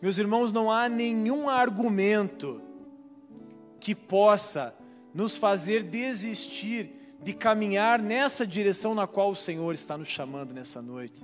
Meus 0.00 0.16
irmãos, 0.16 0.50
não 0.50 0.70
há 0.70 0.88
nenhum 0.88 1.50
argumento 1.50 2.62
que 3.78 3.94
possa 3.94 4.74
nos 5.12 5.36
fazer 5.36 5.82
desistir 5.82 6.99
de 7.22 7.32
caminhar 7.32 8.00
nessa 8.00 8.46
direção 8.46 8.94
na 8.94 9.06
qual 9.06 9.30
o 9.30 9.36
Senhor 9.36 9.74
está 9.74 9.96
nos 9.98 10.08
chamando 10.08 10.54
nessa 10.54 10.80
noite. 10.80 11.22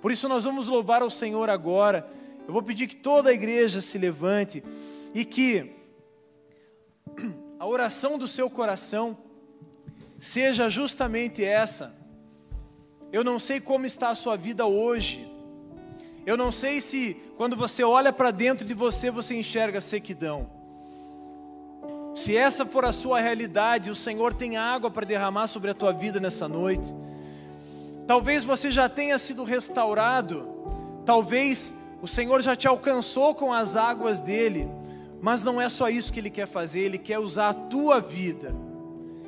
Por 0.00 0.12
isso 0.12 0.28
nós 0.28 0.44
vamos 0.44 0.68
louvar 0.68 1.02
ao 1.02 1.10
Senhor 1.10 1.48
agora. 1.48 2.08
Eu 2.46 2.52
vou 2.52 2.62
pedir 2.62 2.86
que 2.86 2.96
toda 2.96 3.30
a 3.30 3.32
igreja 3.32 3.80
se 3.80 3.98
levante 3.98 4.62
e 5.14 5.24
que 5.24 5.72
a 7.58 7.66
oração 7.66 8.18
do 8.18 8.28
seu 8.28 8.50
coração 8.50 9.16
seja 10.18 10.68
justamente 10.68 11.42
essa. 11.42 11.96
Eu 13.12 13.24
não 13.24 13.38
sei 13.38 13.60
como 13.60 13.86
está 13.86 14.10
a 14.10 14.14
sua 14.14 14.36
vida 14.36 14.66
hoje. 14.66 15.26
Eu 16.26 16.36
não 16.36 16.52
sei 16.52 16.80
se 16.80 17.14
quando 17.36 17.56
você 17.56 17.82
olha 17.82 18.12
para 18.12 18.30
dentro 18.30 18.66
de 18.66 18.74
você 18.74 19.10
você 19.10 19.34
enxerga 19.34 19.80
sequidão. 19.80 20.55
Se 22.16 22.34
essa 22.34 22.64
for 22.64 22.82
a 22.86 22.92
sua 22.92 23.20
realidade, 23.20 23.90
o 23.90 23.94
Senhor 23.94 24.32
tem 24.32 24.56
água 24.56 24.90
para 24.90 25.04
derramar 25.04 25.46
sobre 25.48 25.70
a 25.70 25.74
tua 25.74 25.92
vida 25.92 26.18
nessa 26.18 26.48
noite. 26.48 26.94
Talvez 28.06 28.42
você 28.42 28.72
já 28.72 28.88
tenha 28.88 29.18
sido 29.18 29.44
restaurado, 29.44 30.48
talvez 31.04 31.74
o 32.00 32.08
Senhor 32.08 32.40
já 32.40 32.56
te 32.56 32.66
alcançou 32.66 33.34
com 33.34 33.52
as 33.52 33.76
águas 33.76 34.18
dele, 34.18 34.66
mas 35.20 35.42
não 35.42 35.60
é 35.60 35.68
só 35.68 35.90
isso 35.90 36.10
que 36.10 36.18
ele 36.18 36.30
quer 36.30 36.48
fazer, 36.48 36.80
ele 36.80 36.96
quer 36.96 37.18
usar 37.18 37.50
a 37.50 37.54
tua 37.54 38.00
vida. 38.00 38.56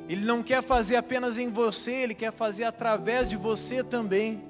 Ele 0.07 0.25
não 0.25 0.41
quer 0.41 0.63
fazer 0.63 0.95
apenas 0.95 1.37
em 1.37 1.51
você, 1.51 1.91
ele 1.91 2.15
quer 2.15 2.33
fazer 2.33 2.63
através 2.63 3.29
de 3.29 3.37
você 3.37 3.83
também. 3.83 4.43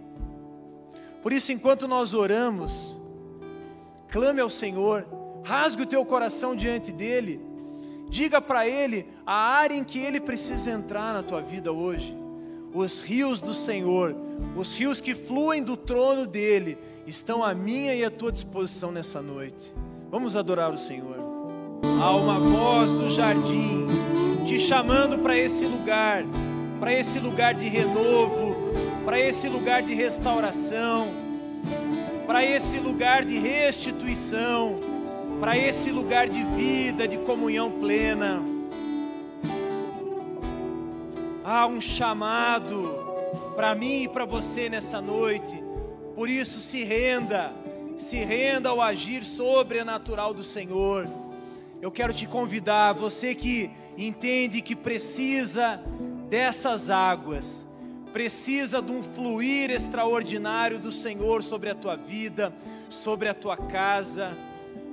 Por 1.21 1.33
isso, 1.33 1.51
enquanto 1.51 1.89
nós 1.89 2.13
oramos, 2.13 2.97
clame 4.07 4.39
ao 4.39 4.49
Senhor, 4.49 5.05
rasgue 5.43 5.83
o 5.83 5.85
teu 5.85 6.05
coração 6.05 6.55
diante 6.55 6.93
dele, 6.93 7.49
diga 8.10 8.41
para 8.41 8.68
ele 8.68 9.05
a 9.26 9.34
área 9.34 9.76
em 9.76 9.84
que 9.84 9.99
ele 9.99 10.20
precisa 10.20 10.72
entrar 10.72 11.14
na 11.14 11.24
tua 11.24 11.41
vida 11.41 11.72
hoje 11.72 12.20
os 12.74 13.01
rios 13.01 13.39
do 13.39 13.53
Senhor, 13.53 14.16
os 14.55 14.78
rios 14.78 15.01
que 15.01 15.16
fluem 15.16 15.64
do 15.64 15.76
trono 15.76 16.26
dele, 16.26 16.78
estão 17.05 17.43
à 17.43 17.53
minha 17.53 17.95
e 17.95 18.03
à 18.03 18.12
tua 18.12 18.32
disposição 18.32 18.91
nessa 18.91 19.22
noite. 19.22 19.74
Vamos 20.12 20.36
adorar 20.36 20.72
o 20.72 20.78
Senhor. 20.78 21.18
Há 22.01 22.16
uma 22.16 22.39
voz 22.39 22.91
do 22.91 23.10
jardim 23.10 23.88
te 24.45 24.60
chamando 24.60 25.20
para 25.20 25.38
esse 25.38 25.66
lugar, 25.66 26.24
para 26.80 26.93
esse 26.93 27.20
lugar 27.20 27.53
de 27.53 27.68
renovo, 27.68 28.55
para 29.05 29.20
esse 29.20 29.49
lugar 29.49 29.82
de 29.82 29.93
restauração, 29.93 31.07
para 32.26 32.43
esse 32.45 32.78
lugar 32.78 33.26
de 33.26 33.39
restituição, 33.39 34.80
para 35.39 35.57
esse 35.57 35.89
lugar 35.89 36.27
de 36.27 36.43
vida, 36.43 37.07
de 37.07 37.17
comunhão 37.19 37.71
plena 37.71 38.43
há 41.45 41.65
um 41.65 41.81
chamado 41.81 42.99
para 43.55 43.73
mim 43.73 44.03
e 44.03 44.07
para 44.07 44.25
você 44.25 44.69
nessa 44.69 45.01
noite. 45.01 45.63
Por 46.13 46.29
isso, 46.29 46.59
se 46.59 46.83
renda, 46.83 47.53
se 47.97 48.17
renda 48.17 48.69
ao 48.69 48.81
agir 48.81 49.23
sobrenatural 49.23 50.33
do 50.33 50.43
Senhor. 50.43 51.07
eu 51.81 51.91
quero 51.91 52.13
te 52.13 52.27
convidar, 52.27 52.93
você 52.93 53.33
que 53.33 53.71
entende 53.97 54.61
que 54.61 54.75
precisa 54.75 55.81
dessas 56.29 56.89
águas, 56.89 57.65
precisa 58.11 58.81
de 58.81 58.91
um 58.91 59.01
fluir 59.01 59.71
extraordinário 59.71 60.77
do 60.77 60.91
Senhor 60.91 61.41
sobre 61.41 61.69
a 61.69 61.75
tua 61.75 61.95
vida, 61.95 62.53
sobre 62.89 63.27
a 63.29 63.33
tua 63.33 63.57
casa, 63.57 64.37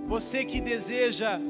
você 0.06 0.44
que 0.44 0.60
deseja 0.60 1.40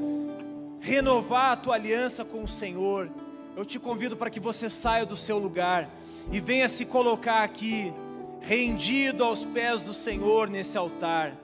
renovar 0.79 1.51
a 1.51 1.55
tua 1.55 1.75
aliança 1.75 2.25
com 2.25 2.43
o 2.43 2.47
Senhor, 2.47 3.09
eu 3.55 3.63
te 3.63 3.79
convido 3.79 4.17
para 4.17 4.29
que 4.29 4.39
você 4.39 4.69
saia 4.69 5.05
do 5.05 5.15
seu 5.15 5.37
lugar 5.37 5.89
e 6.31 6.39
venha 6.39 6.67
se 6.67 6.85
colocar 6.85 7.43
aqui, 7.43 7.93
rendido 8.41 9.23
aos 9.23 9.43
pés 9.43 9.83
do 9.83 9.93
Senhor 9.93 10.49
nesse 10.49 10.77
altar. 10.77 11.35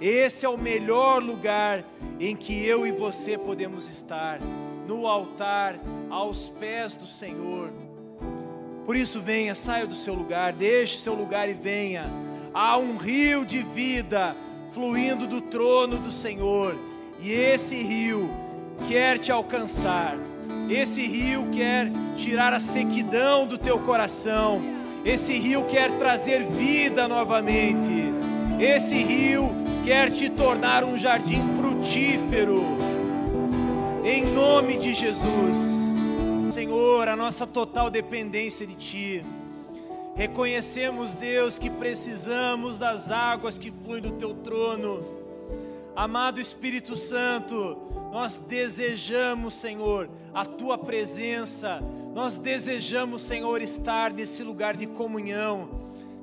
Esse 0.00 0.44
é 0.44 0.48
o 0.48 0.58
melhor 0.58 1.22
lugar 1.22 1.84
em 2.18 2.34
que 2.34 2.66
eu 2.66 2.86
e 2.86 2.92
você 2.92 3.38
podemos 3.38 3.88
estar, 3.88 4.40
no 4.86 5.06
altar, 5.06 5.78
aos 6.10 6.48
pés 6.48 6.96
do 6.96 7.06
Senhor. 7.06 7.72
Por 8.84 8.96
isso, 8.96 9.20
venha, 9.20 9.54
saia 9.54 9.86
do 9.86 9.94
seu 9.94 10.14
lugar, 10.14 10.52
deixe 10.52 10.98
seu 10.98 11.14
lugar 11.14 11.48
e 11.48 11.54
venha. 11.54 12.10
Há 12.52 12.76
um 12.76 12.96
rio 12.96 13.46
de 13.46 13.62
vida 13.62 14.36
fluindo 14.74 15.24
do 15.28 15.40
trono 15.40 15.98
do 15.98 16.10
Senhor, 16.10 16.76
e 17.20 17.32
esse 17.32 17.76
rio 17.76 18.28
quer 18.88 19.18
te 19.20 19.30
alcançar. 19.30 20.18
Esse 20.68 21.06
rio 21.06 21.48
quer 21.52 21.92
tirar 22.16 22.52
a 22.52 22.58
sequidão 22.58 23.46
do 23.46 23.56
teu 23.56 23.78
coração. 23.78 24.60
Esse 25.04 25.34
rio 25.34 25.64
quer 25.66 25.92
trazer 25.92 26.44
vida 26.44 27.06
novamente. 27.06 28.12
Esse 28.58 28.96
rio 28.96 29.50
quer 29.84 30.10
te 30.10 30.28
tornar 30.28 30.82
um 30.82 30.98
jardim 30.98 31.40
frutífero. 31.56 32.64
Em 34.04 34.24
nome 34.24 34.76
de 34.76 34.92
Jesus. 34.92 35.84
Senhor, 36.50 37.08
a 37.08 37.14
nossa 37.16 37.46
total 37.46 37.90
dependência 37.90 38.66
de 38.66 38.74
Ti. 38.74 39.24
Reconhecemos, 40.16 41.12
Deus, 41.12 41.58
que 41.58 41.68
precisamos 41.68 42.78
das 42.78 43.10
águas 43.10 43.58
que 43.58 43.72
fluem 43.72 44.00
do 44.00 44.12
Teu 44.12 44.32
trono. 44.32 45.04
Amado 45.96 46.40
Espírito 46.40 46.94
Santo, 46.94 47.76
nós 48.12 48.38
desejamos, 48.38 49.54
Senhor, 49.54 50.08
a 50.32 50.44
Tua 50.44 50.78
presença. 50.78 51.82
Nós 52.14 52.36
desejamos, 52.36 53.22
Senhor, 53.22 53.60
estar 53.60 54.12
nesse 54.12 54.44
lugar 54.44 54.76
de 54.76 54.86
comunhão, 54.86 55.68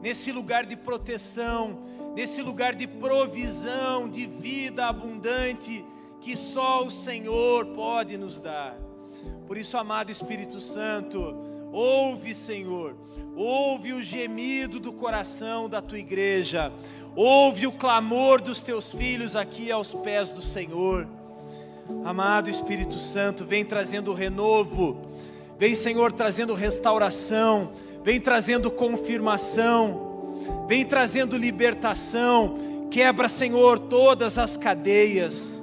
nesse 0.02 0.32
lugar 0.32 0.66
de 0.66 0.78
proteção, 0.78 1.80
nesse 2.16 2.42
lugar 2.42 2.74
de 2.74 2.88
provisão, 2.88 4.08
de 4.08 4.26
vida 4.26 4.88
abundante 4.88 5.86
que 6.22 6.38
só 6.38 6.86
o 6.86 6.92
Senhor 6.92 7.66
pode 7.68 8.18
nos 8.18 8.40
dar. 8.40 8.78
Por 9.48 9.58
isso, 9.58 9.78
amado 9.78 10.12
Espírito 10.12 10.62
Santo, 10.62 11.51
ouve, 11.72 12.36
Senhor, 12.36 12.96
ouve 13.36 13.94
o 13.94 14.02
gemido 14.02 14.80
do 14.80 14.92
coração 14.92 15.70
da 15.70 15.82
tua 15.82 16.00
igreja, 16.00 16.72
ouve 17.16 17.66
o 17.66 17.72
clamor 17.72 18.42
dos 18.42 18.62
teus 18.62 18.92
filhos 18.92 19.36
aqui 19.36 19.72
aos 19.72 19.94
pés 19.94 20.32
do 20.32 20.42
Senhor. 20.42 21.08
Amado 22.06 22.50
Espírito 22.50 23.00
Santo, 23.00 23.46
vem 23.46 23.66
trazendo 23.66 24.14
renovo, 24.14 25.02
vem, 25.58 25.76
Senhor, 25.76 26.12
trazendo 26.12 26.54
restauração, 26.54 27.72
vem 28.04 28.20
trazendo 28.20 28.72
confirmação, 28.72 30.66
vem 30.68 30.86
trazendo 30.86 31.38
libertação. 31.38 32.88
Quebra, 32.90 33.30
Senhor, 33.30 33.80
todas 33.80 34.38
as 34.38 34.58
cadeias, 34.58 35.62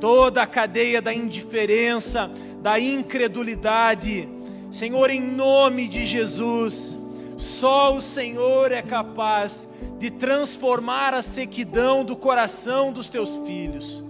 toda 0.00 0.42
a 0.42 0.46
cadeia 0.46 1.00
da 1.00 1.12
indiferença, 1.12 2.30
da 2.60 2.78
incredulidade. 2.78 4.35
Senhor, 4.76 5.08
em 5.08 5.22
nome 5.22 5.88
de 5.88 6.04
Jesus, 6.04 6.98
só 7.38 7.96
o 7.96 8.02
Senhor 8.02 8.70
é 8.70 8.82
capaz 8.82 9.70
de 9.98 10.10
transformar 10.10 11.14
a 11.14 11.22
sequidão 11.22 12.04
do 12.04 12.14
coração 12.14 12.92
dos 12.92 13.08
teus 13.08 13.38
filhos. 13.46 14.04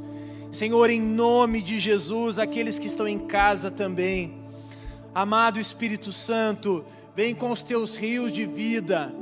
Senhor, 0.51 0.91
em 0.91 1.01
nome 1.01 1.62
de 1.62 1.79
Jesus, 1.79 2.37
aqueles 2.37 2.81
que 2.81 2.89
estão 2.89 3.07
em 3.07 3.17
casa 3.17 3.71
também. 3.71 4.35
Amado 5.14 5.61
Espírito 5.61 6.12
Santo, 6.12 6.85
vem 7.14 7.33
com 7.33 7.53
os 7.53 7.62
teus 7.62 7.95
rios 7.95 8.33
de 8.33 8.45
vida, 8.45 9.14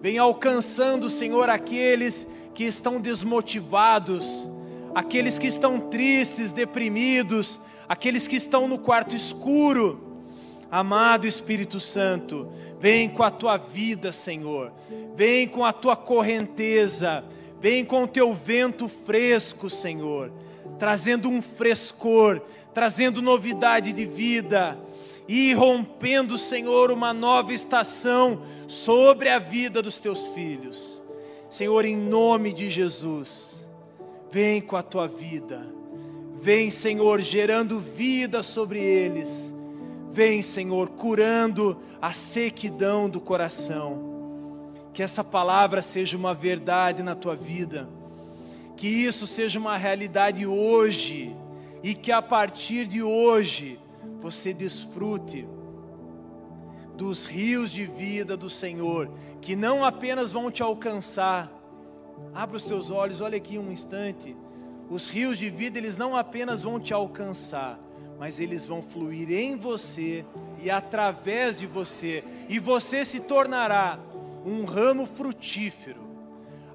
vem 0.00 0.18
alcançando, 0.18 1.10
Senhor, 1.10 1.50
aqueles 1.50 2.28
que 2.54 2.62
estão 2.62 3.00
desmotivados, 3.00 4.48
aqueles 4.94 5.36
que 5.36 5.48
estão 5.48 5.80
tristes, 5.80 6.52
deprimidos, 6.52 7.58
aqueles 7.88 8.28
que 8.28 8.36
estão 8.36 8.68
no 8.68 8.78
quarto 8.78 9.16
escuro. 9.16 10.11
Amado 10.72 11.26
Espírito 11.26 11.78
Santo, 11.78 12.50
vem 12.80 13.06
com 13.06 13.22
a 13.22 13.30
tua 13.30 13.58
vida, 13.58 14.10
Senhor, 14.10 14.72
vem 15.14 15.46
com 15.46 15.66
a 15.66 15.70
tua 15.70 15.94
correnteza, 15.94 17.22
vem 17.60 17.84
com 17.84 18.04
o 18.04 18.08
teu 18.08 18.32
vento 18.32 18.88
fresco, 18.88 19.68
Senhor, 19.68 20.32
trazendo 20.78 21.28
um 21.28 21.42
frescor, 21.42 22.40
trazendo 22.72 23.20
novidade 23.20 23.92
de 23.92 24.06
vida. 24.06 24.78
E 25.28 25.52
rompendo, 25.52 26.38
Senhor, 26.38 26.90
uma 26.90 27.12
nova 27.12 27.52
estação 27.52 28.42
sobre 28.66 29.28
a 29.28 29.38
vida 29.38 29.82
dos 29.82 29.98
teus 29.98 30.24
filhos. 30.28 31.02
Senhor, 31.50 31.84
em 31.84 31.96
nome 31.96 32.50
de 32.50 32.70
Jesus, 32.70 33.68
vem 34.30 34.62
com 34.62 34.76
a 34.76 34.82
tua 34.82 35.06
vida. 35.06 35.66
Vem, 36.40 36.70
Senhor, 36.70 37.20
gerando 37.20 37.78
vida 37.78 38.42
sobre 38.42 38.80
eles. 38.80 39.61
Vem, 40.12 40.42
Senhor, 40.42 40.90
curando 40.90 41.80
a 42.00 42.12
sequidão 42.12 43.08
do 43.08 43.20
coração. 43.20 44.10
Que 44.92 45.02
essa 45.02 45.24
palavra 45.24 45.80
seja 45.80 46.16
uma 46.16 46.34
verdade 46.34 47.02
na 47.02 47.14
tua 47.14 47.34
vida. 47.34 47.88
Que 48.76 48.86
isso 48.86 49.26
seja 49.26 49.58
uma 49.58 49.76
realidade 49.76 50.46
hoje. 50.46 51.34
E 51.82 51.94
que 51.94 52.12
a 52.12 52.20
partir 52.20 52.86
de 52.86 53.02
hoje 53.02 53.78
você 54.20 54.52
desfrute 54.52 55.48
dos 56.96 57.26
rios 57.26 57.72
de 57.72 57.86
vida 57.86 58.36
do 58.36 58.50
Senhor, 58.50 59.10
que 59.40 59.56
não 59.56 59.84
apenas 59.84 60.30
vão 60.30 60.50
te 60.50 60.62
alcançar. 60.62 61.50
Abra 62.34 62.56
os 62.56 62.62
teus 62.62 62.90
olhos, 62.90 63.20
olha 63.20 63.38
aqui 63.38 63.58
um 63.58 63.72
instante 63.72 64.36
os 64.92 65.08
rios 65.08 65.38
de 65.38 65.48
vida, 65.48 65.78
eles 65.78 65.96
não 65.96 66.14
apenas 66.14 66.62
vão 66.62 66.78
te 66.78 66.92
alcançar, 66.92 67.78
mas 68.22 68.38
eles 68.38 68.64
vão 68.64 68.80
fluir 68.80 69.32
em 69.32 69.56
você 69.56 70.24
e 70.62 70.70
através 70.70 71.58
de 71.58 71.66
você, 71.66 72.22
e 72.48 72.60
você 72.60 73.04
se 73.04 73.18
tornará 73.18 73.98
um 74.46 74.64
ramo 74.64 75.08
frutífero. 75.08 76.00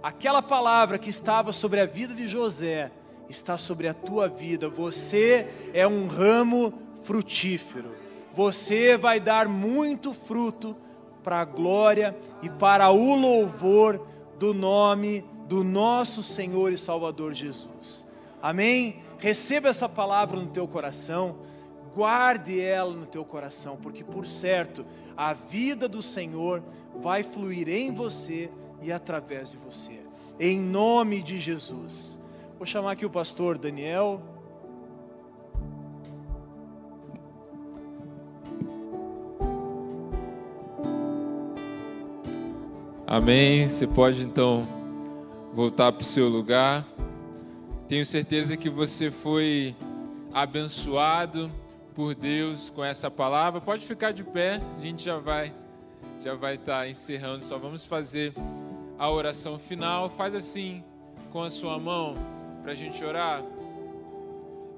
Aquela 0.03 0.41
palavra 0.41 0.99
que 0.99 1.09
estava 1.09 1.53
sobre 1.53 1.79
a 1.79 1.85
vida 1.85 2.13
de 2.13 2.27
José 2.27 2.91
está 3.29 3.57
sobre 3.57 3.87
a 3.87 3.93
tua 3.93 4.27
vida. 4.27 4.67
Você 4.67 5.47
é 5.73 5.87
um 5.87 6.07
ramo 6.07 6.73
frutífero. 7.05 7.95
Você 8.35 8.97
vai 8.97 9.17
dar 9.17 9.47
muito 9.47 10.13
fruto 10.13 10.75
para 11.23 11.39
a 11.39 11.45
glória 11.45 12.13
e 12.43 12.49
para 12.49 12.89
o 12.89 13.15
louvor 13.15 14.05
do 14.37 14.53
nome 14.53 15.23
do 15.47 15.63
nosso 15.63 16.21
Senhor 16.21 16.73
e 16.73 16.77
Salvador 16.77 17.33
Jesus. 17.33 18.05
Amém? 18.41 19.06
Receba 19.19 19.69
essa 19.69 19.89
palavra 19.89 20.39
no 20.39 20.47
teu 20.47 20.67
coração, 20.67 21.37
guarde 21.95 22.59
ela 22.59 22.93
no 22.93 23.05
teu 23.05 23.25
coração, 23.25 23.77
porque 23.77 24.03
por 24.03 24.27
certo 24.27 24.85
a 25.15 25.33
vida 25.33 25.89
do 25.89 26.01
Senhor 26.01 26.63
vai 26.95 27.23
fluir 27.23 27.67
em 27.67 27.91
você 27.91 28.51
e 28.81 28.91
através 28.91 29.51
de 29.51 29.57
você. 29.57 30.01
Em 30.39 30.59
nome 30.59 31.23
de 31.23 31.39
Jesus. 31.39 32.19
Vou 32.57 32.65
chamar 32.65 32.91
aqui 32.91 33.05
o 33.05 33.09
pastor 33.09 33.57
Daniel. 33.57 34.21
Amém. 43.07 43.67
Você 43.67 43.87
pode 43.87 44.21
então 44.21 44.67
voltar 45.53 45.91
para 45.91 46.01
o 46.01 46.05
seu 46.05 46.27
lugar. 46.27 46.85
Tenho 47.87 48.05
certeza 48.05 48.57
que 48.57 48.69
você 48.69 49.09
foi 49.09 49.73
abençoado 50.33 51.49
por 51.95 52.13
Deus 52.13 52.69
com 52.69 52.83
essa 52.83 53.09
palavra. 53.09 53.61
Pode 53.61 53.85
ficar 53.85 54.11
de 54.11 54.25
pé, 54.25 54.59
a 54.77 54.81
gente 54.81 55.03
já 55.03 55.17
vai 55.17 55.53
já 56.21 56.35
vai 56.35 56.55
estar 56.55 56.79
tá 56.79 56.89
encerrando, 56.89 57.45
só 57.45 57.57
vamos 57.57 57.85
fazer 57.85 58.33
a 58.99 59.09
oração 59.09 59.57
final. 59.57 60.09
Faz 60.09 60.35
assim 60.35 60.83
com 61.31 61.41
a 61.43 61.49
sua 61.49 61.79
mão 61.79 62.15
para 62.61 62.73
a 62.73 62.75
gente 62.75 63.01
orar. 63.05 63.41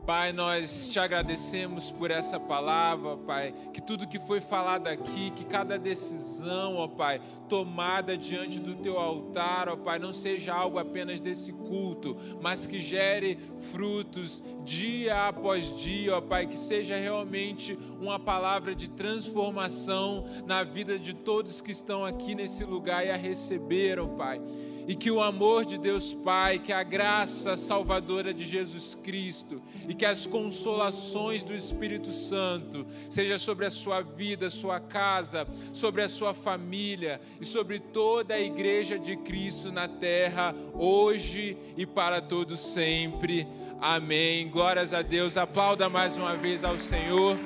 Pai, 0.10 0.34
nós 0.34 0.90
te 0.90 1.00
agradecemos 1.00 1.92
por 1.92 2.10
essa 2.10 2.40
palavra, 2.40 3.16
Pai, 3.16 3.54
que 3.72 3.80
tudo 3.80 4.08
que 4.08 4.18
foi 4.18 4.42
falado 4.42 4.88
aqui, 4.88 5.30
que 5.30 5.46
cada 5.46 5.78
decisão, 5.78 6.78
ó 6.78 6.88
Pai, 6.88 7.22
tomada 7.48 8.18
diante 8.18 8.60
do 8.60 8.74
teu 8.74 8.98
altar, 8.98 9.70
ó 9.70 9.76
Pai, 9.76 10.00
não 10.00 10.12
seja 10.12 10.52
algo 10.52 10.80
apenas 10.80 11.20
desse 11.20 11.54
culto, 11.54 12.18
mas 12.42 12.66
que 12.66 12.80
gere 12.80 13.38
frutos 13.72 14.44
dia 14.66 15.28
após 15.28 15.78
dia, 15.78 16.18
ó 16.18 16.22
Pai, 16.22 16.48
que 16.48 16.58
seja 16.58 16.98
realmente 16.98 17.78
uma 18.02 18.18
palavra 18.18 18.74
de 18.74 18.90
transformação 18.90 20.26
na 20.48 20.64
vida 20.64 20.98
de 20.98 21.14
todos 21.14 21.62
que 21.62 21.70
estão 21.70 22.04
aqui 22.04 22.34
nesse 22.34 22.64
lugar 22.64 23.06
e 23.06 23.12
a 23.12 23.16
receberam, 23.16 24.18
Pai 24.18 24.42
e 24.90 24.96
que 24.96 25.12
o 25.12 25.22
amor 25.22 25.66
de 25.66 25.78
Deus 25.78 26.16
Pai, 26.16 26.58
que 26.58 26.74
a 26.74 26.82
graça 26.82 27.56
salvadora 27.56 28.34
de 28.34 28.44
Jesus 28.44 28.98
Cristo 29.04 29.62
e 29.88 29.94
que 29.94 30.04
as 30.04 30.26
consolações 30.26 31.44
do 31.44 31.54
Espírito 31.54 32.12
Santo 32.12 32.88
seja 33.08 33.38
sobre 33.38 33.68
a 33.68 33.70
sua 33.70 34.02
vida, 34.02 34.50
sua 34.50 34.80
casa, 34.80 35.48
sobre 35.72 36.02
a 36.02 36.10
sua 36.10 36.34
família 36.34 37.22
e 37.40 37.46
sobre 37.46 37.80
toda 37.80 38.34
a 38.34 38.42
igreja 38.42 38.98
de 38.98 39.16
Cristo 39.16 39.72
na 39.72 39.88
terra, 39.88 40.56
hoje 40.74 41.56
e 41.78 41.86
para 41.86 42.20
todos 42.20 42.60
sempre. 42.60 43.48
Amém. 43.80 44.50
Glórias 44.50 44.92
a 44.92 45.04
Deus. 45.04 45.38
Aplauda 45.38 45.88
mais 45.88 46.18
uma 46.18 46.36
vez 46.36 46.64
ao 46.64 46.80
Senhor, 46.80 47.38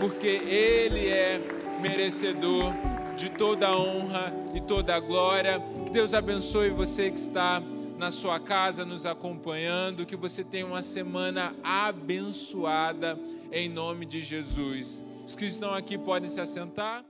porque 0.00 0.26
ele 0.26 1.06
é 1.06 1.40
merecedor 1.80 2.72
de 3.18 3.28
toda 3.30 3.66
a 3.66 3.76
honra 3.76 4.32
e 4.54 4.60
toda 4.60 4.94
a 4.94 5.00
glória. 5.00 5.60
Que 5.84 5.90
Deus 5.90 6.14
abençoe 6.14 6.70
você 6.70 7.10
que 7.10 7.18
está 7.18 7.60
na 7.98 8.12
sua 8.12 8.38
casa 8.38 8.84
nos 8.84 9.04
acompanhando. 9.04 10.06
Que 10.06 10.14
você 10.14 10.44
tenha 10.44 10.64
uma 10.64 10.82
semana 10.82 11.54
abençoada 11.62 13.18
em 13.50 13.68
nome 13.68 14.06
de 14.06 14.22
Jesus. 14.22 15.04
Os 15.26 15.34
que 15.34 15.46
estão 15.46 15.74
aqui 15.74 15.98
podem 15.98 16.28
se 16.28 16.40
assentar. 16.40 17.04